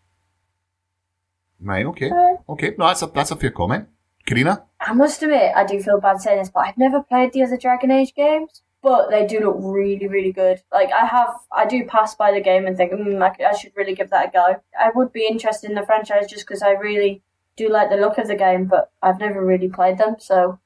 Right, 1.60 1.86
okay. 1.86 2.10
Okay, 2.48 2.74
no, 2.78 2.86
that's 2.86 3.02
a, 3.02 3.06
that's 3.06 3.30
a 3.30 3.36
fair 3.36 3.50
comment. 3.50 3.88
Carina? 4.26 4.64
I 4.80 4.92
must 4.92 5.22
admit, 5.22 5.52
I 5.54 5.64
do 5.64 5.80
feel 5.82 6.00
bad 6.00 6.20
saying 6.20 6.38
this, 6.38 6.50
but 6.50 6.60
I've 6.60 6.78
never 6.78 7.02
played 7.02 7.32
the 7.32 7.42
other 7.42 7.56
Dragon 7.56 7.90
Age 7.90 8.14
games. 8.14 8.62
But 8.82 9.10
they 9.10 9.26
do 9.26 9.40
look 9.40 9.56
really, 9.58 10.08
really 10.08 10.32
good. 10.32 10.62
Like 10.72 10.90
I 10.90 11.04
have, 11.04 11.34
I 11.52 11.66
do 11.66 11.84
pass 11.86 12.14
by 12.14 12.32
the 12.32 12.40
game 12.40 12.66
and 12.66 12.78
think, 12.78 12.92
mm, 12.92 13.22
I, 13.22 13.36
c- 13.36 13.44
I 13.44 13.52
should 13.54 13.72
really 13.76 13.94
give 13.94 14.08
that 14.08 14.28
a 14.28 14.30
go. 14.30 14.56
I 14.78 14.90
would 14.94 15.12
be 15.12 15.26
interested 15.26 15.68
in 15.68 15.76
the 15.76 15.84
franchise 15.84 16.26
just 16.26 16.46
because 16.46 16.62
I 16.62 16.70
really 16.70 17.22
do 17.56 17.68
like 17.68 17.90
the 17.90 17.96
look 17.96 18.16
of 18.16 18.26
the 18.26 18.34
game, 18.36 18.64
but 18.64 18.90
I've 19.02 19.20
never 19.20 19.44
really 19.44 19.68
played 19.68 19.98
them, 19.98 20.16
so 20.18 20.60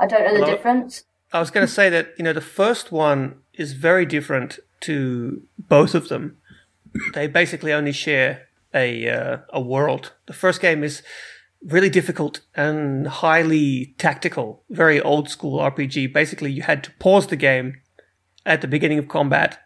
I 0.00 0.06
don't 0.06 0.24
know 0.24 0.32
the 0.32 0.40
Well, 0.40 0.50
difference. 0.50 1.04
I 1.32 1.40
was 1.40 1.50
going 1.50 1.66
to 1.66 1.72
say 1.72 1.90
that 1.90 2.14
you 2.16 2.24
know 2.24 2.32
the 2.32 2.40
first 2.40 2.90
one 2.90 3.40
is 3.54 3.72
very 3.72 4.06
different 4.06 4.58
to 4.80 5.42
both 5.58 5.94
of 5.94 6.08
them. 6.08 6.38
They 7.14 7.26
basically 7.26 7.72
only 7.72 7.92
share 7.92 8.48
a 8.74 9.08
uh, 9.08 9.38
a 9.50 9.60
world. 9.60 10.12
The 10.26 10.32
first 10.32 10.60
game 10.60 10.82
is 10.82 11.02
really 11.62 11.90
difficult 11.90 12.40
and 12.54 13.06
highly 13.06 13.94
tactical, 13.98 14.62
very 14.70 15.00
old 15.00 15.28
school 15.28 15.58
RPG. 15.58 16.12
Basically, 16.12 16.52
you 16.52 16.62
had 16.62 16.84
to 16.84 16.92
pause 16.92 17.26
the 17.26 17.36
game 17.36 17.80
at 18.46 18.60
the 18.60 18.68
beginning 18.68 18.98
of 18.98 19.08
combat 19.08 19.58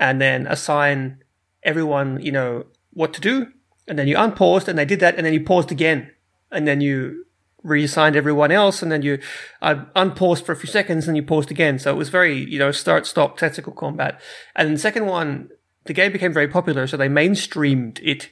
and 0.00 0.20
then 0.20 0.46
assign 0.46 1.22
everyone, 1.62 2.20
you 2.20 2.32
know, 2.32 2.64
what 2.92 3.12
to 3.14 3.20
do, 3.20 3.48
and 3.86 3.98
then 3.98 4.08
you 4.08 4.16
unpaused 4.16 4.68
and 4.68 4.78
they 4.78 4.84
did 4.84 5.00
that, 5.00 5.16
and 5.16 5.26
then 5.26 5.32
you 5.32 5.44
paused 5.44 5.70
again, 5.70 6.10
and 6.50 6.66
then 6.66 6.80
you 6.80 7.25
reassigned 7.66 8.16
everyone 8.16 8.52
else, 8.52 8.82
and 8.82 8.90
then 8.90 9.02
you 9.02 9.18
uh, 9.60 9.84
unpaused 9.94 10.46
for 10.46 10.52
a 10.52 10.56
few 10.56 10.68
seconds, 10.68 11.06
and 11.06 11.16
you 11.16 11.22
paused 11.22 11.50
again. 11.50 11.78
So 11.78 11.90
it 11.90 11.96
was 11.96 12.08
very, 12.08 12.38
you 12.38 12.58
know, 12.58 12.70
start 12.70 13.06
stop 13.06 13.36
tactical 13.36 13.72
combat. 13.72 14.20
And 14.54 14.72
the 14.72 14.78
second 14.78 15.06
one, 15.06 15.50
the 15.84 15.92
game 15.92 16.12
became 16.12 16.32
very 16.32 16.48
popular, 16.48 16.86
so 16.86 16.96
they 16.96 17.08
mainstreamed 17.08 17.98
it, 18.02 18.30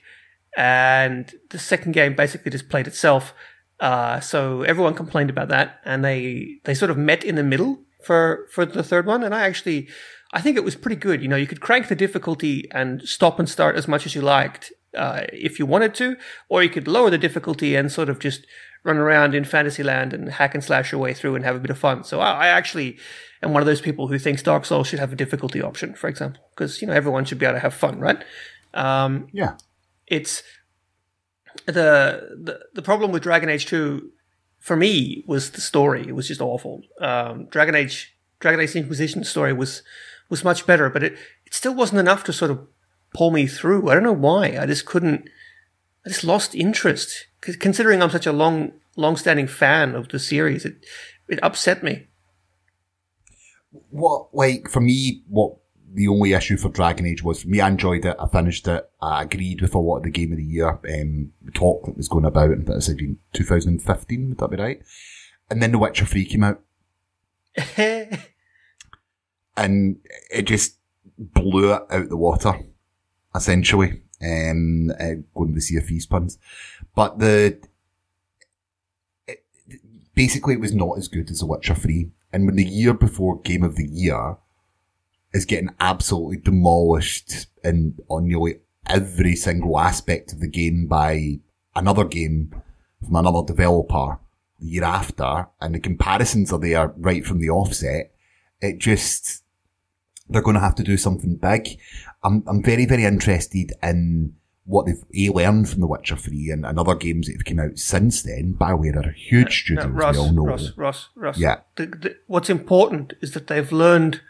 and 0.56 1.32
the 1.50 1.58
second 1.58 1.92
game 1.92 2.14
basically 2.14 2.50
just 2.50 2.68
played 2.68 2.86
itself. 2.86 3.34
Uh, 3.80 4.20
so 4.20 4.62
everyone 4.62 4.94
complained 4.94 5.30
about 5.30 5.48
that, 5.48 5.80
and 5.84 6.04
they 6.04 6.60
they 6.64 6.74
sort 6.74 6.90
of 6.90 6.96
met 6.96 7.24
in 7.24 7.34
the 7.34 7.42
middle 7.42 7.80
for 8.02 8.46
for 8.50 8.64
the 8.64 8.82
third 8.82 9.06
one, 9.06 9.22
and 9.22 9.34
I 9.34 9.42
actually. 9.42 9.88
I 10.32 10.40
think 10.40 10.56
it 10.56 10.64
was 10.64 10.74
pretty 10.74 10.96
good. 10.96 11.22
You 11.22 11.28
know, 11.28 11.36
you 11.36 11.46
could 11.46 11.60
crank 11.60 11.86
the 11.86 11.94
difficulty 11.94 12.68
and 12.72 13.02
stop 13.02 13.38
and 13.38 13.48
start 13.48 13.76
as 13.76 13.86
much 13.86 14.04
as 14.04 14.16
you 14.16 14.20
liked 14.20 14.72
uh, 14.96 15.22
if 15.32 15.58
you 15.58 15.66
wanted 15.66 15.94
to, 15.94 16.16
or 16.48 16.62
you 16.62 16.70
could 16.70 16.88
lower 16.88 17.10
the 17.10 17.18
difficulty 17.18 17.76
and 17.76 17.90
sort 17.90 18.08
of 18.08 18.18
just 18.18 18.46
run 18.84 18.98
around 18.98 19.34
in 19.34 19.44
Fantasyland 19.44 20.12
and 20.12 20.28
hack 20.28 20.54
and 20.54 20.62
slash 20.62 20.92
your 20.92 21.00
way 21.00 21.12
through 21.14 21.34
and 21.34 21.44
have 21.44 21.56
a 21.56 21.60
bit 21.60 21.70
of 21.70 21.78
fun. 21.78 22.04
So 22.04 22.20
I, 22.20 22.32
I 22.32 22.46
actually 22.48 22.98
am 23.42 23.52
one 23.52 23.62
of 23.62 23.66
those 23.66 23.80
people 23.80 24.08
who 24.08 24.18
thinks 24.18 24.42
Dark 24.42 24.64
Souls 24.66 24.86
should 24.86 24.98
have 25.00 25.12
a 25.12 25.16
difficulty 25.16 25.60
option, 25.62 25.94
for 25.94 26.08
example, 26.08 26.42
because 26.54 26.80
you 26.80 26.86
know 26.88 26.94
everyone 26.94 27.24
should 27.24 27.38
be 27.38 27.46
able 27.46 27.56
to 27.56 27.60
have 27.60 27.74
fun, 27.74 27.98
right? 27.98 28.22
Um, 28.74 29.28
Yeah. 29.32 29.56
it's 30.06 30.42
the, 31.66 32.36
the 32.42 32.60
the 32.74 32.82
problem 32.82 33.12
with 33.12 33.22
Dragon 33.22 33.48
Age 33.48 33.66
Two 33.66 34.10
for 34.60 34.76
me 34.76 35.24
was 35.26 35.50
the 35.50 35.60
story. 35.60 36.04
It 36.06 36.14
was 36.14 36.28
just 36.28 36.40
awful. 36.40 36.82
Um, 37.00 37.46
Dragon 37.46 37.74
Age 37.74 38.16
Dragon 38.40 38.60
Age 38.60 38.74
Inquisition 38.76 39.24
story 39.24 39.52
was 39.52 39.82
was 40.28 40.44
much 40.44 40.66
better, 40.66 40.90
but 40.90 41.02
it 41.02 41.12
it 41.46 41.54
still 41.54 41.74
wasn't 41.74 42.00
enough 42.00 42.24
to 42.24 42.32
sort 42.32 42.50
of 42.50 42.66
pull 43.14 43.30
me 43.30 43.46
through. 43.46 43.88
I 43.88 43.94
don't 43.94 44.02
know 44.02 44.12
why. 44.12 44.56
I 44.60 44.66
just 44.66 44.84
couldn't. 44.84 45.28
I 46.04 46.10
just 46.10 46.24
lost 46.24 46.54
interest. 46.54 47.26
Considering 47.40 48.02
I'm 48.02 48.10
such 48.10 48.26
a 48.26 48.32
long 48.32 48.72
long 48.96 49.16
standing 49.16 49.46
fan 49.46 49.94
of 49.94 50.08
the 50.08 50.18
series, 50.18 50.64
it 50.64 50.84
it 51.28 51.40
upset 51.42 51.82
me. 51.82 52.08
what, 53.90 54.28
like, 54.34 54.68
for 54.68 54.80
me, 54.80 55.22
what 55.28 55.56
the 55.92 56.08
only 56.08 56.32
issue 56.32 56.56
for 56.56 56.68
Dragon 56.68 57.06
Age 57.06 57.22
was, 57.22 57.42
for 57.42 57.48
me, 57.48 57.60
I 57.60 57.68
enjoyed 57.68 58.04
it. 58.04 58.16
I 58.18 58.26
finished 58.28 58.66
it. 58.68 58.88
I 59.00 59.22
agreed 59.22 59.60
with 59.62 59.74
a 59.74 59.78
lot 59.78 59.98
of 59.98 60.02
the 60.04 60.10
game 60.10 60.32
of 60.32 60.38
the 60.38 60.44
year, 60.44 60.68
um, 60.68 61.32
talk 61.54 61.86
that 61.86 61.96
was 61.96 62.08
going 62.08 62.24
about, 62.24 62.50
and 62.50 62.66
that 62.66 62.74
was 62.74 62.88
in 62.88 63.18
2015, 63.32 64.28
would 64.28 64.38
that 64.38 64.50
be 64.50 64.56
right? 64.56 64.82
And 65.50 65.62
then 65.62 65.72
The 65.72 65.78
Witcher 65.78 66.06
3 66.06 66.24
came 66.24 66.44
out, 66.44 66.60
and 69.56 69.96
it 70.30 70.42
just 70.42 70.78
blew 71.18 71.72
it 71.74 71.82
out 71.90 72.08
the 72.08 72.16
water, 72.16 72.60
essentially. 73.34 74.02
Um, 74.22 74.90
uh, 74.90 75.14
going 75.34 75.48
to 75.48 75.54
the 75.54 75.60
Sea 75.60 75.78
of 75.78 75.90
puns. 76.08 76.38
But 76.94 77.18
the, 77.18 77.58
it, 79.26 79.44
basically 80.14 80.54
it 80.54 80.60
was 80.60 80.74
not 80.74 80.98
as 80.98 81.08
good 81.08 81.30
as 81.30 81.40
The 81.40 81.46
Witcher 81.46 81.74
3. 81.74 82.10
And 82.32 82.46
when 82.46 82.56
the 82.56 82.64
year 82.64 82.94
before 82.94 83.40
Game 83.40 83.62
of 83.62 83.76
the 83.76 83.86
Year 83.86 84.36
is 85.32 85.44
getting 85.44 85.70
absolutely 85.80 86.38
demolished 86.38 87.46
in, 87.62 87.98
on 88.08 88.28
nearly 88.28 88.60
every 88.86 89.36
single 89.36 89.78
aspect 89.78 90.32
of 90.32 90.40
the 90.40 90.48
game 90.48 90.86
by 90.86 91.40
another 91.74 92.04
game 92.04 92.54
from 93.04 93.16
another 93.16 93.42
developer 93.46 94.18
the 94.60 94.66
year 94.66 94.84
after, 94.84 95.48
and 95.60 95.74
the 95.74 95.80
comparisons 95.80 96.52
are 96.52 96.58
there 96.58 96.92
right 96.96 97.24
from 97.24 97.38
the 97.38 97.50
offset, 97.50 98.12
it 98.60 98.78
just, 98.78 99.43
they're 100.28 100.42
going 100.42 100.54
to 100.54 100.60
have 100.60 100.74
to 100.76 100.82
do 100.82 100.96
something 100.96 101.36
big. 101.36 101.78
I'm, 102.22 102.42
I'm 102.46 102.62
very, 102.62 102.86
very 102.86 103.04
interested 103.04 103.72
in 103.82 104.34
what 104.66 104.86
they've 104.86 105.04
A, 105.14 105.32
learned 105.32 105.66
from 105.66 105.80
The 105.80 105.86
Witcher 105.86 106.16
3 106.16 106.50
and, 106.50 106.64
and 106.64 106.78
other 106.78 106.94
games 106.94 107.26
that 107.26 107.34
have 107.34 107.44
come 107.44 107.60
out 107.60 107.78
since 107.78 108.22
then. 108.22 108.52
by 108.52 108.70
BioWare 108.72 108.96
are 108.96 109.10
a 109.10 109.12
huge 109.12 109.70
uh, 109.70 109.74
No, 109.74 109.80
studio, 109.82 109.96
Ross, 109.98 110.14
we 110.14 110.20
all 110.20 110.32
know. 110.32 110.44
Ross, 110.46 110.72
Ross, 110.76 111.08
Ross. 111.14 111.38
Yeah. 111.38 111.56
The, 111.76 111.86
the, 111.86 112.16
what's 112.26 112.48
important 112.48 113.12
is 113.20 113.32
that 113.32 113.46
they've 113.48 113.70
learned 113.70 114.22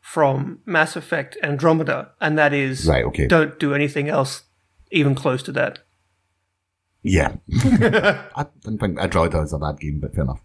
from 0.00 0.60
Mass 0.66 0.96
Effect 0.96 1.38
Andromeda, 1.42 2.10
and 2.20 2.36
that 2.38 2.52
is 2.52 2.86
Right, 2.86 3.04
okay. 3.04 3.26
don't 3.26 3.58
do 3.58 3.74
anything 3.74 4.08
else 4.08 4.42
even 4.90 5.14
close 5.14 5.42
to 5.44 5.52
that. 5.52 5.78
Yeah. 7.02 7.36
I 7.52 8.46
don't 8.62 8.78
think 8.78 8.98
Andromeda 8.98 9.40
is 9.40 9.52
a 9.52 9.58
bad 9.58 9.80
game, 9.80 10.00
but 10.00 10.14
fair 10.14 10.24
enough. 10.24 10.42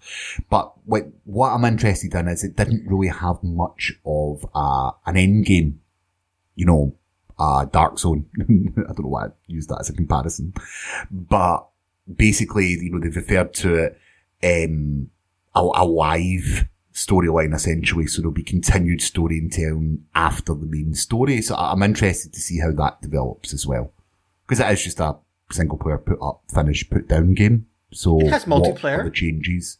But 0.49 0.73
what, 0.85 1.07
what 1.25 1.49
I'm 1.49 1.65
interested 1.65 2.13
in 2.15 2.27
is 2.27 2.43
it 2.43 2.55
didn't 2.55 2.87
really 2.87 3.09
have 3.09 3.43
much 3.43 3.93
of 4.05 4.45
uh, 4.55 4.91
an 5.05 5.17
end 5.17 5.45
game. 5.45 5.81
You 6.55 6.65
know, 6.65 6.95
uh, 7.37 7.65
Dark 7.65 7.99
Zone. 7.99 8.25
I 8.39 8.43
don't 8.93 8.99
know 8.99 9.09
why 9.09 9.25
I 9.25 9.29
used 9.47 9.69
that 9.69 9.79
as 9.81 9.89
a 9.89 9.93
comparison. 9.93 10.53
But 11.11 11.67
basically, 12.13 12.67
you 12.67 12.91
know, 12.91 12.99
they've 12.99 13.15
referred 13.15 13.53
to 13.55 13.75
it, 13.75 13.99
um, 14.43 15.09
a, 15.53 15.59
a 15.59 15.85
live 15.85 16.69
storyline 16.93 17.53
essentially. 17.53 18.07
So 18.07 18.21
there'll 18.21 18.33
be 18.33 18.43
continued 18.43 19.01
storytelling 19.01 20.05
after 20.15 20.53
the 20.53 20.65
main 20.65 20.93
story. 20.93 21.41
So 21.41 21.55
I'm 21.55 21.83
interested 21.83 22.33
to 22.33 22.39
see 22.39 22.59
how 22.59 22.71
that 22.71 23.01
develops 23.01 23.53
as 23.53 23.67
well. 23.67 23.91
Because 24.47 24.59
it 24.59 24.71
is 24.71 24.83
just 24.83 24.99
a 24.99 25.17
single 25.51 25.77
player 25.77 25.97
put 25.97 26.19
up, 26.21 26.41
finish, 26.53 26.89
put 26.89 27.07
down 27.07 27.33
game. 27.33 27.67
So 27.91 28.19
It 28.19 28.27
has 28.29 28.45
multiplayer. 28.45 29.03
the 29.03 29.11
changes? 29.11 29.77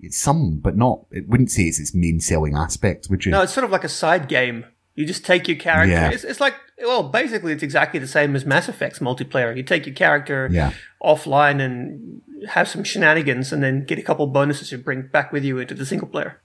It's 0.00 0.18
some, 0.18 0.58
but 0.58 0.76
not. 0.76 1.06
It 1.10 1.28
wouldn't 1.28 1.50
say 1.50 1.62
it's 1.64 1.78
its 1.78 1.94
main 1.94 2.20
selling 2.20 2.54
aspect, 2.56 3.06
would 3.10 3.24
you? 3.24 3.30
No, 3.32 3.42
it's 3.42 3.52
sort 3.54 3.64
of 3.64 3.70
like 3.70 3.84
a 3.84 3.88
side 3.88 4.28
game. 4.28 4.66
You 4.96 5.06
just 5.06 5.24
take 5.24 5.48
your 5.48 5.56
character. 5.56 5.90
Yeah. 5.92 6.10
It's, 6.10 6.24
it's 6.24 6.40
like, 6.40 6.54
well, 6.82 7.02
basically, 7.04 7.52
it's 7.52 7.62
exactly 7.62 7.98
the 8.00 8.06
same 8.06 8.36
as 8.36 8.44
Mass 8.44 8.68
Effect's 8.68 8.98
multiplayer. 8.98 9.56
You 9.56 9.62
take 9.62 9.86
your 9.86 9.94
character 9.94 10.48
Yeah. 10.52 10.72
offline 11.02 11.60
and 11.60 12.20
have 12.50 12.68
some 12.68 12.84
shenanigans, 12.84 13.52
and 13.52 13.62
then 13.62 13.84
get 13.84 13.98
a 13.98 14.02
couple 14.02 14.26
bonuses 14.26 14.70
you 14.70 14.78
bring 14.78 15.02
back 15.02 15.32
with 15.32 15.44
you 15.44 15.58
into 15.58 15.74
the 15.74 15.86
single 15.86 16.08
player. 16.08 16.40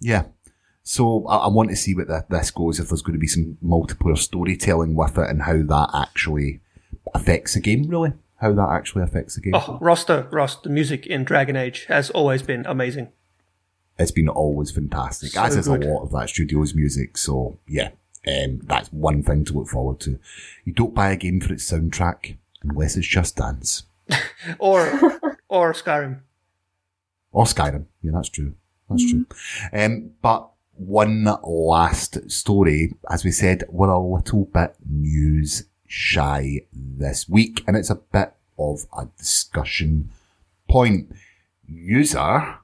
Yeah. 0.00 0.24
So 0.82 1.26
I, 1.26 1.38
I 1.38 1.48
want 1.48 1.70
to 1.70 1.76
see 1.76 1.94
what 1.94 2.06
the, 2.08 2.24
this 2.30 2.50
goes, 2.50 2.78
if 2.78 2.88
there's 2.88 3.02
going 3.02 3.14
to 3.14 3.20
be 3.20 3.26
some 3.26 3.58
multiplayer 3.64 4.16
storytelling 4.16 4.94
with 4.94 5.18
it 5.18 5.28
and 5.28 5.42
how 5.42 5.56
that 5.62 5.90
actually 5.94 6.60
affects 7.14 7.54
the 7.54 7.60
game, 7.60 7.88
really. 7.88 8.12
How 8.40 8.52
that 8.52 8.68
actually 8.70 9.02
affects 9.02 9.34
the 9.34 9.42
game. 9.42 9.54
Oh, 9.54 9.78
Roster, 9.80 10.26
Ross, 10.30 10.56
the 10.56 10.70
music 10.70 11.06
in 11.06 11.24
Dragon 11.24 11.56
Age 11.56 11.84
has 11.86 12.08
always 12.10 12.42
been 12.42 12.64
amazing. 12.66 13.08
It's 13.98 14.10
been 14.10 14.28
always 14.30 14.70
fantastic, 14.70 15.32
So 15.32 15.42
as 15.42 15.56
is 15.56 15.68
good. 15.68 15.84
a 15.84 15.88
lot 15.92 16.02
of 16.04 16.12
that 16.12 16.30
studio's 16.30 16.74
music. 16.74 17.18
So 17.18 17.58
yeah, 17.68 17.90
um, 18.26 18.60
that's 18.62 18.90
one 18.92 19.22
thing 19.22 19.44
to 19.46 19.52
look 19.58 19.68
forward 19.68 20.00
to. 20.00 20.18
You 20.64 20.72
don't 20.72 20.94
buy 20.94 21.10
a 21.10 21.16
game 21.16 21.38
for 21.40 21.52
its 21.52 21.70
soundtrack 21.70 22.36
unless 22.62 22.96
it's 22.96 23.06
Just 23.06 23.36
Dance 23.36 23.82
Or, 24.58 24.86
or 25.48 25.74
Skyrim. 25.74 26.20
or 27.32 27.44
Skyrim. 27.44 27.84
Yeah, 28.02 28.12
that's 28.14 28.30
true. 28.30 28.54
That's 28.88 29.08
true. 29.10 29.26
Um, 29.72 30.12
but 30.22 30.48
one 30.76 31.28
last 31.44 32.30
story, 32.30 32.94
as 33.10 33.22
we 33.22 33.30
said, 33.32 33.64
we're 33.68 33.88
a 33.90 33.98
little 34.00 34.46
bit 34.46 34.74
news 34.88 35.64
shy 35.90 36.60
this 36.72 37.28
week, 37.28 37.64
and 37.66 37.76
it's 37.76 37.90
a 37.90 37.96
bit 37.96 38.32
of 38.56 38.86
a 38.96 39.08
discussion 39.18 40.08
point. 40.68 41.12
User 41.66 42.58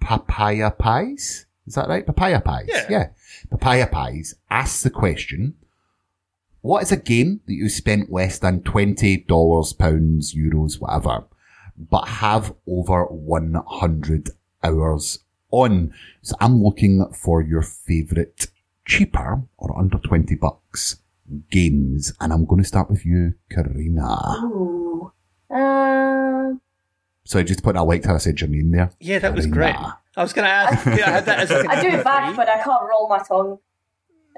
Papaya 0.00 0.70
Pies? 0.70 1.46
Is 1.66 1.74
that 1.74 1.88
right? 1.88 2.06
Papaya 2.06 2.40
Pies? 2.40 2.68
Yeah. 2.90 3.08
Papaya 3.50 3.86
Pies 3.86 4.34
asks 4.50 4.82
the 4.82 4.90
question, 4.90 5.54
what 6.60 6.82
is 6.82 6.92
a 6.92 6.96
game 6.96 7.40
that 7.46 7.54
you 7.54 7.68
spent 7.68 8.12
less 8.12 8.38
than 8.38 8.60
$20, 8.60 9.78
pounds, 9.78 10.34
euros, 10.34 10.78
whatever, 10.80 11.24
but 11.78 12.06
have 12.06 12.54
over 12.66 13.06
100 13.06 14.30
hours 14.62 15.20
on? 15.50 15.94
So 16.22 16.36
I'm 16.40 16.62
looking 16.62 17.10
for 17.12 17.40
your 17.40 17.62
favorite 17.62 18.48
cheaper 18.84 19.42
or 19.56 19.78
under 19.78 19.98
20 19.98 20.34
bucks 20.36 20.96
games. 21.50 22.12
And 22.20 22.32
I'm 22.32 22.44
going 22.44 22.62
to 22.62 22.68
start 22.68 22.90
with 22.90 23.04
you, 23.06 23.34
Carina. 23.50 24.16
Ooh. 24.44 25.12
Um, 25.50 26.60
So 27.24 27.38
I 27.38 27.42
just 27.42 27.62
put, 27.62 27.76
I 27.76 27.80
liked 27.80 28.04
how 28.06 28.14
I 28.14 28.18
said 28.18 28.40
your 28.40 28.48
name 28.50 28.70
there. 28.70 28.90
Yeah, 29.00 29.18
that 29.20 29.34
was 29.34 29.46
great. 29.46 29.74
I 30.16 30.22
was 30.22 30.32
going 30.32 30.46
to 30.46 30.50
ask. 30.50 30.86
yeah, 30.86 31.06
I 31.08 31.10
had 31.10 31.26
that 31.26 31.38
as 31.40 31.50
a 31.50 31.66
I 31.70 31.80
do 31.82 31.88
it 31.88 32.04
back, 32.04 32.34
but 32.36 32.48
I 32.48 32.62
can't 32.62 32.82
roll 32.88 33.08
my 33.08 33.18
tongue. 33.18 33.58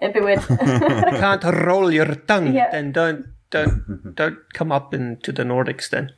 It'd 0.00 0.14
be 0.14 0.20
weird. 0.20 0.40
can't 0.46 1.44
roll 1.44 1.90
your 1.92 2.14
tongue, 2.14 2.52
Yeah. 2.54 2.70
then 2.70 2.92
don't 2.92 3.26
don't 3.50 4.14
don't 4.14 4.38
come 4.54 4.70
up 4.70 4.94
into 4.94 5.32
the 5.32 5.42
Nordics 5.42 5.88
then. 5.90 6.12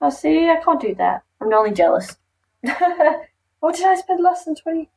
I 0.00 0.08
see, 0.10 0.48
I 0.48 0.56
can't 0.64 0.80
do 0.80 0.94
that. 0.96 1.22
I'm 1.40 1.52
only 1.52 1.72
jealous. 1.72 2.16
what 3.60 3.74
did 3.76 3.86
I 3.86 3.94
spend 3.96 4.20
less 4.22 4.44
than 4.44 4.54
20? 4.56 4.88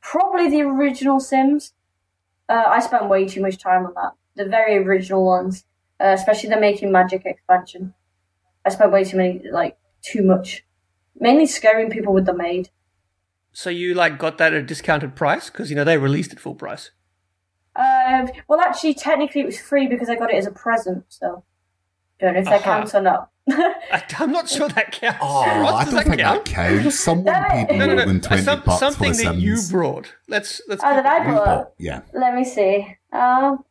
Probably 0.00 0.48
the 0.48 0.62
original 0.62 1.20
Sims. 1.20 1.72
Uh, 2.48 2.64
I 2.66 2.80
spent 2.80 3.08
way 3.08 3.26
too 3.28 3.40
much 3.42 3.58
time 3.58 3.84
on 3.86 3.94
that. 3.94 4.12
The 4.44 4.48
very 4.48 4.76
original 4.78 5.24
ones. 5.26 5.64
Uh, 6.02 6.14
especially 6.16 6.48
the 6.48 6.58
Making 6.58 6.90
Magic 6.90 7.26
expansion. 7.26 7.92
I 8.64 8.70
spent 8.70 8.90
way 8.90 9.04
too 9.04 9.18
many, 9.18 9.42
like, 9.52 9.76
too 10.00 10.22
much. 10.22 10.64
Mainly 11.18 11.44
scaring 11.44 11.90
people 11.90 12.14
with 12.14 12.24
the 12.24 12.32
maid. 12.32 12.70
So 13.52 13.68
you 13.68 13.92
like 13.92 14.18
got 14.18 14.38
that 14.38 14.54
at 14.54 14.60
a 14.60 14.62
discounted 14.62 15.14
price 15.14 15.50
because 15.50 15.68
you 15.68 15.76
know 15.76 15.84
they 15.84 15.98
released 15.98 16.32
it 16.32 16.40
full 16.40 16.54
price. 16.54 16.92
Uh, 17.76 18.28
well, 18.48 18.60
actually, 18.60 18.94
technically 18.94 19.42
it 19.42 19.46
was 19.46 19.60
free 19.60 19.86
because 19.88 20.08
I 20.08 20.14
got 20.16 20.30
it 20.32 20.36
as 20.36 20.46
a 20.46 20.50
present, 20.52 21.04
so. 21.08 21.44
Don't 22.18 22.34
know 22.34 22.40
if 22.40 22.44
that 22.46 22.60
Aha. 22.62 22.78
counts 22.78 22.94
or 22.94 23.00
not. 23.02 23.30
I, 23.50 24.02
I'm 24.18 24.30
not 24.32 24.48
sure 24.48 24.68
that 24.68 24.92
counts. 24.92 25.18
Oh, 25.22 25.44
Ross, 25.60 25.72
I 25.72 25.84
does 25.84 25.92
don't 25.92 25.94
that 25.96 26.06
think 26.10 26.20
count? 26.20 26.44
that 26.46 26.54
counts. 26.54 27.00
Someone 27.00 27.24
Damn 27.26 27.66
paid 27.66 27.78
No, 27.78 27.86
more 27.86 27.94
no, 27.96 28.00
no. 28.02 28.06
than 28.06 28.20
20 28.20 28.42
Some- 28.42 28.62
bucks 28.62 28.78
something 28.80 29.12
for 29.12 29.16
the 29.18 29.24
that 29.24 29.36
you 29.36 29.58
brought. 29.70 30.14
Let's 30.28 30.60
let's. 30.68 30.82
Oh, 30.84 30.94
that 30.94 31.06
I 31.06 31.24
brought. 31.24 31.72
yeah. 31.78 32.02
Let 32.14 32.34
me 32.34 32.44
see. 32.44 32.86
Um, 33.12 33.64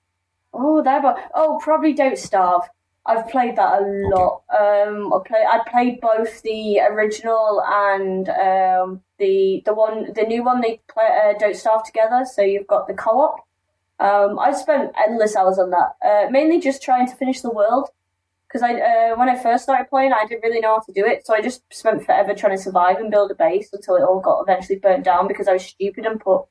oh, 0.53 0.83
that 0.83 1.03
one. 1.03 1.15
Oh, 1.33 1.59
probably 1.63 1.93
Don't 1.93 2.17
Starve. 2.17 2.63
I've 3.05 3.27
played 3.29 3.55
that 3.55 3.81
a 3.81 3.85
lot. 4.13 4.43
Um, 4.49 5.11
I 5.13 5.19
play. 5.25 5.45
I 5.49 5.59
played 5.67 6.01
both 6.01 6.41
the 6.43 6.79
original 6.81 7.63
and 7.65 8.29
um 8.29 9.01
the 9.17 9.63
the 9.65 9.73
one 9.73 10.13
the 10.13 10.23
new 10.23 10.43
one. 10.43 10.61
They 10.61 10.81
play 10.87 11.07
uh, 11.07 11.33
Don't 11.39 11.55
Starve 11.55 11.83
together, 11.83 12.25
so 12.31 12.41
you've 12.41 12.67
got 12.67 12.87
the 12.87 12.93
co-op. 12.93 13.39
Um, 13.99 14.39
I 14.39 14.53
spent 14.53 14.93
endless 15.07 15.35
hours 15.35 15.59
on 15.59 15.71
that. 15.71 15.95
Uh, 16.05 16.29
mainly 16.29 16.59
just 16.59 16.81
trying 16.81 17.07
to 17.07 17.15
finish 17.15 17.41
the 17.41 17.51
world. 17.51 17.89
Because 18.47 18.63
I, 18.63 18.73
uh, 18.79 19.15
when 19.15 19.29
I 19.29 19.37
first 19.37 19.63
started 19.63 19.89
playing, 19.91 20.11
I 20.11 20.25
didn't 20.25 20.41
really 20.41 20.59
know 20.59 20.75
how 20.75 20.79
to 20.79 20.91
do 20.91 21.05
it, 21.05 21.23
so 21.23 21.35
I 21.35 21.41
just 21.41 21.61
spent 21.71 22.03
forever 22.03 22.33
trying 22.33 22.57
to 22.57 22.63
survive 22.63 22.97
and 22.97 23.11
build 23.11 23.29
a 23.29 23.35
base 23.35 23.69
until 23.71 23.95
it 23.95 24.01
all 24.01 24.19
got 24.19 24.41
eventually 24.41 24.79
burnt 24.79 25.03
down 25.03 25.27
because 25.27 25.47
I 25.47 25.53
was 25.53 25.65
stupid 25.65 26.07
and 26.07 26.19
put 26.19 26.45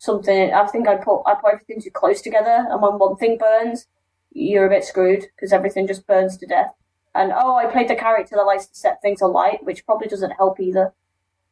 something. 0.00 0.52
I 0.52 0.66
think 0.66 0.88
I 0.88 0.96
put 0.96 1.22
I 1.26 1.34
put 1.34 1.52
everything 1.52 1.80
too 1.80 1.90
close 1.90 2.20
together, 2.20 2.66
and 2.68 2.82
when 2.82 2.98
one 2.98 3.16
thing 3.16 3.38
burns, 3.38 3.86
you're 4.32 4.66
a 4.66 4.68
bit 4.68 4.84
screwed 4.84 5.26
because 5.36 5.52
everything 5.52 5.86
just 5.86 6.06
burns 6.06 6.36
to 6.38 6.46
death. 6.46 6.74
And 7.14 7.32
oh, 7.32 7.56
I 7.56 7.66
played 7.66 7.88
the 7.88 7.96
character 7.96 8.36
that 8.36 8.42
likes 8.42 8.66
to 8.66 8.74
set 8.74 9.02
things 9.02 9.20
alight, 9.20 9.64
which 9.64 9.84
probably 9.84 10.08
doesn't 10.08 10.32
help 10.32 10.58
either. 10.60 10.92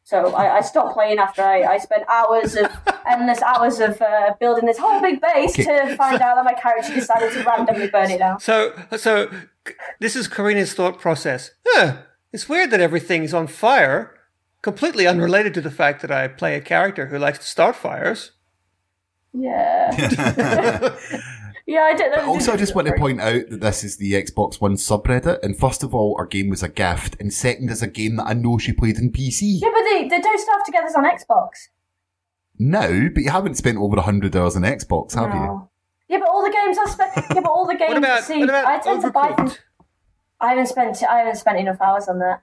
So 0.03 0.33
I, 0.33 0.57
I 0.57 0.61
stopped 0.61 0.93
playing 0.93 1.19
after 1.19 1.43
I, 1.43 1.61
I 1.63 1.77
spent 1.77 2.03
hours 2.09 2.55
of 2.55 2.71
endless 3.07 3.41
hours 3.41 3.79
of 3.79 4.01
uh, 4.01 4.33
building 4.39 4.65
this 4.65 4.79
whole 4.79 4.99
big 5.01 5.21
base 5.21 5.53
to 5.53 5.95
find 5.95 6.19
out 6.21 6.35
that 6.35 6.45
my 6.45 6.53
character 6.53 6.95
decided 6.95 7.31
to 7.33 7.43
randomly 7.43 7.89
burn 7.89 8.09
it 8.09 8.19
down. 8.19 8.39
So 8.39 8.73
so 8.97 9.29
this 9.99 10.15
is 10.15 10.27
Carina's 10.27 10.73
thought 10.73 10.99
process. 10.99 11.51
Huh, 11.67 11.97
it's 12.33 12.49
weird 12.49 12.71
that 12.71 12.79
everything's 12.79 13.33
on 13.33 13.47
fire, 13.47 14.15
completely 14.61 15.05
unrelated 15.05 15.53
to 15.55 15.61
the 15.61 15.71
fact 15.71 16.01
that 16.01 16.11
I 16.11 16.27
play 16.27 16.55
a 16.55 16.61
character 16.61 17.07
who 17.07 17.19
likes 17.19 17.39
to 17.39 17.45
start 17.45 17.75
fires. 17.75 18.31
Yeah. 19.33 19.91
yeah, 21.67 21.81
I 21.81 21.93
don't 21.93 22.15
know. 22.15 22.27
Also, 22.27 22.53
I 22.53 22.57
just 22.57 22.75
want 22.75 22.87
to 22.87 22.93
point 22.95 23.21
out 23.21 23.49
that 23.49 23.61
this 23.61 23.83
is 23.83 23.97
the 23.97 24.13
Xbox 24.13 24.59
One 24.59 24.75
subreddit, 24.75 25.43
and 25.43 25.57
first 25.57 25.83
of 25.83 25.93
all, 25.93 26.15
our 26.17 26.25
game 26.25 26.49
was 26.49 26.63
a 26.63 26.69
gift, 26.69 27.15
and 27.19 27.33
second, 27.33 27.69
is 27.69 27.83
a 27.83 27.87
game 27.87 28.15
that 28.15 28.27
I 28.27 28.33
know 28.33 28.57
she 28.57 28.73
played 28.73 28.97
in 28.97 29.11
PC. 29.11 29.59
Yeah, 29.61 29.69
but 29.71 29.83
they, 29.83 30.07
they 30.07 30.21
don't 30.21 30.39
stuff 30.39 30.63
together 30.65 30.87
on 30.97 31.05
Xbox. 31.05 31.69
No, 32.57 33.09
but 33.13 33.23
you 33.23 33.29
haven't 33.29 33.55
spent 33.55 33.77
over 33.77 33.95
100 33.95 34.35
hours 34.35 34.55
on 34.55 34.63
Xbox, 34.63 35.13
have 35.15 35.33
you? 35.33 35.69
Yeah, 36.09 36.17
but 36.19 36.29
all 36.29 36.43
the 36.43 36.51
games 36.51 36.77
I 36.77 36.89
spent. 36.89 37.11
Yeah, 37.15 37.41
but 37.41 37.49
all 37.49 37.65
the 37.65 37.75
games. 37.77 37.89
What 37.89 37.97
about 37.97 38.23
see, 38.23 38.39
what 38.39 38.49
about 38.49 38.65
I 38.65 38.79
tend 38.79 39.01
to 39.03 39.11
buy 39.11 39.33
them. 39.37 39.51
I 40.41 40.49
haven't 40.49 40.67
spent. 40.67 41.03
I 41.03 41.19
haven't 41.19 41.35
spent 41.35 41.59
enough 41.59 41.79
hours 41.81 42.07
on 42.07 42.19
that. 42.19 42.41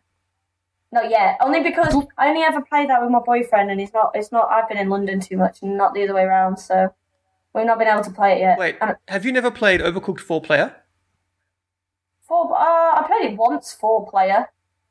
Not 0.97 1.11
yet. 1.11 1.37
Only 1.41 1.63
because 1.63 1.95
I 2.17 2.29
only 2.29 2.43
ever 2.43 2.63
played 2.63 2.89
that 2.89 3.03
with 3.03 3.11
my 3.11 3.21
boyfriend, 3.21 3.71
and 3.71 3.79
he's 3.79 3.93
not. 3.93 4.13
It's 4.15 4.33
not. 4.33 4.49
I've 4.51 4.69
been 4.69 4.79
in 4.79 4.89
London 4.89 5.21
too 5.21 5.37
much, 5.37 5.61
and 5.61 5.77
not 5.77 5.93
the 5.93 6.03
other 6.05 6.15
way 6.15 6.23
around. 6.23 6.57
So 6.57 6.95
we've 7.53 7.67
not 7.67 7.79
been 7.79 7.89
able 7.89 8.05
to 8.05 8.11
play 8.11 8.37
it 8.37 8.39
yet. 8.41 8.59
Wait, 8.59 8.77
have 9.09 9.27
you 9.27 9.33
never 9.33 9.51
played 9.51 9.81
Overcooked 9.81 10.21
four 10.21 10.41
player? 10.41 10.75
four. 12.27 12.53
Uh, 12.53 13.01
I 13.01 13.05
played 13.07 13.33
it 13.33 13.37
once, 13.37 13.73
four 13.73 14.07
player. 14.07 14.49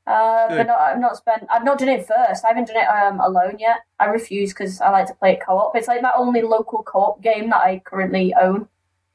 Uh, 0.08 0.48
but 0.50 0.68
not, 0.68 0.80
I've 0.80 1.00
not 1.00 1.18
spent. 1.18 1.48
I've 1.50 1.64
not 1.64 1.80
done 1.80 1.90
it 1.90 2.08
first. 2.08 2.46
I 2.46 2.50
haven't 2.50 2.68
done 2.68 2.78
it 2.78 2.88
um, 2.88 3.20
alone 3.20 3.58
yet. 3.60 3.78
I 4.00 4.06
refuse 4.06 4.54
because 4.54 4.80
I 4.80 4.92
like 4.92 5.08
to 5.08 5.16
play 5.16 5.34
it 5.34 5.40
co-op. 5.44 5.76
It's 5.76 5.88
like 5.88 6.04
my 6.04 6.12
only 6.16 6.44
local 6.44 6.84
co-op 6.84 7.22
game 7.24 7.50
that 7.50 7.62
I 7.62 7.82
currently 7.84 8.34
own. 8.40 8.68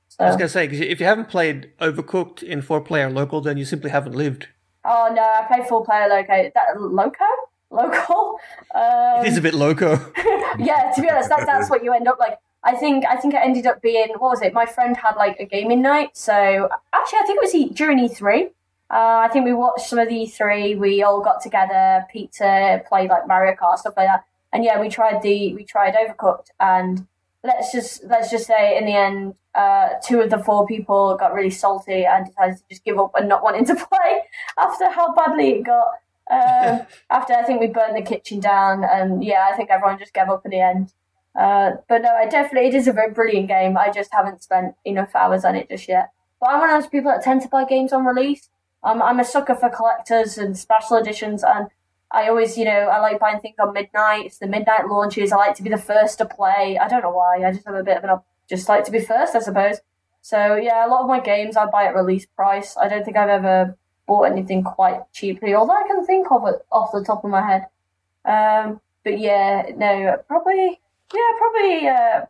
So. 0.08 0.24
I 0.24 0.26
was 0.26 0.36
going 0.36 0.48
to 0.48 0.52
say, 0.52 0.66
because 0.66 0.84
if 0.84 0.98
you 0.98 1.06
haven't 1.06 1.28
played 1.28 1.70
Overcooked 1.80 2.42
in 2.42 2.62
four 2.62 2.80
player 2.80 3.08
local, 3.08 3.40
then 3.40 3.56
you 3.56 3.64
simply 3.64 3.90
haven't 3.90 4.16
lived. 4.16 4.48
Oh 4.84 5.12
no, 5.14 5.22
I 5.22 5.44
play 5.46 5.66
full 5.68 5.84
player 5.84 6.08
loco. 6.08 6.50
That 6.54 6.80
loco, 6.80 7.24
local. 7.70 8.38
Um, 8.74 9.24
It 9.24 9.28
is 9.28 9.36
a 9.38 9.40
bit 9.42 9.54
loco. 9.54 9.90
yeah, 10.58 10.90
to 10.94 11.00
be 11.02 11.10
honest, 11.10 11.28
that, 11.28 11.44
that's 11.46 11.68
what 11.70 11.84
you 11.84 11.92
end 11.92 12.08
up 12.08 12.18
like. 12.18 12.38
I 12.62 12.76
think 12.76 13.04
I 13.06 13.16
think 13.16 13.34
it 13.34 13.40
ended 13.42 13.66
up 13.66 13.80
being 13.82 14.08
what 14.18 14.30
was 14.30 14.42
it? 14.42 14.52
My 14.52 14.66
friend 14.66 14.96
had 14.96 15.16
like 15.16 15.38
a 15.40 15.44
gaming 15.46 15.80
night, 15.82 16.16
so 16.16 16.68
actually 16.92 17.18
I 17.18 17.22
think 17.26 17.38
it 17.38 17.42
was 17.42 17.54
E- 17.54 17.70
during 17.70 17.98
E 17.98 18.08
three. 18.08 18.50
Uh, 18.90 19.22
I 19.24 19.28
think 19.32 19.44
we 19.44 19.52
watched 19.54 19.86
some 19.88 19.98
of 19.98 20.08
the 20.08 20.14
E 20.14 20.26
three. 20.26 20.74
We 20.74 21.02
all 21.02 21.20
got 21.22 21.40
together, 21.42 22.04
pizza, 22.12 22.82
played 22.88 23.08
like 23.08 23.26
Mario 23.26 23.54
Kart 23.54 23.78
stuff 23.78 23.94
like 23.96 24.08
that, 24.08 24.24
and 24.52 24.62
yeah, 24.64 24.80
we 24.80 24.88
tried 24.88 25.22
the 25.22 25.54
we 25.54 25.64
tried 25.64 25.94
Overcooked, 25.94 26.48
and 26.58 27.06
let's 27.42 27.72
just 27.72 28.04
let's 28.04 28.30
just 28.30 28.46
say 28.46 28.76
in 28.76 28.86
the 28.86 28.94
end, 28.94 29.34
uh, 29.54 29.90
two 30.04 30.20
of 30.20 30.30
the 30.30 30.38
four 30.38 30.66
people 30.66 31.16
got 31.18 31.34
really 31.34 31.50
salty 31.50 32.04
and 32.04 32.26
decided 32.26 32.56
to 32.56 32.62
just 32.68 32.84
give 32.84 32.98
up 32.98 33.12
and 33.14 33.28
not 33.28 33.42
wanting 33.42 33.64
to 33.66 33.74
play 33.90 34.22
after 34.58 34.90
how 34.90 35.14
badly 35.14 35.50
it 35.50 35.62
got. 35.64 35.88
Um, 36.30 36.86
after 37.10 37.32
I 37.34 37.42
think 37.42 37.60
we 37.60 37.66
burnt 37.66 37.94
the 37.94 38.02
kitchen 38.02 38.40
down, 38.40 38.84
and 38.84 39.24
yeah, 39.24 39.48
I 39.52 39.56
think 39.56 39.70
everyone 39.70 39.98
just 39.98 40.14
gave 40.14 40.28
up 40.28 40.44
in 40.44 40.50
the 40.50 40.60
end. 40.60 40.92
Uh, 41.38 41.72
but 41.88 42.02
no, 42.02 42.10
I 42.10 42.26
definitely 42.26 42.68
it 42.68 42.74
is 42.74 42.88
a 42.88 42.92
very 42.92 43.12
brilliant 43.12 43.48
game. 43.48 43.76
I 43.76 43.90
just 43.90 44.12
haven't 44.12 44.42
spent 44.42 44.74
enough 44.84 45.14
hours 45.14 45.44
on 45.44 45.54
it 45.54 45.68
just 45.68 45.88
yet. 45.88 46.10
But 46.40 46.50
I'm 46.50 46.60
one 46.60 46.70
of 46.70 46.82
those 46.82 46.90
people 46.90 47.10
that 47.10 47.22
tend 47.22 47.42
to 47.42 47.48
buy 47.48 47.64
games 47.64 47.92
on 47.92 48.04
release. 48.04 48.48
Um, 48.82 49.02
I'm 49.02 49.20
a 49.20 49.24
sucker 49.24 49.54
for 49.54 49.68
collectors 49.68 50.38
and 50.38 50.58
special 50.58 50.96
editions, 50.96 51.44
and 51.44 51.68
I 52.12 52.28
always, 52.28 52.58
you 52.58 52.64
know, 52.64 52.88
I 52.88 52.98
like 52.98 53.20
buying 53.20 53.40
things 53.40 53.56
on 53.60 53.72
midnight. 53.72 54.26
It's 54.26 54.38
the 54.38 54.48
midnight 54.48 54.88
launches. 54.88 55.32
I 55.32 55.36
like 55.36 55.54
to 55.56 55.62
be 55.62 55.70
the 55.70 55.78
first 55.78 56.18
to 56.18 56.24
play. 56.24 56.76
I 56.76 56.88
don't 56.88 57.02
know 57.02 57.10
why. 57.10 57.44
I 57.44 57.52
just 57.52 57.66
have 57.66 57.76
a 57.76 57.84
bit 57.84 57.96
of 57.96 58.04
an 58.04 58.18
just 58.48 58.68
like 58.68 58.84
to 58.84 58.90
be 58.90 59.00
first, 59.00 59.34
I 59.36 59.38
suppose. 59.38 59.76
So 60.22 60.56
yeah, 60.56 60.86
a 60.86 60.88
lot 60.88 61.02
of 61.02 61.08
my 61.08 61.20
games 61.20 61.56
I 61.56 61.66
buy 61.66 61.84
at 61.84 61.94
release 61.94 62.26
price. 62.26 62.76
I 62.76 62.88
don't 62.88 63.04
think 63.04 63.16
I've 63.16 63.28
ever 63.28 63.76
bought 64.06 64.24
anything 64.24 64.64
quite 64.64 65.00
cheaply, 65.12 65.54
although 65.54 65.76
I 65.76 65.86
can 65.86 66.04
think 66.04 66.30
of 66.32 66.46
it 66.48 66.56
off 66.72 66.90
the 66.92 67.04
top 67.04 67.24
of 67.24 67.30
my 67.30 67.42
head. 67.42 67.66
Um, 68.24 68.80
but 69.04 69.18
yeah, 69.18 69.70
no, 69.76 70.16
probably, 70.26 70.80
yeah, 71.14 71.30
probably. 71.38 71.88
Uh, 71.88 72.26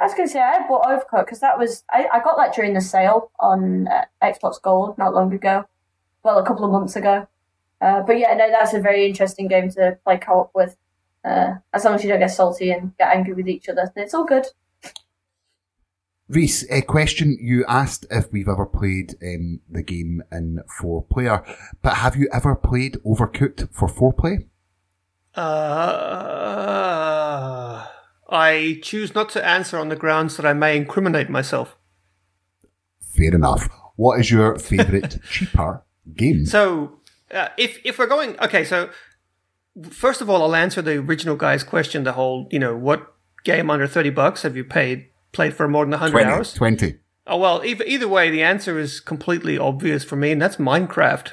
I 0.00 0.04
was 0.04 0.14
gonna 0.14 0.28
say 0.28 0.40
I 0.40 0.66
bought 0.66 0.84
Overcooked 0.84 1.24
because 1.24 1.40
that 1.40 1.58
was 1.58 1.84
I, 1.90 2.08
I 2.12 2.20
got 2.20 2.36
that 2.36 2.54
during 2.54 2.74
the 2.74 2.80
sale 2.80 3.30
on 3.38 3.88
uh, 3.88 4.04
Xbox 4.22 4.60
Gold 4.60 4.98
not 4.98 5.14
long 5.14 5.32
ago, 5.32 5.64
well 6.22 6.38
a 6.38 6.44
couple 6.44 6.64
of 6.64 6.72
months 6.72 6.96
ago. 6.96 7.26
Uh, 7.80 8.02
but 8.02 8.18
yeah, 8.18 8.34
no, 8.34 8.50
that's 8.50 8.74
a 8.74 8.80
very 8.80 9.06
interesting 9.06 9.48
game 9.48 9.70
to 9.70 9.98
play 10.04 10.18
co-op 10.18 10.50
with. 10.54 10.76
Uh, 11.24 11.54
as 11.72 11.84
long 11.84 11.94
as 11.94 12.02
you 12.02 12.08
don't 12.08 12.20
get 12.20 12.30
salty 12.30 12.70
and 12.70 12.96
get 12.96 13.14
angry 13.14 13.34
with 13.34 13.48
each 13.48 13.68
other, 13.68 13.92
it's 13.96 14.14
all 14.14 14.24
good. 14.24 14.46
Rhys, 16.28 16.66
a 16.70 16.82
question 16.82 17.38
you 17.40 17.64
asked 17.66 18.04
if 18.10 18.30
we've 18.30 18.48
ever 18.48 18.66
played 18.66 19.14
um, 19.22 19.60
the 19.68 19.82
game 19.82 20.22
in 20.30 20.60
four 20.78 21.02
player, 21.02 21.42
but 21.80 21.94
have 21.94 22.16
you 22.16 22.28
ever 22.32 22.54
played 22.54 22.98
Overcooked 23.04 23.72
for 23.72 23.88
four 23.88 24.12
play? 24.12 24.46
Uh, 25.34 26.18
I 28.28 28.78
choose 28.82 29.14
not 29.14 29.30
to 29.30 29.42
answer 29.46 29.78
on 29.78 29.88
the 29.88 29.96
grounds 29.96 30.36
that 30.36 30.44
I 30.44 30.52
may 30.52 30.76
incriminate 30.76 31.30
myself. 31.30 31.78
Fair 33.00 33.34
enough. 33.34 33.70
What 33.96 34.20
is 34.20 34.30
your 34.30 34.58
favourite 34.58 35.22
cheaper 35.30 35.82
game? 36.14 36.44
So, 36.44 36.97
uh, 37.32 37.48
if 37.56 37.78
if 37.84 37.98
we're 37.98 38.06
going, 38.06 38.38
okay, 38.40 38.64
so 38.64 38.90
first 39.90 40.20
of 40.20 40.28
all, 40.30 40.42
I'll 40.42 40.54
answer 40.56 40.82
the 40.82 40.96
original 40.98 41.36
guy's 41.36 41.64
question. 41.64 42.04
The 42.04 42.12
whole, 42.12 42.48
you 42.50 42.58
know, 42.58 42.76
what 42.76 43.14
game 43.44 43.70
under 43.70 43.86
thirty 43.86 44.10
bucks 44.10 44.42
have 44.42 44.56
you 44.56 44.64
paid 44.64 45.06
played 45.32 45.54
for 45.54 45.68
more 45.68 45.84
than 45.84 45.92
hundred 45.92 46.26
hours? 46.26 46.54
20. 46.54 46.98
Oh 47.26 47.36
well, 47.36 47.62
either 47.64 47.84
either 47.84 48.08
way, 48.08 48.30
the 48.30 48.42
answer 48.42 48.78
is 48.78 49.00
completely 49.00 49.58
obvious 49.58 50.02
for 50.04 50.16
me, 50.16 50.32
and 50.32 50.40
that's 50.40 50.56
Minecraft. 50.56 51.32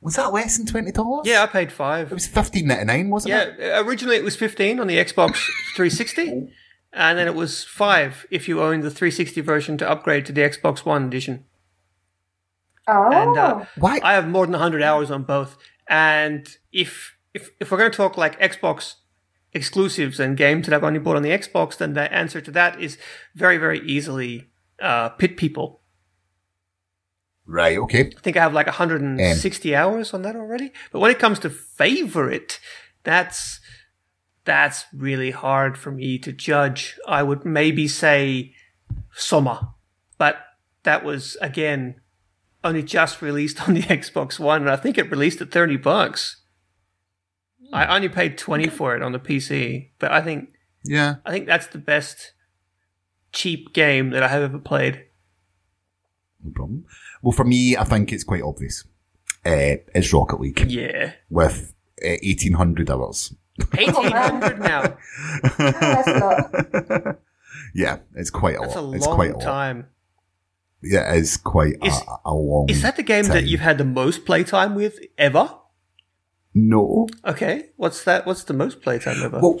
Was 0.00 0.14
that 0.14 0.32
less 0.32 0.56
than 0.56 0.64
$20? 0.66 1.22
Yeah, 1.24 1.42
I 1.42 1.46
paid 1.46 1.72
five. 1.72 2.12
It 2.12 2.14
was 2.14 2.26
fifteen 2.26 2.68
ninety 2.68 2.84
nine, 2.84 3.10
wasn't 3.10 3.30
Yeah, 3.34 3.42
it? 3.42 3.56
Yeah, 3.58 3.80
originally 3.80 4.16
it 4.16 4.24
was 4.24 4.36
fifteen 4.36 4.78
on 4.80 4.86
the 4.86 4.96
Xbox 4.96 5.32
360, 5.76 6.48
and 6.92 7.18
then 7.18 7.26
it 7.26 7.34
was 7.34 7.64
five 7.64 8.24
if 8.30 8.48
you 8.48 8.62
owned 8.62 8.84
the 8.84 8.90
360 8.90 9.40
version 9.40 9.76
to 9.78 9.90
upgrade 9.90 10.24
to 10.26 10.32
the 10.32 10.40
Xbox 10.42 10.84
One 10.84 11.04
edition. 11.04 11.44
Oh, 12.88 13.12
And 13.12 13.36
uh, 13.36 13.64
Why? 13.76 14.00
I 14.02 14.14
have 14.14 14.26
more 14.26 14.46
than 14.46 14.52
100 14.52 14.82
hours 14.82 15.10
on 15.10 15.22
both. 15.22 15.56
And 15.88 16.48
if 16.72 17.16
if 17.34 17.50
if 17.60 17.70
we're 17.70 17.78
going 17.78 17.90
to 17.90 17.96
talk 17.96 18.16
like 18.16 18.40
Xbox 18.40 18.94
exclusives 19.52 20.18
and 20.18 20.36
games 20.36 20.66
that 20.66 20.74
I've 20.74 20.84
only 20.84 20.98
bought 20.98 21.16
on 21.16 21.22
the 21.22 21.30
Xbox, 21.30 21.76
then 21.76 21.92
the 21.92 22.12
answer 22.12 22.40
to 22.40 22.50
that 22.52 22.80
is 22.80 22.98
very 23.34 23.58
very 23.58 23.80
easily 23.80 24.50
uh, 24.80 25.10
Pit 25.10 25.36
People. 25.36 25.82
Right, 27.46 27.78
okay. 27.78 28.10
I 28.14 28.20
think 28.20 28.36
I 28.36 28.40
have 28.40 28.52
like 28.52 28.66
160 28.66 29.74
hours 29.74 30.12
on 30.12 30.20
that 30.20 30.36
already. 30.36 30.70
But 30.92 31.00
when 31.00 31.10
it 31.10 31.18
comes 31.18 31.38
to 31.40 31.50
favorite, 31.50 32.60
that's 33.04 33.60
that's 34.44 34.84
really 34.94 35.30
hard 35.30 35.78
for 35.78 35.90
me 35.90 36.18
to 36.18 36.32
judge. 36.32 36.98
I 37.06 37.22
would 37.22 37.44
maybe 37.44 37.88
say 37.88 38.54
Soma, 39.12 39.74
but 40.18 40.38
that 40.82 41.04
was 41.04 41.36
again 41.40 42.00
only 42.64 42.82
just 42.82 43.22
released 43.22 43.66
on 43.68 43.74
the 43.74 43.82
Xbox 43.98 44.38
One, 44.38 44.62
and 44.62 44.70
I 44.70 44.76
think 44.76 44.98
it 44.98 45.10
released 45.10 45.40
at 45.40 45.50
30 45.50 45.76
bucks. 45.78 46.42
I 47.72 47.94
only 47.94 48.08
paid 48.08 48.38
20 48.38 48.68
for 48.68 48.96
it 48.96 49.02
on 49.02 49.12
the 49.12 49.18
PC, 49.18 49.90
but 49.98 50.10
I 50.10 50.22
think 50.22 50.50
Yeah. 50.84 51.16
I 51.26 51.30
think 51.30 51.46
that's 51.46 51.66
the 51.66 51.78
best 51.78 52.32
cheap 53.32 53.74
game 53.74 54.10
that 54.10 54.22
I 54.22 54.28
have 54.28 54.42
ever 54.42 54.58
played. 54.58 55.04
No 56.42 56.50
problem. 56.54 56.86
Well, 57.22 57.32
for 57.32 57.44
me, 57.44 57.76
I 57.76 57.84
think 57.84 58.10
it's 58.12 58.24
quite 58.24 58.42
obvious. 58.42 58.84
Uh, 59.44 59.76
it's 59.94 60.12
Rocket 60.14 60.40
League 60.40 60.60
Yeah. 60.70 61.12
with 61.28 61.74
uh, 62.02 62.16
1800 62.22 62.88
hours. 62.90 63.34
1800 63.72 64.58
now. 64.60 64.96
Yeah, 67.74 67.98
it's 68.14 68.30
quite 68.30 68.56
a 68.56 68.60
That's 68.60 68.76
a 68.76 68.80
lot. 68.80 68.96
it's 68.96 69.06
quite 69.06 69.30
a 69.30 69.38
long 69.38 69.76
lot. 69.78 69.84
Time. 70.82 70.90
Yeah, 70.90 71.12
it 71.14 71.18
is 71.18 71.36
quite 71.36 71.76
Is- 71.82 72.02
a, 72.08 72.30
a 72.30 72.34
long 72.34 72.68
Is 72.68 72.82
that 72.82 72.96
the 72.96 73.02
game 73.02 73.26
that 73.28 73.44
you've 73.44 73.60
had 73.60 73.78
the 73.78 73.84
most 73.84 74.24
playtime 74.24 74.74
with 74.74 74.98
ever? 75.16 75.50
No. 76.54 77.08
Okay, 77.24 77.70
what's 77.76 78.02
that? 78.04 78.26
What's 78.26 78.44
the 78.44 78.54
most 78.54 78.80
playtime 78.82 79.22
ever? 79.22 79.38
Well, 79.40 79.60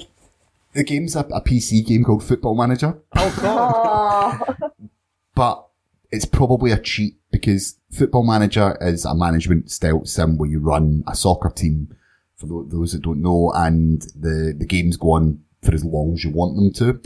the 0.72 0.84
game's 0.84 1.16
a, 1.16 1.20
a 1.20 1.40
PC 1.42 1.86
game 1.86 2.04
called 2.04 2.24
Football 2.24 2.54
Manager, 2.56 3.00
oh 3.16 3.38
god, 3.40 4.70
but 5.34 5.68
it's 6.10 6.24
probably 6.24 6.72
a 6.72 6.78
cheat 6.78 7.16
because 7.30 7.78
Football 7.90 8.24
Manager 8.24 8.76
is 8.80 9.04
a 9.04 9.14
management 9.14 9.70
style 9.70 10.04
sim 10.04 10.38
where 10.38 10.48
you 10.48 10.60
run 10.60 11.04
a 11.06 11.14
soccer 11.14 11.50
team 11.50 11.94
for 12.36 12.46
tho- 12.46 12.66
those 12.68 12.92
that 12.92 13.02
don't 13.02 13.20
know 13.22 13.52
and 13.54 14.02
the, 14.14 14.54
the 14.56 14.66
games 14.66 14.96
go 14.96 15.12
on 15.12 15.40
for 15.62 15.74
as 15.74 15.84
long 15.84 16.14
as 16.14 16.24
you 16.24 16.30
want 16.30 16.56
them 16.56 16.72
to. 16.74 17.00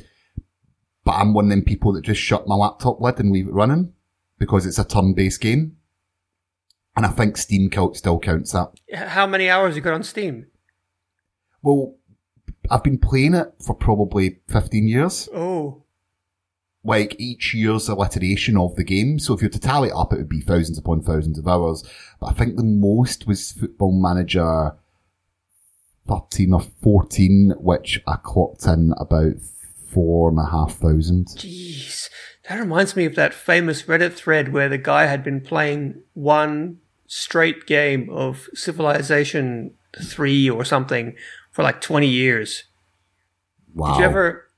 But 1.04 1.12
I'm 1.12 1.34
one 1.34 1.46
of 1.46 1.50
them 1.50 1.62
people 1.62 1.92
that 1.94 2.04
just 2.04 2.20
shut 2.20 2.46
my 2.46 2.54
laptop 2.54 3.00
lid 3.00 3.18
and 3.18 3.32
leave 3.32 3.48
it 3.48 3.52
running 3.52 3.92
because 4.38 4.66
it's 4.66 4.78
a 4.78 4.84
turn-based 4.84 5.40
game. 5.40 5.76
And 6.96 7.06
I 7.06 7.10
think 7.10 7.36
Steam 7.36 7.70
count 7.70 7.96
still 7.96 8.18
counts 8.18 8.52
that. 8.52 8.72
how 8.94 9.26
many 9.26 9.48
hours 9.48 9.76
you 9.76 9.82
got 9.82 9.94
on 9.94 10.02
Steam? 10.02 10.46
Well, 11.62 11.96
I've 12.70 12.82
been 12.82 12.98
playing 12.98 13.34
it 13.34 13.54
for 13.64 13.74
probably 13.74 14.40
15 14.48 14.88
years. 14.88 15.28
Oh, 15.34 15.82
like 16.84 17.14
each 17.18 17.54
year's 17.54 17.88
alliteration 17.88 18.56
of 18.56 18.74
the 18.76 18.84
game. 18.84 19.18
So 19.18 19.34
if 19.34 19.40
you're 19.40 19.50
to 19.50 19.60
tally 19.60 19.88
it 19.88 19.94
up, 19.94 20.12
it 20.12 20.16
would 20.16 20.28
be 20.28 20.40
thousands 20.40 20.78
upon 20.78 21.02
thousands 21.02 21.38
of 21.38 21.46
hours. 21.46 21.84
But 22.20 22.26
I 22.26 22.32
think 22.32 22.56
the 22.56 22.64
most 22.64 23.26
was 23.26 23.52
Football 23.52 23.92
Manager 23.92 24.72
13 26.08 26.52
or 26.52 26.62
14, 26.82 27.54
which 27.58 28.00
I 28.06 28.16
clocked 28.16 28.66
in 28.66 28.92
about 28.98 29.34
four 29.92 30.30
and 30.30 30.38
a 30.38 30.50
half 30.50 30.74
thousand. 30.74 31.26
Jeez. 31.28 32.08
That 32.48 32.58
reminds 32.58 32.96
me 32.96 33.04
of 33.04 33.14
that 33.14 33.32
famous 33.32 33.82
Reddit 33.84 34.14
thread 34.14 34.52
where 34.52 34.68
the 34.68 34.78
guy 34.78 35.06
had 35.06 35.22
been 35.22 35.40
playing 35.40 36.02
one 36.14 36.78
straight 37.06 37.66
game 37.66 38.08
of 38.10 38.48
Civilization 38.54 39.74
3 40.02 40.50
or 40.50 40.64
something 40.64 41.14
for 41.50 41.62
like 41.62 41.80
20 41.80 42.08
years. 42.08 42.64
Wow. 43.74 43.92
Did 43.92 43.98
you 43.98 44.04
ever 44.04 44.48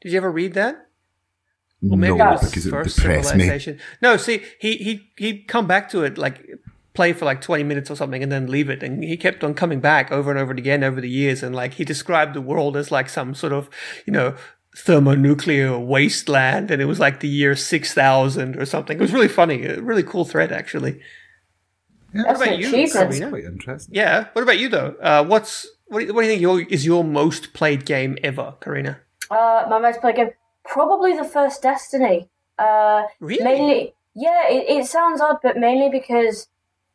did 0.00 0.12
you 0.12 0.18
ever 0.18 0.30
read 0.30 0.54
that? 0.54 0.88
no, 1.80 1.96
maybe 1.96 2.14
it 2.14 2.18
was 2.18 2.50
because 2.50 2.66
it 2.66 2.70
first 2.70 2.96
depressed 2.96 3.36
me. 3.36 3.78
No, 4.02 4.16
see, 4.16 4.42
he 4.58 4.76
he 4.76 5.10
he'd 5.16 5.48
come 5.48 5.66
back 5.66 5.88
to 5.90 6.02
it 6.02 6.18
like 6.18 6.44
play 6.94 7.12
for 7.12 7.24
like 7.24 7.40
twenty 7.40 7.62
minutes 7.62 7.90
or 7.90 7.94
something, 7.94 8.22
and 8.22 8.32
then 8.32 8.48
leave 8.48 8.68
it. 8.68 8.82
And 8.82 9.04
he 9.04 9.16
kept 9.16 9.44
on 9.44 9.54
coming 9.54 9.80
back 9.80 10.10
over 10.10 10.30
and 10.30 10.40
over 10.40 10.52
again 10.52 10.82
over 10.82 11.00
the 11.00 11.08
years. 11.08 11.42
And 11.42 11.54
like 11.54 11.74
he 11.74 11.84
described 11.84 12.34
the 12.34 12.40
world 12.40 12.76
as 12.76 12.90
like 12.90 13.08
some 13.08 13.34
sort 13.34 13.52
of 13.52 13.70
you 14.06 14.12
know 14.12 14.34
thermonuclear 14.78 15.78
wasteland, 15.78 16.70
and 16.70 16.80
it 16.80 16.86
was 16.86 17.00
like 17.00 17.20
the 17.20 17.28
year 17.28 17.56
six 17.56 17.92
thousand 17.92 18.56
or 18.56 18.64
something. 18.64 18.96
It 18.96 19.00
was 19.00 19.12
really 19.12 19.28
funny, 19.28 19.64
a 19.64 19.80
really 19.80 20.02
cool 20.02 20.24
thread 20.24 20.52
actually. 20.52 21.00
That's 22.14 22.40
about 22.40 22.58
you, 22.58 22.68
achievement. 22.68 23.10
Carina? 23.10 23.28
Quite 23.28 23.44
interesting. 23.44 23.94
Yeah. 23.94 24.26
What 24.32 24.42
about 24.42 24.58
you 24.58 24.68
though? 24.68 24.96
Uh, 25.00 25.24
what's 25.24 25.66
what 25.88 26.00
do, 26.00 26.06
you, 26.06 26.14
what 26.14 26.22
do 26.22 26.26
you 26.26 26.32
think 26.32 26.42
your, 26.42 26.60
is 26.62 26.86
your 26.86 27.04
most 27.04 27.52
played 27.52 27.84
game 27.84 28.16
ever, 28.22 28.54
Carina? 28.60 29.00
Uh, 29.30 29.66
my 29.68 29.78
most 29.78 30.00
played 30.00 30.16
game, 30.16 30.30
probably 30.64 31.16
the 31.16 31.24
first 31.24 31.62
Destiny. 31.62 32.28
Uh, 32.58 33.02
Really? 33.20 33.44
Mainly, 33.44 33.94
yeah. 34.14 34.48
It, 34.48 34.68
it 34.68 34.86
sounds 34.86 35.20
odd, 35.20 35.38
but 35.42 35.58
mainly 35.58 35.90
because 35.90 36.48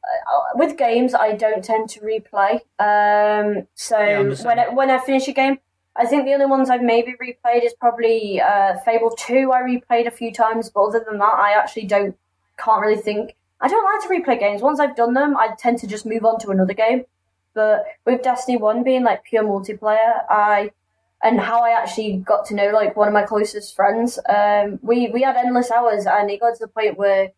uh, 0.03 0.57
with 0.57 0.77
games 0.77 1.13
I 1.13 1.33
don't 1.33 1.63
tend 1.63 1.89
to 1.91 1.99
replay. 1.99 2.61
Um, 2.79 3.67
so 3.75 3.97
I'm 3.97 4.29
the 4.29 4.35
same. 4.35 4.45
when 4.47 4.59
I, 4.59 4.69
when 4.69 4.89
I 4.89 4.99
finish 4.99 5.27
a 5.27 5.33
game, 5.33 5.59
I 5.95 6.05
think 6.05 6.25
the 6.25 6.33
only 6.33 6.47
ones 6.47 6.69
I've 6.69 6.81
maybe 6.81 7.13
replayed 7.21 7.63
is 7.63 7.73
probably 7.73 8.41
uh, 8.41 8.77
Fable 8.79 9.11
Two. 9.11 9.51
I 9.51 9.61
replayed 9.61 10.07
a 10.07 10.11
few 10.11 10.33
times, 10.33 10.69
but 10.69 10.81
other 10.81 11.05
than 11.07 11.19
that, 11.19 11.33
I 11.33 11.53
actually 11.53 11.85
don't 11.85 12.15
can't 12.57 12.81
really 12.81 13.01
think. 13.01 13.35
I 13.61 13.67
don't 13.67 13.83
like 13.83 14.01
to 14.01 14.09
replay 14.09 14.39
games. 14.39 14.61
Once 14.61 14.79
I've 14.79 14.95
done 14.95 15.13
them, 15.13 15.37
I 15.37 15.55
tend 15.57 15.77
to 15.79 15.87
just 15.87 16.05
move 16.05 16.25
on 16.25 16.39
to 16.39 16.49
another 16.49 16.73
game. 16.73 17.05
But 17.53 17.85
with 18.05 18.23
Destiny 18.23 18.57
One 18.57 18.83
being 18.83 19.03
like 19.03 19.23
pure 19.23 19.43
multiplayer, 19.43 20.23
I 20.29 20.71
and 21.23 21.39
how 21.39 21.63
I 21.63 21.69
actually 21.69 22.17
got 22.17 22.45
to 22.47 22.55
know 22.55 22.69
like 22.71 22.95
one 22.97 23.07
of 23.07 23.13
my 23.13 23.23
closest 23.23 23.75
friends. 23.75 24.19
Um, 24.27 24.79
we 24.81 25.09
we 25.11 25.21
had 25.21 25.37
endless 25.37 25.71
hours, 25.71 26.05
and 26.05 26.29
it 26.29 26.39
got 26.39 26.55
to 26.55 26.59
the 26.59 26.67
point 26.67 26.97
where 26.97 27.31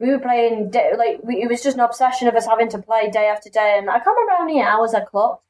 we 0.00 0.10
were 0.10 0.18
playing 0.18 0.70
day, 0.70 0.92
like 0.96 1.20
we, 1.22 1.42
it 1.42 1.48
was 1.48 1.62
just 1.62 1.76
an 1.76 1.82
obsession 1.82 2.26
of 2.26 2.34
us 2.34 2.46
having 2.46 2.68
to 2.70 2.78
play 2.78 3.10
day 3.10 3.26
after 3.26 3.50
day. 3.50 3.76
And 3.78 3.88
I 3.88 3.98
can't 4.00 4.16
remember 4.18 4.32
how 4.38 4.44
many 4.44 4.62
hours 4.62 4.94
I 4.94 5.00
clocked, 5.00 5.44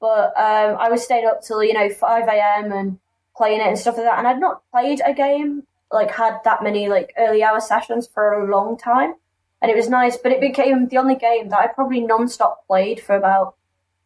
but 0.00 0.32
um, 0.36 0.76
I 0.78 0.88
was 0.88 1.04
staying 1.04 1.26
up 1.26 1.42
till 1.42 1.62
you 1.62 1.74
know 1.74 1.88
five 1.90 2.26
a.m. 2.28 2.72
and 2.72 2.98
playing 3.36 3.60
it 3.60 3.68
and 3.68 3.78
stuff 3.78 3.96
like 3.96 4.06
that. 4.06 4.18
And 4.18 4.26
I'd 4.26 4.40
not 4.40 4.62
played 4.70 5.00
a 5.04 5.12
game 5.12 5.64
like 5.92 6.10
had 6.12 6.38
that 6.44 6.62
many 6.62 6.88
like 6.88 7.12
early 7.18 7.42
hour 7.42 7.60
sessions 7.60 8.08
for 8.12 8.32
a 8.32 8.50
long 8.50 8.76
time, 8.76 9.14
and 9.60 9.70
it 9.70 9.76
was 9.76 9.88
nice. 9.88 10.16
But 10.16 10.32
it 10.32 10.40
became 10.40 10.88
the 10.88 10.98
only 10.98 11.16
game 11.16 11.48
that 11.48 11.58
I 11.58 11.66
probably 11.66 12.00
non-stop 12.00 12.66
played 12.66 13.00
for 13.00 13.14
about 13.14 13.54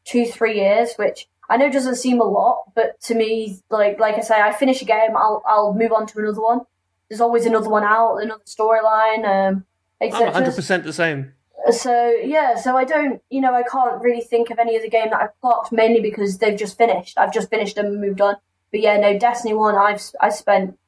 two 0.04 0.26
three 0.26 0.56
years, 0.56 0.94
which 0.96 1.28
I 1.48 1.56
know 1.56 1.70
doesn't 1.70 1.96
seem 1.96 2.20
a 2.20 2.24
lot, 2.24 2.72
but 2.74 3.00
to 3.02 3.14
me, 3.14 3.60
like 3.70 3.98
like 3.98 4.16
I 4.16 4.20
say, 4.20 4.40
I 4.40 4.52
finish 4.52 4.82
a 4.82 4.86
game, 4.86 5.16
I'll 5.16 5.42
I'll 5.46 5.74
move 5.74 5.92
on 5.92 6.06
to 6.08 6.18
another 6.18 6.40
one. 6.40 6.60
There's 7.08 7.20
always 7.20 7.44
another 7.44 7.68
one 7.68 7.84
out, 7.84 8.16
another 8.16 8.42
storyline, 8.46 9.24
um, 9.24 9.64
I'm 10.00 10.10
100 10.10 10.54
percent 10.54 10.84
the 10.84 10.92
same. 10.92 11.34
So 11.70 12.10
yeah, 12.10 12.56
so 12.56 12.76
I 12.76 12.84
don't, 12.84 13.22
you 13.30 13.40
know, 13.40 13.54
I 13.54 13.62
can't 13.62 14.02
really 14.02 14.20
think 14.20 14.50
of 14.50 14.58
any 14.58 14.78
other 14.78 14.88
game 14.88 15.10
that 15.10 15.20
I've 15.20 15.40
clocked 15.40 15.72
mainly 15.72 16.00
because 16.00 16.38
they've 16.38 16.58
just 16.58 16.76
finished. 16.76 17.16
I've 17.16 17.32
just 17.32 17.48
finished 17.48 17.76
them 17.76 17.86
and 17.86 18.00
moved 18.00 18.20
on. 18.20 18.36
But 18.70 18.80
yeah, 18.80 18.98
no, 18.98 19.18
Destiny 19.18 19.54
One, 19.54 19.74
I've 19.76 20.02
I 20.20 20.28
spent 20.28 20.78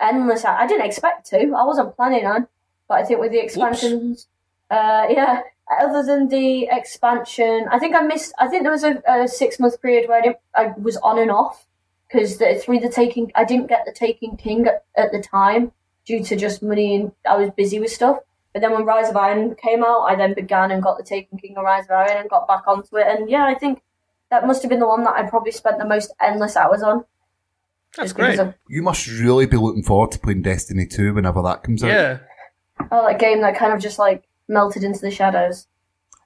endless. 0.00 0.44
I 0.44 0.66
didn't 0.66 0.86
expect 0.86 1.26
to. 1.30 1.38
I 1.38 1.64
wasn't 1.64 1.96
planning 1.96 2.26
on, 2.26 2.46
but 2.88 2.98
I 2.98 3.04
think 3.04 3.20
with 3.20 3.32
the 3.32 3.42
expansions, 3.42 4.28
uh, 4.70 5.06
yeah. 5.10 5.42
Other 5.80 6.02
than 6.02 6.28
the 6.28 6.68
expansion, 6.70 7.66
I 7.70 7.78
think 7.78 7.94
I 7.94 8.02
missed. 8.02 8.34
I 8.38 8.48
think 8.48 8.62
there 8.62 8.72
was 8.72 8.84
a, 8.84 9.02
a 9.08 9.26
six 9.26 9.58
month 9.58 9.80
period 9.80 10.08
where 10.08 10.18
I, 10.18 10.22
didn't, 10.22 10.38
I 10.54 10.72
was 10.76 10.98
on 10.98 11.18
and 11.18 11.30
off 11.30 11.66
because 12.12 12.38
the, 12.38 12.60
through 12.62 12.80
the 12.80 12.88
taking, 12.88 13.32
I 13.34 13.44
didn't 13.44 13.68
get 13.68 13.84
the 13.86 13.92
Taken 13.92 14.36
King 14.36 14.66
at, 14.66 14.84
at 14.96 15.12
the 15.12 15.22
time 15.22 15.72
due 16.04 16.22
to 16.24 16.36
just 16.36 16.62
money 16.62 16.94
and 16.96 17.12
I 17.28 17.36
was 17.36 17.50
busy 17.50 17.80
with 17.80 17.90
stuff. 17.90 18.18
But 18.52 18.60
then 18.60 18.72
when 18.72 18.84
Rise 18.84 19.08
of 19.08 19.16
Iron 19.16 19.54
came 19.54 19.82
out, 19.82 20.02
I 20.02 20.14
then 20.14 20.34
began 20.34 20.70
and 20.70 20.82
got 20.82 20.98
the 20.98 21.04
Taken 21.04 21.38
King 21.38 21.56
of 21.56 21.64
Rise 21.64 21.84
of 21.84 21.92
Iron 21.92 22.18
and 22.18 22.28
got 22.28 22.46
back 22.46 22.64
onto 22.66 22.96
it. 22.96 23.06
And 23.06 23.30
yeah, 23.30 23.44
I 23.46 23.54
think 23.54 23.82
that 24.30 24.46
must 24.46 24.62
have 24.62 24.68
been 24.70 24.80
the 24.80 24.86
one 24.88 25.04
that 25.04 25.14
I 25.14 25.22
probably 25.28 25.52
spent 25.52 25.78
the 25.78 25.86
most 25.86 26.12
endless 26.20 26.56
hours 26.56 26.82
on. 26.82 27.04
That's 27.96 28.12
great. 28.12 28.38
of- 28.38 28.54
You 28.68 28.82
must 28.82 29.06
really 29.06 29.46
be 29.46 29.56
looking 29.56 29.82
forward 29.82 30.12
to 30.12 30.18
playing 30.18 30.42
Destiny 30.42 30.86
2 30.86 31.14
whenever 31.14 31.42
that 31.42 31.62
comes 31.62 31.82
out. 31.82 31.88
Yeah. 31.88 32.18
Oh, 32.90 33.06
that 33.06 33.18
game 33.18 33.40
that 33.42 33.56
kind 33.56 33.72
of 33.72 33.80
just 33.80 33.98
like 33.98 34.24
melted 34.48 34.84
into 34.84 35.00
the 35.00 35.10
shadows. 35.10 35.66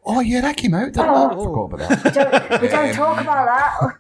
Oh, 0.09 0.21
yeah, 0.21 0.41
that 0.41 0.57
came 0.57 0.73
out, 0.75 0.93
didn't 0.93 1.09
Oh. 1.11 1.31
it? 1.31 1.33
I 1.33 1.35
forgot 1.35 1.65
about 1.65 2.03
that. 2.05 2.15
Don't, 2.51 2.63
we 2.63 2.69
don't 2.69 2.95
talk 2.95 3.21
about 3.21 3.47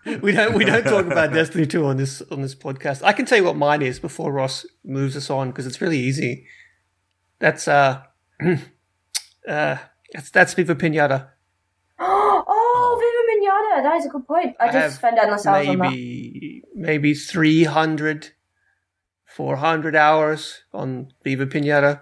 that. 0.05 0.21
We 0.23 0.31
don't 0.33 0.55
we 0.55 0.65
don't 0.65 0.85
talk 0.85 1.05
about 1.07 1.33
Destiny 1.33 1.67
2 1.67 1.85
on 1.85 1.97
this 1.97 2.23
on 2.31 2.43
this 2.43 2.55
podcast. 2.55 3.03
I 3.05 3.13
can 3.13 3.27
tell 3.27 3.39
you 3.39 3.45
what 3.45 3.57
mine 3.57 3.83
is 3.83 3.99
before 3.99 4.33
Ross 4.33 4.65
moves 4.85 5.17
us 5.17 5.31
on 5.31 5.51
because 5.51 5.67
it's 5.67 5.81
really 5.81 5.99
easy. 5.99 6.47
That's 7.41 7.67
uh 7.67 8.03
uh 9.49 9.77
that's 10.13 10.31
that's 10.31 10.55
Viva 10.55 10.75
Pinata. 10.75 11.29
Oh, 12.49 12.97
Viva 13.01 13.23
Pinata! 13.33 13.83
that 13.83 13.97
is 13.97 14.07
a 14.07 14.09
good 14.09 14.27
point. 14.27 14.55
I, 14.61 14.67
have 14.67 14.75
just 14.75 14.97
spend 14.97 15.19
endless 15.19 15.47
hours 15.47 15.67
on 15.67 15.79
that. 15.79 15.91
maybe 15.91 16.63
maybe 16.75 17.15
300 17.15 18.31
400 19.37 19.95
hours 19.95 20.63
on 20.73 21.13
Viva 21.23 21.47
Pinata. 21.47 22.01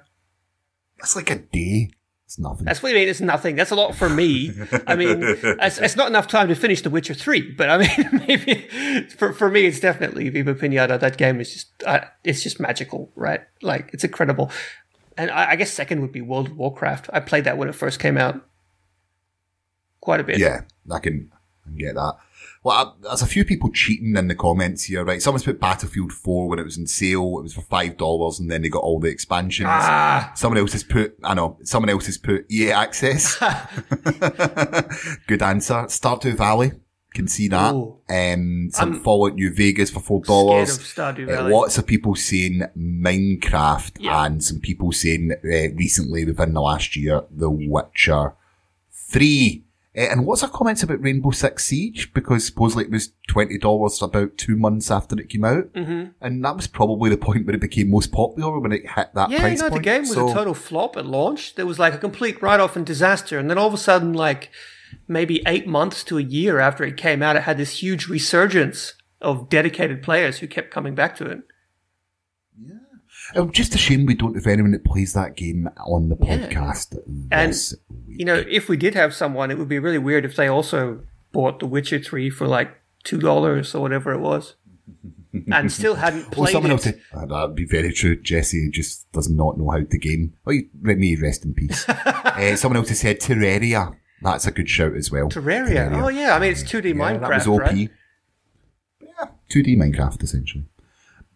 That's 0.98 1.16
like 1.16 1.30
a 1.30 1.36
day. 1.36 1.90
It's 2.26 2.38
nothing. 2.38 2.64
That's 2.64 2.80
what 2.80 2.92
I 2.92 2.94
mean. 2.94 3.08
It's 3.08 3.20
nothing. 3.20 3.56
That's 3.56 3.72
a 3.72 3.74
lot 3.74 3.96
for 3.96 4.08
me. 4.08 4.52
I 4.86 4.94
mean, 4.94 5.18
it's, 5.20 5.78
it's 5.78 5.96
not 5.96 6.06
enough 6.06 6.28
time 6.28 6.46
to 6.46 6.54
finish 6.54 6.82
The 6.82 6.90
Witcher 6.90 7.12
3, 7.12 7.52
but 7.52 7.68
I 7.68 7.78
mean, 7.78 8.24
maybe 8.28 8.68
for, 9.18 9.32
for 9.32 9.50
me, 9.50 9.66
it's 9.66 9.80
definitely 9.80 10.28
Viva 10.28 10.54
Pinata. 10.54 10.98
That 10.98 11.16
game 11.16 11.40
is 11.40 11.52
just, 11.52 11.82
uh, 11.84 12.04
it's 12.22 12.42
just 12.42 12.60
magical, 12.60 13.10
right? 13.16 13.40
Like, 13.62 13.90
it's 13.92 14.04
incredible. 14.04 14.52
And 15.16 15.30
I, 15.30 15.52
I 15.52 15.56
guess 15.56 15.70
second 15.70 16.00
would 16.02 16.12
be 16.12 16.20
World 16.20 16.48
of 16.48 16.56
Warcraft. 16.56 17.10
I 17.12 17.20
played 17.20 17.44
that 17.44 17.56
when 17.58 17.68
it 17.68 17.74
first 17.74 18.00
came 18.00 18.16
out. 18.18 18.40
Quite 20.00 20.20
a 20.20 20.24
bit. 20.24 20.38
Yeah, 20.38 20.62
I 20.90 20.98
can, 20.98 21.30
I 21.64 21.68
can 21.68 21.76
get 21.78 21.94
that. 21.94 22.16
Well, 22.62 22.76
I, 23.02 23.08
there's 23.08 23.22
a 23.22 23.26
few 23.26 23.44
people 23.44 23.70
cheating 23.70 24.16
in 24.16 24.28
the 24.28 24.34
comments 24.34 24.84
here, 24.84 25.04
right? 25.04 25.20
Someone's 25.20 25.44
put 25.44 25.60
Battlefield 25.60 26.12
4 26.12 26.48
when 26.48 26.58
it 26.58 26.64
was 26.64 26.78
in 26.78 26.86
sale. 26.86 27.38
It 27.38 27.42
was 27.42 27.54
for 27.54 27.62
$5 27.62 28.40
and 28.40 28.50
then 28.50 28.62
they 28.62 28.68
got 28.68 28.82
all 28.82 29.00
the 29.00 29.08
expansions. 29.08 29.68
Ah, 29.70 30.32
Someone 30.34 30.58
else 30.58 30.72
has 30.72 30.82
put, 30.82 31.14
I 31.22 31.34
know, 31.34 31.58
someone 31.62 31.90
else 31.90 32.06
has 32.06 32.18
put 32.18 32.50
EA 32.50 32.72
Access. 32.72 33.36
Good 35.26 35.42
answer. 35.42 35.74
Stardew 35.84 36.36
Valley. 36.36 36.72
Can 37.14 37.28
see 37.28 37.46
that. 37.48 37.72
Ooh. 37.72 37.96
Um, 38.10 38.70
some 38.72 38.94
I'm 38.94 39.00
Fallout 39.00 39.34
New 39.36 39.54
Vegas 39.54 39.88
for 39.88 40.00
$4. 40.00 40.66
scared 40.66 40.68
of 40.68 41.16
Stardew 41.24 41.38
Uh, 41.38 41.48
lots 41.48 41.78
of 41.78 41.86
people 41.86 42.16
saying 42.16 42.62
Minecraft 42.76 43.92
Yeah. 44.00 44.24
and 44.26 44.42
some 44.42 44.58
people 44.60 44.90
saying 44.92 45.30
uh, 45.32 45.72
recently 45.74 46.24
within 46.24 46.54
the 46.54 46.60
last 46.60 46.96
year 46.96 47.22
The 47.30 47.48
Witcher 47.50 48.32
3. 48.92 49.62
Uh, 49.96 50.00
and 50.00 50.26
what's 50.26 50.42
our 50.42 50.48
comments 50.50 50.82
about 50.82 51.00
Rainbow 51.00 51.30
Six 51.30 51.64
Siege? 51.66 52.12
Because 52.14 52.44
supposedly 52.44 52.84
it 52.86 52.90
was 52.90 53.12
$20 53.30 54.02
about 54.02 54.36
two 54.36 54.56
months 54.56 54.90
after 54.90 55.14
it 55.20 55.28
came 55.28 55.44
out. 55.44 55.72
Mm-hmm. 55.72 56.10
And 56.20 56.44
that 56.44 56.56
was 56.56 56.66
probably 56.66 57.10
the 57.10 57.16
point 57.16 57.46
where 57.46 57.54
it 57.54 57.60
became 57.60 57.90
most 57.90 58.10
popular 58.10 58.58
when 58.58 58.72
it 58.72 58.90
hit 58.90 59.10
that 59.14 59.30
Yeah, 59.30 59.38
price 59.38 59.62
you 59.62 59.68
know, 59.68 59.74
the 59.74 59.80
game 59.80 60.00
was 60.02 60.14
So- 60.14 60.30
a 60.30 60.34
total 60.34 60.54
flop 60.54 60.96
at 60.96 61.06
launch. 61.06 61.54
There 61.54 61.64
was 61.66 61.78
like 61.78 61.94
a 61.94 61.98
complete 61.98 62.42
write 62.42 62.58
off 62.58 62.74
and 62.74 62.84
disaster. 62.84 63.38
And 63.38 63.48
then 63.48 63.56
all 63.56 63.68
of 63.68 63.74
a 63.74 63.78
sudden, 63.78 64.14
like 64.14 64.50
maybe 65.08 65.42
eight 65.46 65.66
months 65.66 66.04
to 66.04 66.18
a 66.18 66.22
year 66.22 66.58
after 66.58 66.84
it 66.84 66.96
came 66.96 67.22
out, 67.22 67.36
it 67.36 67.42
had 67.42 67.56
this 67.58 67.82
huge 67.82 68.08
resurgence 68.08 68.94
of 69.20 69.48
dedicated 69.48 70.02
players 70.02 70.38
who 70.38 70.46
kept 70.46 70.70
coming 70.70 70.94
back 70.94 71.16
to 71.16 71.24
it. 71.24 71.40
Oh, 73.34 73.48
just 73.48 73.74
a 73.74 73.78
shame 73.78 74.04
we 74.04 74.14
don't 74.14 74.34
have 74.34 74.46
anyone 74.46 74.72
that 74.72 74.84
plays 74.84 75.14
that 75.14 75.34
game 75.34 75.68
on 75.86 76.08
the 76.10 76.16
Yeah. 76.20 76.46
podcast 76.48 76.98
And, 77.30 77.52
week. 78.06 78.18
You 78.20 78.26
know, 78.26 78.44
if 78.48 78.68
we 78.68 78.76
did 78.76 78.94
have 78.94 79.14
someone, 79.14 79.50
it 79.50 79.58
would 79.58 79.68
be 79.68 79.78
really 79.78 79.98
weird 79.98 80.24
if 80.24 80.36
they 80.36 80.46
also 80.46 81.00
bought 81.32 81.58
The 81.58 81.66
Witcher 81.66 81.98
3 82.00 82.28
for 82.30 82.46
like 82.46 82.70
$2 83.04 83.74
or 83.74 83.80
whatever 83.80 84.12
it 84.12 84.20
was 84.20 84.56
and 85.50 85.72
still 85.72 85.94
hadn't 85.94 86.22
Well, 86.22 86.30
played 86.30 86.52
someone 86.52 86.70
it. 86.70 86.74
else 86.74 86.84
said, 86.84 87.00
"Ah, 87.14 87.24
that'd 87.24 87.56
be 87.56 87.64
very 87.64 87.92
true. 87.92 88.14
Jesse 88.20 88.68
just 88.70 89.10
does 89.12 89.30
not 89.30 89.56
know 89.58 89.70
how 89.70 89.80
to 89.82 89.98
game. 89.98 90.34
Oh, 90.46 90.50
you, 90.52 90.68
let 90.82 90.98
me 90.98 91.16
rest 91.16 91.44
in 91.46 91.54
peace. 91.54 91.88
uh, 91.88 92.56
someone 92.56 92.76
else 92.76 92.90
has 92.90 93.00
said 93.00 93.20
Terraria. 93.20 93.96
That's 94.24 94.46
a 94.46 94.50
good 94.50 94.68
shout 94.68 94.94
as 94.94 95.10
well. 95.10 95.28
Terraria. 95.28 96.02
Oh, 96.02 96.08
yeah. 96.08 96.34
I 96.34 96.40
mean, 96.40 96.50
it's 96.50 96.62
2D 96.64 96.86
Yeah, 96.86 96.92
Minecraft, 96.94 97.20
that 97.20 97.30
was 97.30 97.46
OP. 97.48 97.60
right? 97.60 97.90
Yeah, 99.00 99.26
2D 99.50 99.76
Minecraft 99.76 100.22
essentially. 100.22 100.64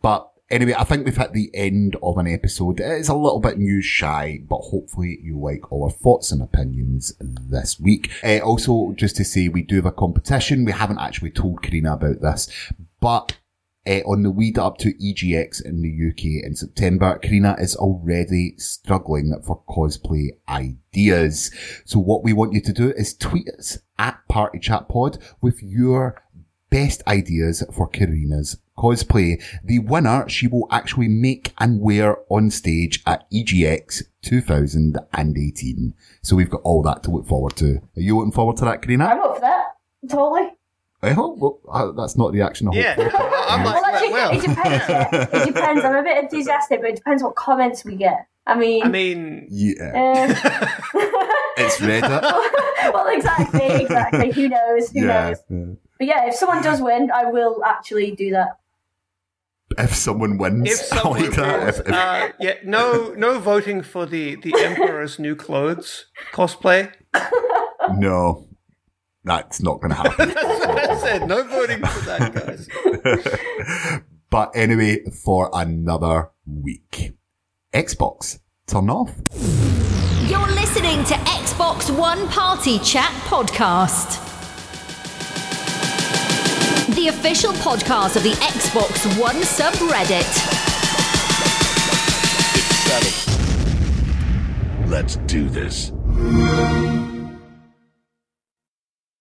But 0.02 0.30
anyway, 0.50 0.74
I 0.76 0.84
think 0.84 1.04
we've 1.04 1.16
hit 1.16 1.32
the 1.32 1.50
end 1.54 1.96
of 2.02 2.16
an 2.18 2.26
episode. 2.26 2.80
It 2.80 2.90
is 3.00 3.08
a 3.08 3.14
little 3.14 3.40
bit 3.40 3.58
news 3.58 3.84
shy, 3.84 4.40
but 4.48 4.58
hopefully 4.58 5.18
you 5.22 5.38
like 5.38 5.70
our 5.72 5.90
thoughts 5.90 6.32
and 6.32 6.40
opinions 6.42 7.12
this 7.20 7.78
week. 7.78 8.10
Uh, 8.24 8.38
also, 8.38 8.92
just 8.96 9.16
to 9.16 9.24
say, 9.24 9.48
we 9.48 9.62
do 9.62 9.76
have 9.76 9.86
a 9.86 9.92
competition. 9.92 10.64
We 10.64 10.72
haven't 10.72 10.98
actually 11.00 11.30
told 11.30 11.62
Carina 11.62 11.92
about 11.94 12.20
this, 12.20 12.48
but 13.00 13.36
uh, 13.88 14.00
on 14.06 14.22
the 14.22 14.30
lead 14.30 14.58
up 14.58 14.76
to 14.78 14.92
EGX 14.94 15.64
in 15.64 15.80
the 15.80 16.10
UK 16.10 16.44
in 16.44 16.54
September, 16.54 17.18
Carina 17.18 17.56
is 17.58 17.74
already 17.74 18.54
struggling 18.58 19.34
for 19.44 19.62
cosplay 19.68 20.28
ideas. 20.48 21.50
So 21.86 21.98
what 21.98 22.22
we 22.22 22.32
want 22.32 22.52
you 22.52 22.60
to 22.60 22.72
do 22.72 22.92
is 22.92 23.16
tweet 23.16 23.48
us 23.48 23.78
at 23.98 24.20
Party 24.28 24.58
Chat 24.58 24.88
Pod 24.88 25.18
with 25.40 25.62
your 25.62 26.22
best 26.70 27.02
ideas 27.06 27.64
for 27.72 27.88
Carina's 27.88 28.58
cosplay. 28.76 29.42
The 29.64 29.78
winner 29.78 30.28
she 30.28 30.46
will 30.46 30.68
actually 30.70 31.08
make 31.08 31.54
and 31.58 31.80
wear 31.80 32.18
on 32.28 32.50
stage 32.50 33.02
at 33.06 33.30
EGX 33.32 34.02
2018. 34.22 35.94
So 36.22 36.36
we've 36.36 36.50
got 36.50 36.60
all 36.62 36.82
that 36.82 37.02
to 37.04 37.10
look 37.10 37.26
forward 37.26 37.56
to. 37.56 37.76
Are 37.96 38.02
you 38.02 38.18
looking 38.18 38.32
forward 38.32 38.58
to 38.58 38.66
that, 38.66 38.82
Carina? 38.82 39.06
I'm 39.06 39.20
up 39.20 39.36
for 39.36 39.40
that. 39.40 39.64
Totally. 40.10 40.57
Well, 41.02 41.36
well, 41.36 41.60
uh, 41.68 41.92
that's 41.92 42.16
not 42.16 42.32
the 42.32 42.42
action 42.42 42.68
I 42.68 42.74
hope 42.74 42.82
Yeah. 42.84 42.94
I'm 43.48 43.64
Well, 43.64 43.84
actually, 43.84 44.12
well, 44.12 44.30
it 44.32 44.40
depends. 44.40 45.32
It 45.32 45.54
depends. 45.54 45.84
I'm 45.84 45.94
a 45.94 46.02
bit 46.02 46.24
enthusiastic, 46.24 46.80
but 46.80 46.90
it 46.90 46.96
depends 46.96 47.22
what 47.22 47.36
comments 47.36 47.84
we 47.84 47.94
get. 47.96 48.26
I 48.46 48.56
mean, 48.56 48.82
I 48.82 48.88
mean, 48.88 49.46
Yeah, 49.50 49.92
uh, 49.94 50.34
it's 51.58 51.78
Reddit. 51.78 52.22
well, 52.92 53.06
exactly, 53.08 53.82
exactly. 53.82 54.32
Who 54.32 54.48
knows? 54.48 54.90
Who 54.90 55.00
yeah. 55.00 55.28
knows? 55.28 55.36
yeah. 55.50 55.74
But 55.98 56.06
yeah, 56.06 56.26
if 56.28 56.34
someone 56.34 56.62
does 56.62 56.80
win, 56.80 57.10
I 57.12 57.24
will 57.26 57.62
actually 57.64 58.12
do 58.12 58.30
that. 58.30 58.58
If 59.76 59.94
someone 59.94 60.38
wins, 60.38 60.70
if 60.70 60.78
someone 60.78 61.20
like 61.20 61.34
that, 61.34 61.64
wins, 61.64 61.78
if, 61.80 61.88
if, 61.88 61.92
uh, 61.92 62.28
yeah, 62.40 62.54
no, 62.64 63.12
no 63.18 63.38
voting 63.38 63.82
for 63.82 64.06
the 64.06 64.36
the 64.36 64.54
Emperor's 64.58 65.18
New 65.18 65.36
Clothes 65.36 66.06
cosplay. 66.32 66.90
no, 67.96 68.47
that's 69.28 69.60
not 69.62 69.80
going 69.80 69.90
to 69.90 69.96
happen. 69.96 70.28
That's 70.34 70.66
what 70.66 70.90
I 70.90 70.98
said. 70.98 71.28
No 71.28 71.42
voting 71.44 71.84
for 71.84 72.00
that, 72.06 72.34
guys. 72.34 72.68
but 74.30 74.50
anyway, 74.54 75.04
for 75.10 75.50
another 75.52 76.30
week, 76.46 77.12
Xbox 77.72 78.38
turn 78.66 78.90
off. 78.90 79.14
You're 80.26 80.46
listening 80.48 81.04
to 81.04 81.14
Xbox 81.14 81.90
One 81.96 82.28
Party 82.28 82.78
Chat 82.78 83.10
Podcast. 83.24 84.24
The 86.94 87.08
official 87.08 87.52
podcast 87.52 88.16
of 88.16 88.22
the 88.22 88.32
Xbox 88.32 89.06
One 89.20 89.36
subreddit. 89.36 90.24
It's 92.54 92.76
settled. 92.86 93.14
Let's 94.90 95.16
do 95.26 95.48
this. 95.48 95.92